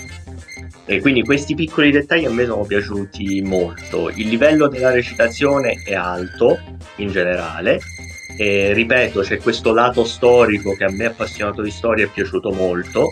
E 0.86 1.00
quindi 1.00 1.22
questi 1.22 1.54
piccoli 1.54 1.90
dettagli 1.90 2.26
a 2.26 2.30
me 2.30 2.44
sono 2.44 2.64
piaciuti 2.64 3.40
molto. 3.40 4.10
Il 4.10 4.28
livello 4.28 4.68
della 4.68 4.90
recitazione 4.90 5.82
è 5.84 5.94
alto 5.94 6.58
in 6.96 7.10
generale. 7.10 7.80
E 8.36 8.72
ripeto, 8.72 9.20
c'è 9.20 9.38
questo 9.38 9.72
lato 9.72 10.04
storico 10.04 10.74
che 10.74 10.84
a 10.84 10.90
me 10.90 11.06
appassionato 11.06 11.62
di 11.62 11.70
storia 11.70 12.04
è 12.04 12.08
piaciuto 12.08 12.52
molto. 12.52 13.10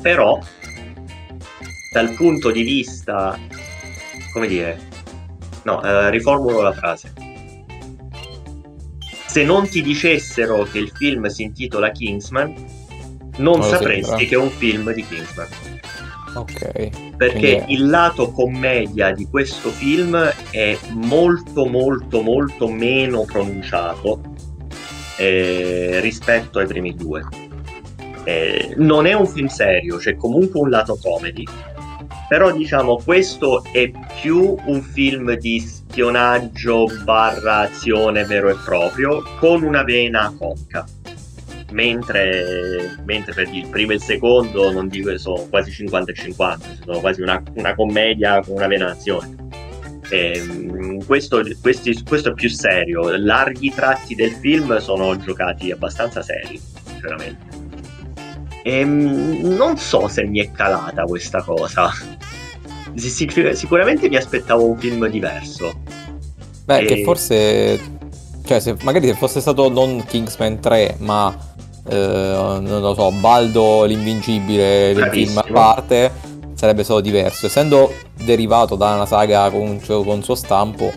Però, 0.00 0.38
dal 1.92 2.10
punto 2.14 2.50
di 2.50 2.62
vista, 2.62 3.38
come 4.32 4.46
dire, 4.46 4.80
no, 5.64 5.82
eh, 5.82 6.10
riformulo 6.10 6.62
la 6.62 6.72
frase. 6.72 7.12
Se 9.26 9.44
non 9.44 9.68
ti 9.68 9.82
dicessero 9.82 10.64
che 10.64 10.78
il 10.78 10.90
film 10.90 11.26
si 11.26 11.42
intitola 11.42 11.90
Kingsman, 11.90 12.81
non 13.38 13.58
Non 13.58 13.68
sapresti 13.68 14.04
sembra. 14.04 14.26
che 14.26 14.34
è 14.34 14.38
un 14.38 14.50
film 14.50 14.92
di 14.92 15.04
Kingsman. 15.06 15.48
Ok. 16.34 17.14
Perché 17.16 17.56
Quindi 17.56 17.72
il 17.74 17.88
lato 17.90 18.30
commedia 18.32 19.12
di 19.12 19.26
questo 19.28 19.68
film 19.70 20.16
è 20.50 20.78
molto 20.92 21.66
molto 21.66 22.22
molto 22.22 22.68
meno 22.68 23.24
pronunciato 23.24 24.20
eh, 25.18 25.98
rispetto 26.00 26.58
ai 26.58 26.66
primi 26.66 26.94
due. 26.94 27.22
Eh, 28.24 28.74
non 28.76 29.06
è 29.06 29.12
un 29.12 29.26
film 29.26 29.48
serio, 29.48 29.96
c'è 29.98 30.16
comunque 30.16 30.60
un 30.60 30.70
lato 30.70 30.96
comedy, 31.02 31.44
però 32.28 32.50
diciamo 32.52 32.96
questo 33.04 33.64
è 33.72 33.90
più 34.20 34.56
un 34.64 34.80
film 34.80 35.34
di 35.34 35.60
spionaggio 35.60 36.86
barra 37.04 37.58
azione 37.58 38.24
vero 38.24 38.48
e 38.48 38.56
proprio 38.64 39.22
con 39.38 39.62
una 39.64 39.82
vena 39.82 40.34
comica. 40.38 40.86
Mentre, 41.72 42.96
mentre 43.04 43.32
per 43.32 43.48
il 43.52 43.66
primo 43.68 43.92
e 43.92 43.94
il 43.94 44.02
secondo 44.02 44.70
non 44.70 44.88
dico 44.88 45.10
che 45.10 45.18
sono 45.18 45.46
quasi 45.48 45.70
50 45.70 46.10
e 46.10 46.14
50, 46.14 46.66
sono 46.84 47.00
quasi 47.00 47.22
una, 47.22 47.42
una 47.54 47.74
commedia 47.74 48.40
con 48.42 48.56
una 48.56 48.66
vena 48.66 48.90
azione. 48.90 49.34
Ehm, 50.10 51.04
questo, 51.06 51.42
questi- 51.62 52.02
questo 52.06 52.30
è 52.30 52.34
più 52.34 52.48
serio. 52.50 53.16
Larghi 53.16 53.72
tratti 53.74 54.14
del 54.14 54.32
film 54.32 54.76
sono 54.78 55.16
giocati 55.16 55.70
abbastanza 55.70 56.20
seri, 56.22 56.60
sinceramente. 56.86 57.60
Ehm, 58.64 59.40
non 59.56 59.76
so 59.78 60.08
se 60.08 60.24
mi 60.24 60.40
è 60.40 60.50
calata 60.52 61.04
questa 61.04 61.42
cosa. 61.42 61.90
Si- 62.94 63.08
sic- 63.08 63.52
sicuramente 63.54 64.08
mi 64.08 64.16
aspettavo 64.16 64.66
un 64.68 64.78
film 64.78 65.06
diverso. 65.08 65.72
Beh, 66.66 66.80
E- 66.80 66.84
che 66.84 67.02
forse. 67.02 67.80
Cioè, 68.44 68.60
se, 68.60 68.76
magari 68.82 69.06
se 69.06 69.14
fosse 69.14 69.40
stato 69.40 69.68
non 69.70 70.04
Kingsman 70.04 70.60
3, 70.60 70.96
ma. 70.98 71.50
Eh, 71.88 72.58
non 72.60 72.80
lo 72.80 72.94
so, 72.94 73.10
Baldo 73.10 73.84
l'invincibile, 73.84 74.90
il 74.90 75.08
film 75.10 75.38
a 75.38 75.46
parte, 75.50 76.10
sarebbe 76.54 76.84
stato 76.84 77.00
diverso. 77.00 77.46
Essendo 77.46 77.92
derivato 78.14 78.76
da 78.76 78.94
una 78.94 79.06
saga 79.06 79.50
con, 79.50 79.80
cioè, 79.82 80.04
con 80.04 80.22
suo 80.22 80.34
stampo, 80.34 80.92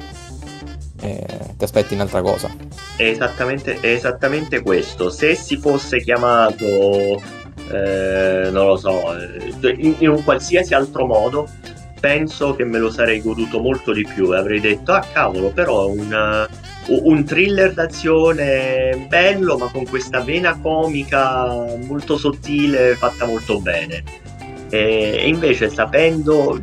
eh, 1.01 1.25
ti 1.57 1.63
aspetti 1.63 1.93
un'altra 1.93 2.21
cosa. 2.21 2.49
È 2.95 3.03
esattamente, 3.03 3.79
è 3.79 3.87
esattamente 3.87 4.61
questo. 4.61 5.09
Se 5.09 5.35
si 5.35 5.57
fosse 5.57 6.01
chiamato, 6.01 6.65
eh, 6.65 8.49
non 8.51 8.67
lo 8.67 8.77
so, 8.77 9.17
eh, 9.17 9.53
in, 9.77 9.95
in 9.99 10.09
un 10.09 10.23
qualsiasi 10.23 10.73
altro 10.73 11.05
modo, 11.05 11.47
penso 12.05 12.55
che 12.55 12.63
me 12.63 12.77
lo 12.77 12.91
sarei 12.91 13.19
goduto 13.19 13.59
molto 13.59 13.91
di 13.91 14.05
più 14.05 14.31
e 14.31 14.37
avrei 14.37 14.59
detto, 14.59 14.91
ah 14.91 15.03
cavolo, 15.11 15.49
però 15.49 15.89
un, 15.89 16.47
un 16.87 17.25
thriller 17.25 17.73
d'azione 17.73 19.07
bello, 19.09 19.57
ma 19.57 19.71
con 19.71 19.87
questa 19.87 20.19
vena 20.19 20.59
comica 20.61 21.65
molto 21.87 22.15
sottile, 22.15 22.93
fatta 22.95 23.25
molto 23.25 23.59
bene. 23.59 24.03
E 24.69 25.23
invece, 25.25 25.71
sapendo, 25.71 26.61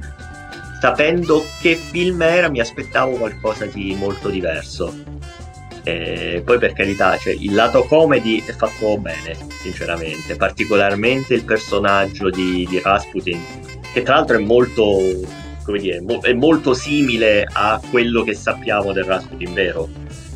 sapendo 0.81 1.45
che 1.61 1.75
film 1.75 2.23
era, 2.23 2.49
mi 2.49 2.61
aspettavo 2.61 3.17
qualcosa 3.17 3.67
di 3.67 3.97
molto 3.99 4.29
diverso. 4.29 4.95
E 5.83 6.41
poi 6.45 6.59
per 6.59 6.73
carità, 6.73 7.17
cioè, 7.17 7.33
il 7.33 7.53
lato 7.53 7.83
comedy 7.83 8.45
è 8.47 8.53
fatto 8.53 8.97
bene, 8.97 9.37
sinceramente, 9.61 10.37
particolarmente 10.37 11.35
il 11.35 11.43
personaggio 11.43 12.31
di, 12.31 12.65
di 12.71 12.79
Rasputin, 12.81 13.41
che 13.93 14.03
tra 14.03 14.17
l'altro 14.17 14.37
è 14.37 14.41
molto, 14.41 15.01
come 15.65 15.79
dire, 15.79 16.01
mo- 16.01 16.21
è 16.21 16.33
molto 16.33 16.75
simile 16.75 17.47
a 17.51 17.81
quello 17.91 18.23
che 18.23 18.35
sappiamo 18.35 18.93
del 18.93 19.05
Rasputin 19.05 19.53
vero, 19.53 19.89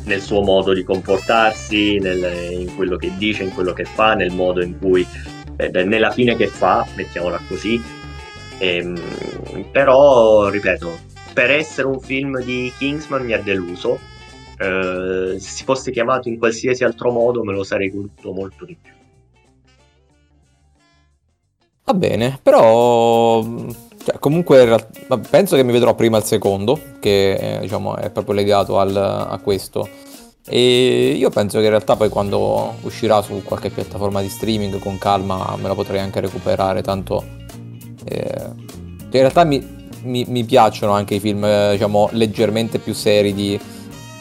nel 0.05 0.21
suo 0.21 0.41
modo 0.41 0.73
di 0.73 0.83
comportarsi, 0.83 1.97
nel- 1.97 2.59
in 2.59 2.75
quello 2.75 2.97
che 2.97 3.11
dice, 3.17 3.43
in 3.43 3.53
quello 3.53 3.73
che 3.73 3.85
fa, 3.85 4.13
nel 4.13 4.31
modo 4.31 4.61
in 4.61 4.77
cui, 4.77 5.05
eh, 5.57 5.83
nella 5.83 6.11
fine 6.11 6.35
che 6.35 6.47
fa, 6.47 6.85
mettiamola 6.95 7.41
così. 7.47 7.81
Ehm, 8.59 9.65
però, 9.71 10.49
ripeto, 10.49 10.97
per 11.33 11.51
essere 11.51 11.87
un 11.87 11.99
film 11.99 12.41
di 12.41 12.71
Kingsman 12.77 13.23
mi 13.25 13.33
ha 13.33 13.41
deluso. 13.41 13.99
Eh, 14.59 15.35
se 15.37 15.49
si 15.49 15.63
fosse 15.63 15.91
chiamato 15.91 16.29
in 16.29 16.39
qualsiasi 16.39 16.83
altro 16.83 17.11
modo 17.11 17.43
me 17.43 17.53
lo 17.53 17.63
sarei 17.63 17.91
goduto 17.91 18.31
molto 18.31 18.65
di 18.65 18.75
più. 18.81 18.93
Va 21.87 21.93
bene, 21.93 22.37
però. 22.43 23.41
cioè, 24.03 24.19
comunque, 24.19 24.85
penso 25.29 25.55
che 25.55 25.63
mi 25.63 25.71
vedrò 25.71 25.95
prima 25.95 26.17
il 26.17 26.23
secondo, 26.25 26.77
che 26.99 27.33
eh, 27.55 27.59
diciamo 27.61 27.95
è 27.95 28.09
proprio 28.09 28.35
legato 28.35 28.77
al- 28.77 28.95
a 28.95 29.39
questo. 29.41 29.87
E 30.49 31.11
io 31.17 31.29
penso 31.29 31.57
che 31.59 31.63
in 31.63 31.69
realtà 31.69 31.95
poi 31.95 32.09
quando 32.09 32.73
uscirà 32.81 33.21
su 33.21 33.41
qualche 33.43 33.69
piattaforma 33.69 34.21
di 34.21 34.27
streaming 34.29 34.79
con 34.79 34.97
calma 34.97 35.55
me 35.61 35.67
la 35.69 35.75
potrei 35.75 35.99
anche 36.01 36.19
recuperare, 36.21 36.81
tanto 36.81 37.23
eh, 38.05 38.45
in 39.03 39.09
realtà 39.11 39.43
mi, 39.45 39.65
mi- 40.03 40.25
mi 40.27 40.43
piacciono 40.45 40.91
anche 40.93 41.15
i 41.15 41.19
film 41.21 41.43
eh, 41.45 41.69
diciamo 41.71 42.09
leggermente 42.13 42.79
più 42.79 42.93
seri 42.93 43.33
di- 43.33 43.59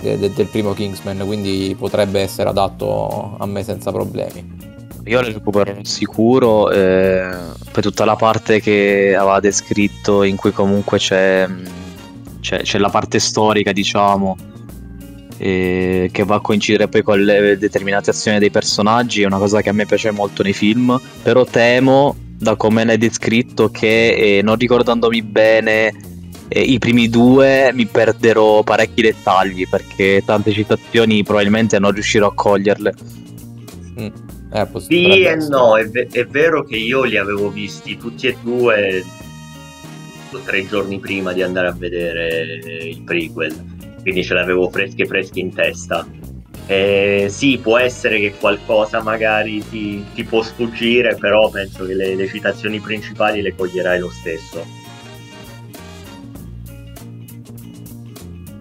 de- 0.01 0.19
de- 0.19 0.33
del 0.33 0.47
primo 0.47 0.73
Kingsman, 0.73 1.23
quindi 1.27 1.75
potrebbe 1.79 2.21
essere 2.21 2.49
adatto 2.49 3.37
a 3.39 3.47
me 3.47 3.63
senza 3.65 3.91
problemi. 3.93 4.66
Io 5.07 5.21
le 5.21 5.33
recupero 5.33 5.79
sicuro, 5.83 6.69
eh, 6.73 7.31
per 7.71 7.83
tutta 7.83 8.05
la 8.05 8.17
parte 8.17 8.61
che 8.61 9.15
aveva 9.17 9.39
descritto 9.39 10.25
in 10.25 10.35
cui 10.35 10.51
comunque 10.51 10.99
c'è, 10.99 11.47
mh, 11.47 11.63
c'è, 12.41 12.63
c'è 12.63 12.79
la 12.79 12.91
parte 12.91 13.21
storica, 13.21 13.71
diciamo, 13.71 14.37
eh, 15.39 16.09
che 16.11 16.25
va 16.25 16.37
a 16.37 16.41
coincidere 16.41 16.89
poi 16.89 17.03
con 17.03 17.21
le 17.23 17.57
determinate 17.57 18.11
azioni 18.11 18.41
dei 18.41 18.51
personaggi, 18.51 19.23
è 19.23 19.27
una 19.27 19.39
cosa 19.39 19.61
che 19.61 19.69
a 19.69 19.73
me 19.73 19.87
piace 19.87 20.11
molto 20.11 20.43
nei 20.43 20.53
film, 20.53 21.01
però 21.23 21.45
temo, 21.45 22.17
da 22.37 22.57
come 22.57 22.85
l'hai 22.85 22.99
descritto, 22.99 23.71
che 23.71 24.39
eh, 24.39 24.43
non 24.43 24.57
ricordandomi 24.57 25.23
bene 25.23 25.93
eh, 26.49 26.61
i 26.61 26.79
primi 26.81 27.09
due 27.09 27.71
mi 27.73 27.87
perderò 27.87 28.65
parecchi 28.65 29.03
dettagli, 29.03 29.69
perché 29.69 30.23
tante 30.27 30.51
citazioni 30.51 31.23
probabilmente 31.23 31.79
non 31.79 31.93
riuscirò 31.93 32.27
a 32.27 32.35
coglierle. 32.35 32.95
Mm, 34.01 34.09
eh, 34.63 34.81
Sì 34.81 35.23
e 35.23 35.37
no, 35.49 35.77
è, 35.77 35.89
è 35.91 36.27
vero 36.27 36.65
che 36.65 36.77
io 36.77 37.03
li 37.05 37.17
avevo 37.17 37.51
visti 37.51 37.97
tutti 37.97 38.27
e 38.27 38.37
due 38.43 39.05
tre 40.45 40.67
giorni 40.67 40.99
prima 40.99 41.33
di 41.33 41.43
andare 41.43 41.69
a 41.69 41.73
vedere 41.73 42.59
il 42.83 43.03
prequel, 43.03 43.55
quindi 44.03 44.23
ce 44.23 44.35
l'avevo 44.35 44.69
fresche 44.69 45.07
fresche 45.07 45.41
in 45.41 45.55
testa. 45.55 46.07
Eh, 46.67 47.27
sì, 47.31 47.59
può 47.59 47.79
essere 47.79 48.19
che 48.19 48.35
qualcosa 48.39 49.01
magari 49.01 49.65
ti, 49.69 50.05
ti 50.15 50.25
può 50.25 50.43
sfuggire, 50.43 51.15
però 51.15 51.49
penso 51.49 51.87
che 51.87 51.95
le, 51.95 52.17
le 52.17 52.27
citazioni 52.27 52.81
principali 52.81 53.41
le 53.41 53.55
coglierai 53.55 54.01
lo 54.01 54.11
stesso. 54.11 54.67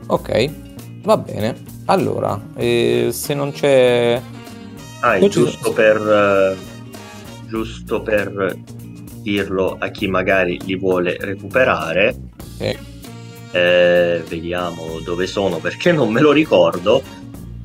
Ok, 0.07 0.51
va 1.01 1.17
bene. 1.17 1.55
Allora, 1.85 2.39
eh, 2.55 3.09
se 3.11 3.33
non 3.33 3.51
c'è... 3.51 4.21
Ah, 5.01 5.19
giusto 5.27 5.71
per, 5.73 5.97
eh, 5.97 6.55
giusto 7.47 8.01
per 8.01 8.57
dirlo 9.21 9.75
a 9.79 9.89
chi 9.89 10.07
magari 10.07 10.59
li 10.65 10.75
vuole 10.75 11.17
recuperare, 11.19 12.15
eh, 12.57 12.77
eh, 13.51 14.23
vediamo 14.27 14.99
dove 15.03 15.27
sono 15.27 15.57
perché 15.57 15.91
non 15.91 16.11
me 16.11 16.21
lo 16.21 16.31
ricordo. 16.31 17.01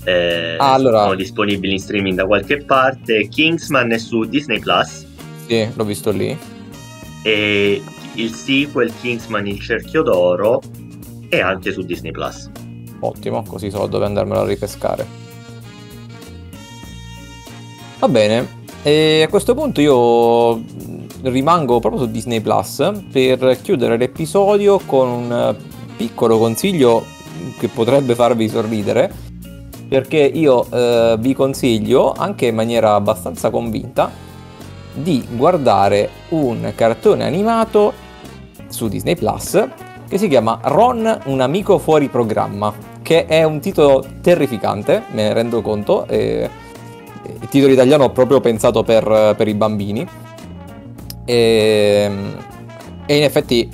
Eh, 0.04 0.56
Ah, 0.58 0.72
allora- 0.74 1.02
Sono 1.02 1.14
disponibili 1.14 1.74
in 1.74 1.78
streaming 1.78 2.16
da 2.16 2.24
qualche 2.26 2.58
parte. 2.64 3.28
Kingsman 3.28 3.92
è 3.92 3.98
su 3.98 4.24
Disney 4.24 4.58
Plus 4.60 5.06
sì, 5.46 5.68
l'ho 5.74 5.84
visto 5.84 6.10
lì. 6.10 6.36
e 7.22 7.82
il 8.14 8.32
sequel 8.32 8.90
Kingsman 9.00 9.46
Il 9.46 9.60
cerchio 9.60 10.02
d'oro 10.02 10.60
è 11.28 11.38
anche 11.40 11.72
su 11.72 11.82
Disney 11.82 12.10
Plus. 12.12 12.50
Ottimo, 13.00 13.42
così 13.44 13.70
so 13.70 13.86
dove 13.86 14.04
andarmelo 14.06 14.40
a 14.40 14.46
ripescare. 14.46 15.06
Va 18.00 18.08
bene. 18.08 18.58
E 18.82 19.22
a 19.22 19.28
questo 19.28 19.54
punto 19.54 19.82
io 19.82 20.62
rimango 21.22 21.80
proprio 21.80 22.00
su 22.00 22.10
Disney 22.10 22.40
Plus 22.40 22.92
per 23.12 23.58
chiudere 23.60 23.98
l'episodio 23.98 24.78
con 24.78 25.06
un 25.06 25.30
eh, 25.30 25.54
piccolo 25.98 26.38
consiglio 26.38 27.04
che 27.58 27.68
potrebbe 27.68 28.14
farvi 28.14 28.48
sorridere. 28.48 29.12
Perché 29.86 30.16
io 30.16 30.66
eh, 30.70 31.16
vi 31.18 31.34
consiglio, 31.34 32.14
anche 32.16 32.46
in 32.46 32.54
maniera 32.54 32.94
abbastanza 32.94 33.50
convinta, 33.50 34.10
di 34.94 35.22
guardare 35.36 36.08
un 36.30 36.72
cartone 36.74 37.24
animato 37.24 37.92
su 38.68 38.88
Disney 38.88 39.14
Plus 39.14 39.62
che 40.08 40.16
si 40.16 40.26
chiama 40.26 40.58
Ron, 40.62 41.20
un 41.26 41.40
amico 41.42 41.76
fuori 41.76 42.08
programma, 42.08 42.72
che 43.02 43.26
è 43.26 43.42
un 43.42 43.60
titolo 43.60 44.02
terrificante, 44.22 45.02
me 45.10 45.24
ne 45.24 45.34
rendo 45.34 45.60
conto. 45.60 46.06
E, 46.06 46.48
il 47.40 47.48
titolo 47.48 47.72
italiano 47.72 48.04
ho 48.04 48.10
proprio 48.10 48.40
pensato 48.40 48.82
per, 48.82 49.34
per 49.36 49.48
i 49.48 49.54
bambini. 49.54 50.06
E, 51.24 52.10
e, 53.06 53.16
in 53.16 53.22
effetti 53.22 53.68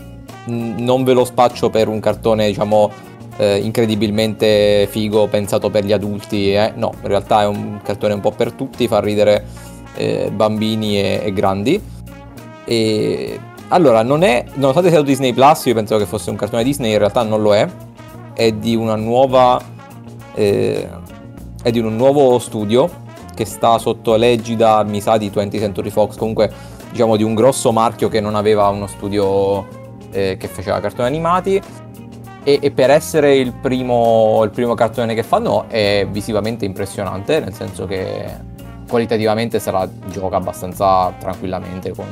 non 0.46 1.02
ve 1.04 1.12
lo 1.12 1.24
spaccio 1.24 1.70
per 1.70 1.88
un 1.88 1.98
cartone, 1.98 2.46
diciamo, 2.46 2.90
eh, 3.38 3.58
incredibilmente 3.58 4.86
figo, 4.88 5.26
pensato 5.26 5.70
per 5.70 5.84
gli 5.84 5.92
adulti. 5.92 6.52
Eh. 6.52 6.72
No, 6.76 6.92
in 7.02 7.08
realtà 7.08 7.42
è 7.42 7.46
un 7.46 7.80
cartone 7.82 8.14
un 8.14 8.20
po' 8.20 8.30
per 8.30 8.52
tutti, 8.52 8.86
fa 8.86 9.00
ridere 9.00 9.44
eh, 9.96 10.30
bambini 10.32 11.00
e, 11.00 11.20
e 11.24 11.32
grandi. 11.32 11.82
E 12.64 13.40
allora, 13.68 14.02
non 14.02 14.22
è, 14.22 14.44
nonostante 14.54 14.90
sia 14.90 14.98
su 14.98 15.04
Disney 15.04 15.32
Plus, 15.32 15.64
io 15.66 15.74
pensavo 15.74 16.00
che 16.00 16.06
fosse 16.06 16.30
un 16.30 16.36
cartone 16.36 16.62
Disney, 16.62 16.92
in 16.92 16.98
realtà 16.98 17.22
non 17.22 17.42
lo 17.42 17.54
è. 17.54 17.68
È 18.32 18.52
di 18.52 18.76
una 18.76 18.94
nuova. 18.94 19.60
Eh, 20.34 20.88
è 21.62 21.70
di 21.72 21.80
un 21.80 21.96
nuovo 21.96 22.38
studio 22.38 23.04
che 23.36 23.44
sta 23.44 23.78
sotto 23.78 24.16
l'egida, 24.16 24.82
mi 24.82 25.00
sa, 25.00 25.18
di 25.18 25.30
20th 25.30 25.58
Century 25.58 25.90
Fox. 25.90 26.16
Comunque, 26.16 26.50
diciamo, 26.90 27.16
di 27.16 27.22
un 27.22 27.34
grosso 27.34 27.70
marchio 27.70 28.08
che 28.08 28.20
non 28.20 28.34
aveva 28.34 28.68
uno 28.68 28.86
studio 28.86 29.84
eh, 30.10 30.36
che 30.38 30.48
faceva 30.48 30.80
cartoni 30.80 31.06
animati. 31.06 31.62
E, 32.42 32.58
e 32.62 32.70
per 32.70 32.90
essere 32.90 33.36
il 33.36 33.52
primo, 33.52 34.42
il 34.44 34.50
primo 34.50 34.74
cartone 34.74 35.14
che 35.14 35.22
fanno 35.22 35.66
è 35.68 36.06
visivamente 36.10 36.64
impressionante, 36.64 37.40
nel 37.40 37.52
senso 37.52 37.86
che 37.86 38.24
qualitativamente 38.88 39.58
se 39.58 39.70
la 39.72 39.88
gioca 40.10 40.36
abbastanza 40.36 41.12
tranquillamente 41.18 41.92
con 41.92 42.06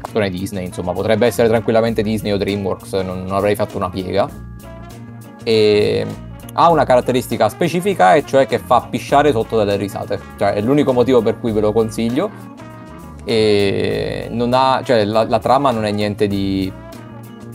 cartone 0.00 0.28
Disney, 0.28 0.66
insomma, 0.66 0.92
potrebbe 0.92 1.26
essere 1.26 1.48
tranquillamente 1.48 2.02
Disney 2.02 2.32
o 2.32 2.36
DreamWorks, 2.36 2.92
non, 2.94 3.24
non 3.24 3.36
avrei 3.36 3.54
fatto 3.54 3.76
una 3.76 3.90
piega. 3.90 4.28
E 5.42 6.06
ha 6.54 6.70
una 6.70 6.84
caratteristica 6.84 7.48
specifica 7.48 8.14
e 8.14 8.24
cioè 8.24 8.46
che 8.46 8.58
fa 8.58 8.86
pisciare 8.88 9.32
sotto 9.32 9.56
dalle 9.56 9.76
risate. 9.76 10.18
Cioè, 10.38 10.54
è 10.54 10.60
l'unico 10.60 10.92
motivo 10.92 11.20
per 11.22 11.38
cui 11.38 11.52
ve 11.52 11.60
lo 11.60 11.72
consiglio. 11.72 12.30
E 13.24 14.30
ha, 14.50 14.82
cioè, 14.84 15.04
la, 15.04 15.24
la 15.24 15.38
trama 15.38 15.70
non 15.70 15.84
è 15.84 15.90
niente 15.90 16.26
di 16.26 16.70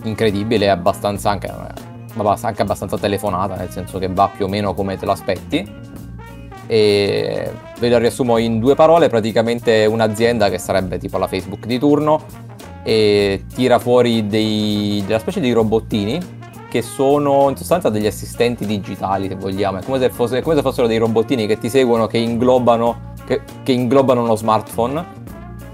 incredibile, 0.03 0.65
è 0.65 0.69
abbastanza 0.69 1.29
anche, 1.29 1.51
anche 2.21 2.61
abbastanza 2.61 2.97
telefonata, 2.97 3.55
nel 3.55 3.69
senso 3.69 3.99
che 3.99 4.07
va 4.07 4.29
più 4.35 4.45
o 4.45 4.47
meno 4.47 4.73
come 4.73 4.97
te 4.97 5.05
l'aspetti 5.05 5.87
e 6.71 7.51
ve 7.79 7.89
lo 7.89 7.97
riassumo 7.97 8.37
in 8.37 8.59
due 8.59 8.75
parole, 8.75 9.09
praticamente 9.09 9.87
un'azienda 9.87 10.49
che 10.49 10.59
sarebbe 10.59 10.99
tipo 10.99 11.17
la 11.17 11.25
Facebook 11.25 11.65
di 11.65 11.79
turno 11.79 12.23
e 12.83 13.45
tira 13.53 13.79
fuori 13.79 14.27
dei, 14.27 15.03
della 15.05 15.17
specie 15.17 15.39
di 15.39 15.51
robottini 15.51 16.37
che 16.69 16.81
sono 16.81 17.49
in 17.49 17.57
sostanza 17.57 17.89
degli 17.89 18.05
assistenti 18.05 18.65
digitali 18.65 19.27
se 19.27 19.35
vogliamo, 19.35 19.79
è 19.79 19.83
come 19.83 19.99
se, 19.99 20.09
fosse, 20.09 20.41
come 20.41 20.55
se 20.55 20.61
fossero 20.61 20.87
dei 20.87 20.97
robottini 20.97 21.47
che 21.47 21.57
ti 21.57 21.69
seguono, 21.69 22.07
che 22.07 22.17
inglobano, 22.17 23.13
che, 23.25 23.41
che 23.63 23.71
inglobano 23.71 24.21
uno 24.21 24.35
smartphone 24.35 25.17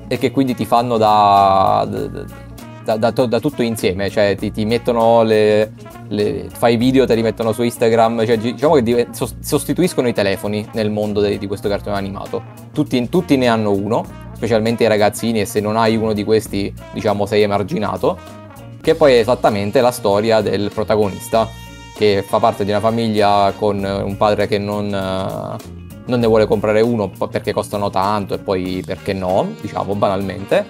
e 0.07 0.17
che 0.17 0.31
quindi 0.31 0.55
ti 0.55 0.65
fanno 0.65 0.97
da, 0.97 1.87
da 1.87 2.43
da, 2.85 3.09
da, 3.09 3.39
tutto 3.39 3.63
insieme, 3.63 4.11
cioè 4.11 4.35
ti, 4.37 4.51
ti 4.51 4.63
mettono 4.63 5.23
le, 5.23 5.71
le, 6.09 6.45
fai 6.53 6.77
video, 6.77 7.07
te 7.07 7.15
li 7.15 7.23
mettono 7.23 7.51
su 7.51 7.63
Instagram, 7.63 8.23
cioè, 8.25 8.37
diciamo 8.37 8.75
che 8.75 9.07
sostituiscono 9.39 10.07
i 10.07 10.13
telefoni 10.13 10.67
nel 10.73 10.91
mondo 10.91 11.19
de, 11.19 11.39
di 11.39 11.47
questo 11.47 11.67
cartone 11.67 11.95
animato. 11.95 12.43
Tutti, 12.71 13.09
tutti 13.09 13.37
ne 13.37 13.47
hanno 13.47 13.71
uno, 13.71 14.05
specialmente 14.35 14.83
i 14.83 14.87
ragazzini 14.87 15.41
e 15.41 15.45
se 15.45 15.59
non 15.59 15.77
hai 15.77 15.95
uno 15.95 16.13
di 16.13 16.23
questi 16.23 16.71
diciamo 16.93 17.25
sei 17.25 17.41
emarginato, 17.41 18.43
che 18.86 18.93
poi 18.93 19.13
è 19.13 19.17
esattamente 19.17 19.81
la 19.81 19.89
storia 19.89 20.41
del 20.41 20.69
protagonista 20.71 21.49
che 21.95 22.23
fa 22.25 22.38
parte 22.38 22.63
di 22.63 22.69
una 22.69 22.79
famiglia 22.79 23.51
con 23.57 23.83
un 23.83 24.15
padre 24.15 24.45
che 24.45 24.59
non, 24.59 24.89
non 24.89 26.19
ne 26.19 26.27
vuole 26.27 26.45
comprare 26.45 26.81
uno 26.81 27.09
perché 27.09 27.51
costano 27.51 27.89
tanto 27.89 28.36
e 28.36 28.38
poi 28.38 28.83
perché 28.86 29.13
no, 29.13 29.53
diciamo 29.59 29.95
banalmente. 29.95 30.63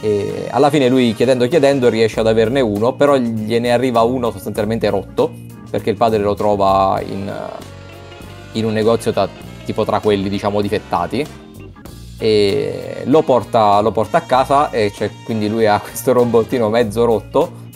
E 0.00 0.48
alla 0.50 0.68
fine 0.68 0.88
lui 0.88 1.14
chiedendo 1.14 1.46
chiedendo 1.46 1.88
riesce 1.88 2.18
ad 2.18 2.26
averne 2.26 2.60
uno, 2.60 2.94
però 2.94 3.14
gliene 3.14 3.70
arriva 3.70 4.02
uno 4.02 4.32
sostanzialmente 4.32 4.90
rotto, 4.90 5.32
perché 5.70 5.90
il 5.90 5.96
padre 5.96 6.18
lo 6.18 6.34
trova 6.34 7.00
in, 7.06 7.32
in 8.54 8.64
un 8.64 8.72
negozio 8.72 9.12
tra, 9.12 9.28
tipo 9.64 9.84
tra 9.84 10.00
quelli 10.00 10.28
diciamo 10.28 10.60
difettati 10.60 11.24
e 12.18 13.02
lo 13.04 13.22
porta, 13.22 13.80
lo 13.80 13.92
porta 13.92 14.18
a 14.18 14.22
casa 14.22 14.70
e 14.70 14.92
quindi 15.24 15.48
lui 15.48 15.66
ha 15.66 15.78
questo 15.80 16.12
robottino 16.12 16.68
mezzo 16.68 17.04
rotto 17.04 17.66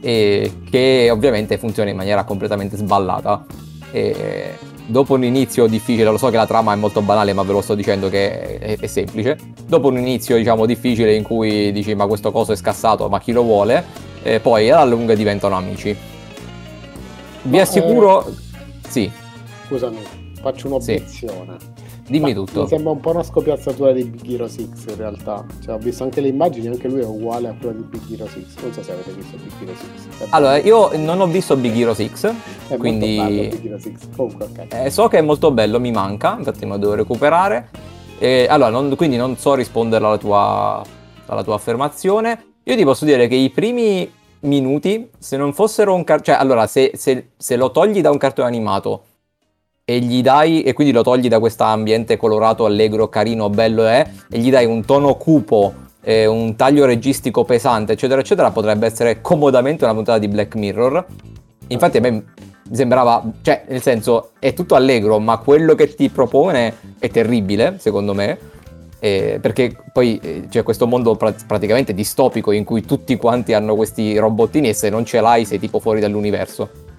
e 0.00 0.52
che 0.68 1.08
ovviamente 1.10 1.56
funziona 1.56 1.90
in 1.90 1.96
maniera 1.96 2.24
completamente 2.24 2.76
sballata. 2.76 3.46
E 3.92 4.56
dopo 4.86 5.14
un 5.14 5.24
inizio 5.24 5.66
difficile, 5.66 6.10
lo 6.10 6.18
so 6.18 6.28
che 6.30 6.36
la 6.36 6.46
trama 6.46 6.72
è 6.72 6.76
molto 6.76 7.00
banale, 7.02 7.32
ma 7.32 7.42
ve 7.42 7.52
lo 7.52 7.60
sto 7.60 7.74
dicendo 7.74 8.08
che 8.08 8.58
è, 8.58 8.78
è 8.78 8.86
semplice. 8.86 9.38
Dopo 9.64 9.88
un 9.88 9.98
inizio, 9.98 10.36
diciamo, 10.36 10.66
difficile 10.66 11.14
in 11.14 11.22
cui 11.22 11.70
dici 11.72 11.94
ma 11.94 12.06
questo 12.06 12.32
coso 12.32 12.52
è 12.52 12.56
scassato, 12.56 13.08
ma 13.08 13.20
chi 13.20 13.32
lo 13.32 13.42
vuole? 13.42 13.84
E 14.22 14.40
poi 14.40 14.70
alla 14.70 14.84
lunga 14.84 15.14
diventano 15.14 15.56
amici. 15.56 15.96
Vi 17.42 17.56
ma 17.56 17.62
assicuro... 17.62 18.26
Eh... 18.26 18.32
Sì. 18.88 19.10
Scusami, 19.66 19.98
faccio 20.40 20.66
un'obiezione. 20.66 21.56
Sì. 21.58 21.71
Dimmi 22.08 22.34
Ma 22.34 22.40
tutto. 22.40 22.62
Mi 22.62 22.68
sembra 22.68 22.90
un 22.90 23.00
po' 23.00 23.10
una 23.10 23.22
scopiazzatura 23.22 23.92
di 23.92 24.04
Big 24.04 24.28
Hero 24.32 24.48
6 24.48 24.70
in 24.88 24.96
realtà. 24.96 25.44
Cioè, 25.62 25.74
ho 25.74 25.78
visto 25.78 26.02
anche 26.02 26.20
le 26.20 26.28
immagini, 26.28 26.66
anche 26.66 26.88
lui 26.88 27.00
è 27.00 27.04
uguale 27.04 27.48
a 27.48 27.54
quello 27.58 27.80
di 27.80 27.82
Big 27.84 28.02
Hero 28.12 28.26
6. 28.26 28.46
Non 28.60 28.72
so 28.72 28.82
se 28.82 28.92
avete 28.92 29.12
visto 29.12 29.36
Big 29.36 29.68
Hero 29.68 29.76
6. 30.18 30.26
Allora, 30.30 30.58
io 30.58 30.96
non 30.96 31.20
ho 31.20 31.26
visto 31.26 31.56
Big 31.56 31.76
Hero 31.76 31.94
6, 31.94 32.10
è 32.68 32.76
quindi... 32.76 33.16
Bello 33.16 33.48
Big 33.56 33.66
Hero 33.66 33.78
6. 33.78 33.96
Comunque, 34.16 34.46
ok. 34.46 34.66
Eh, 34.72 34.90
so 34.90 35.06
che 35.08 35.18
è 35.18 35.22
molto 35.22 35.52
bello, 35.52 35.78
mi 35.78 35.92
manca, 35.92 36.34
infatti 36.36 36.64
me 36.64 36.72
lo 36.72 36.78
devo 36.78 36.94
recuperare. 36.94 37.68
E, 38.18 38.46
allora, 38.50 38.70
non, 38.70 38.94
quindi 38.96 39.16
non 39.16 39.36
so 39.36 39.54
rispondere 39.54 40.04
alla 40.04 40.18
tua, 40.18 40.82
alla 41.26 41.44
tua 41.44 41.54
affermazione. 41.54 42.46
Io 42.64 42.76
ti 42.76 42.84
posso 42.84 43.04
dire 43.04 43.28
che 43.28 43.36
i 43.36 43.50
primi 43.50 44.10
minuti, 44.40 45.08
se 45.18 45.36
non 45.36 45.52
fossero 45.52 45.94
un 45.94 46.02
cartone... 46.02 46.36
Cioè, 46.36 46.44
allora, 46.44 46.66
se, 46.66 46.92
se, 46.94 47.30
se 47.36 47.56
lo 47.56 47.70
togli 47.70 48.00
da 48.00 48.10
un 48.10 48.18
cartone 48.18 48.48
animato 48.48 49.04
e 49.84 49.98
gli 49.98 50.22
dai, 50.22 50.62
e 50.62 50.72
quindi 50.74 50.92
lo 50.92 51.02
togli 51.02 51.28
da 51.28 51.40
questo 51.40 51.64
ambiente 51.64 52.16
colorato, 52.16 52.64
allegro, 52.64 53.08
carino, 53.08 53.50
bello 53.50 53.84
è, 53.84 54.06
e 54.30 54.38
gli 54.38 54.50
dai 54.50 54.64
un 54.64 54.84
tono 54.84 55.16
cupo, 55.16 55.74
eh, 56.02 56.26
un 56.26 56.54
taglio 56.54 56.84
registico 56.84 57.44
pesante, 57.44 57.92
eccetera, 57.92 58.20
eccetera, 58.20 58.50
potrebbe 58.50 58.86
essere 58.86 59.20
comodamente 59.20 59.84
una 59.84 59.94
puntata 59.94 60.18
di 60.18 60.28
Black 60.28 60.54
Mirror. 60.54 61.04
Infatti 61.68 61.96
a 61.96 62.00
me 62.00 62.24
sembrava, 62.70 63.24
cioè, 63.42 63.64
nel 63.68 63.82
senso, 63.82 64.30
è 64.38 64.52
tutto 64.54 64.76
allegro, 64.76 65.18
ma 65.18 65.38
quello 65.38 65.74
che 65.74 65.94
ti 65.94 66.08
propone 66.10 66.74
è 66.98 67.08
terribile, 67.08 67.76
secondo 67.78 68.14
me. 68.14 68.38
Eh, 69.00 69.40
perché 69.42 69.76
poi 69.92 70.20
eh, 70.22 70.44
c'è 70.48 70.62
questo 70.62 70.86
mondo 70.86 71.16
pra- 71.16 71.34
praticamente 71.44 71.92
distopico 71.92 72.52
in 72.52 72.62
cui 72.62 72.84
tutti 72.84 73.16
quanti 73.16 73.52
hanno 73.52 73.74
questi 73.74 74.16
robottini 74.16 74.68
e 74.68 74.74
se 74.74 74.90
non 74.90 75.04
ce 75.04 75.20
l'hai 75.20 75.44
sei 75.44 75.58
tipo 75.58 75.80
fuori 75.80 75.98
dall'universo. 75.98 76.91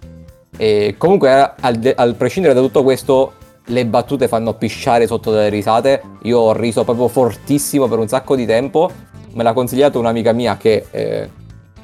E 0.58 0.96
comunque, 0.98 1.54
al, 1.60 1.76
de- 1.76 1.94
al 1.96 2.16
prescindere 2.16 2.54
da 2.54 2.62
tutto 2.62 2.84
questo, 2.84 3.34
le 3.66 3.86
battute 3.86 4.28
fanno 4.28 4.54
pisciare 4.54 5.08
sotto 5.08 5.32
delle 5.32 5.50
risate. 5.50 6.02
Io 6.24 6.40
ho 6.40 6.54
riso 6.54 6.84
proprio 6.84 7.08
fortissimo 7.08 7.88
per 7.88 8.00
un 8.00 8.08
sacco 8.08 8.36
di 8.36 8.46
tempo. 8.46 8.90
Me 9.34 9.44
l'ha 9.44 9.54
consigliato 9.54 10.00
un'amica 10.00 10.32
mia 10.32 10.58
che 10.58 10.86
eh, 10.92 11.30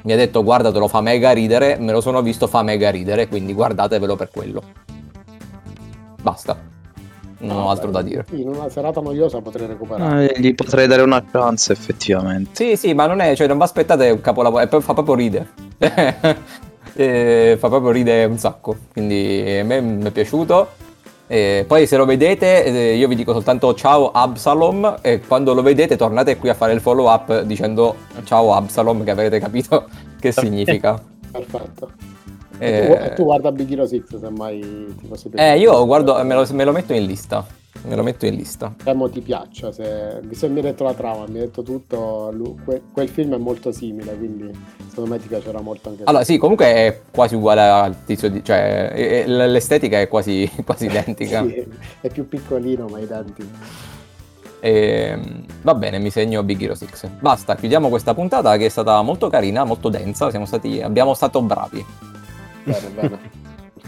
mi 0.02 0.12
ha 0.12 0.16
detto 0.16 0.42
guardatelo, 0.42 0.88
fa 0.88 1.00
mega 1.00 1.32
ridere. 1.32 1.76
Me 1.78 1.92
lo 1.92 2.00
sono 2.00 2.22
visto, 2.22 2.46
fa 2.46 2.62
mega 2.62 2.90
ridere, 2.90 3.28
quindi 3.28 3.52
guardatevelo 3.52 4.16
per 4.16 4.30
quello. 4.30 4.62
Basta. 6.22 6.68
Non 7.42 7.56
ho 7.56 7.70
altro 7.70 7.90
da 7.90 8.02
dire. 8.02 8.26
In 8.32 8.48
una 8.48 8.68
serata 8.68 9.00
noiosa 9.00 9.40
potrei 9.40 9.66
recuperare. 9.66 10.34
Eh, 10.34 10.40
gli 10.40 10.54
potrei 10.54 10.86
dare 10.86 11.00
una 11.00 11.24
chance, 11.24 11.72
effettivamente. 11.72 12.50
Sì, 12.52 12.76
sì, 12.76 12.92
ma 12.92 13.06
non 13.06 13.20
è, 13.20 13.34
cioè, 13.34 13.46
non 13.46 13.56
vi 13.56 13.62
aspettate 13.62 14.10
un 14.10 14.20
capolavoro, 14.20 14.80
fa 14.80 14.92
proprio 14.92 15.14
ridere. 15.14 15.48
e 16.94 17.56
fa 17.58 17.68
proprio 17.68 17.90
ridere 17.90 18.24
un 18.24 18.38
sacco, 18.38 18.76
quindi 18.92 19.58
a 19.60 19.64
me 19.64 19.80
mi 19.80 20.04
è 20.04 20.10
piaciuto. 20.10 20.88
E 21.26 21.64
poi 21.66 21.86
se 21.86 21.96
lo 21.96 22.04
vedete 22.04 22.64
eh, 22.64 22.96
io 22.96 23.06
vi 23.06 23.14
dico 23.14 23.32
soltanto 23.32 23.72
ciao 23.74 24.10
Absalom 24.10 24.96
e 25.00 25.20
quando 25.20 25.54
lo 25.54 25.62
vedete 25.62 25.96
tornate 25.96 26.36
qui 26.36 26.48
a 26.48 26.54
fare 26.54 26.72
il 26.72 26.80
follow 26.80 27.08
up 27.08 27.42
dicendo 27.42 27.94
ciao 28.24 28.52
Absalom 28.52 29.04
che 29.04 29.12
avrete 29.12 29.38
capito 29.38 29.88
che 30.18 30.32
significa. 30.32 31.00
Perfetto. 31.30 31.90
E... 32.58 33.10
Tu, 33.10 33.14
tu 33.14 33.24
guarda 33.24 33.52
Big 33.52 33.70
Hero 33.70 33.86
6 33.86 34.04
se 34.08 34.30
mai 34.30 34.58
ti 34.98 35.06
posso 35.06 35.28
piacere. 35.28 35.54
Eh 35.54 35.58
io 35.60 35.86
guardo, 35.86 36.22
me 36.24 36.34
lo, 36.34 36.46
me 36.50 36.64
lo 36.64 36.72
metto 36.72 36.94
in 36.94 37.06
lista 37.06 37.46
me 37.84 37.96
lo 37.96 38.02
metto 38.02 38.26
in 38.26 38.34
lista. 38.34 38.74
Temo 38.82 39.08
ti 39.08 39.20
piaccia, 39.20 39.72
se... 39.72 40.20
visto 40.22 40.46
che 40.46 40.52
mi 40.52 40.58
hai 40.58 40.64
detto 40.66 40.84
la 40.84 40.94
trama, 40.94 41.24
mi 41.26 41.38
hai 41.38 41.46
detto 41.46 41.62
tutto, 41.62 42.32
quel 42.92 43.08
film 43.08 43.34
è 43.34 43.38
molto 43.38 43.72
simile, 43.72 44.16
quindi 44.16 44.50
secondo 44.88 45.10
me 45.10 45.18
ti 45.18 45.28
piacerà 45.28 45.60
molto 45.60 45.88
anche 45.88 46.04
Allora 46.04 46.24
sì, 46.24 46.36
comunque 46.38 46.66
è 46.66 47.00
quasi 47.10 47.34
uguale 47.34 47.62
al 47.62 48.04
tizio 48.04 48.28
di... 48.28 48.44
cioè 48.44 49.24
l'estetica 49.26 50.00
è 50.00 50.08
quasi, 50.08 50.50
quasi 50.64 50.86
identica. 50.86 51.44
sì, 51.46 51.66
è 52.00 52.08
più 52.08 52.28
piccolino 52.28 52.86
ma 52.86 52.98
identico. 52.98 53.48
E, 54.60 55.18
va 55.62 55.74
bene, 55.74 55.98
mi 55.98 56.10
segno 56.10 56.42
Big 56.42 56.60
Hero 56.60 56.74
6. 56.74 56.88
Basta, 57.18 57.56
chiudiamo 57.56 57.88
questa 57.88 58.12
puntata 58.12 58.56
che 58.58 58.66
è 58.66 58.68
stata 58.68 59.00
molto 59.02 59.28
carina, 59.28 59.64
molto 59.64 59.88
densa. 59.88 60.28
Siamo 60.30 60.44
stati, 60.44 60.82
abbiamo 60.82 61.14
stato 61.14 61.40
bravi. 61.40 61.84
Bene, 62.64 62.88
bene. 62.88 63.38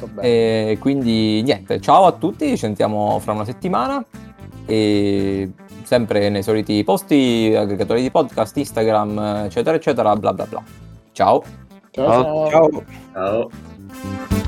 Molto 0.02 0.08
bene. 0.14 0.70
E 0.70 0.78
quindi 0.78 1.42
niente, 1.42 1.80
ciao 1.80 2.06
a 2.06 2.12
tutti, 2.12 2.48
ci 2.48 2.56
sentiamo 2.56 3.18
fra 3.20 3.32
una 3.32 3.44
settimana. 3.44 4.04
E 4.66 5.50
sempre 5.84 6.28
nei 6.28 6.42
soliti 6.42 6.82
posti, 6.84 7.52
aggregatori 7.56 8.02
di 8.02 8.10
podcast, 8.10 8.56
Instagram, 8.56 9.44
eccetera, 9.46 9.76
eccetera, 9.76 10.14
bla 10.16 10.32
bla 10.32 10.46
bla. 10.46 10.62
Ciao. 11.12 11.42
Ciao, 11.90 12.48
ciao. 12.50 12.50
Ciao. 12.50 12.84
Ciao. 13.12 14.41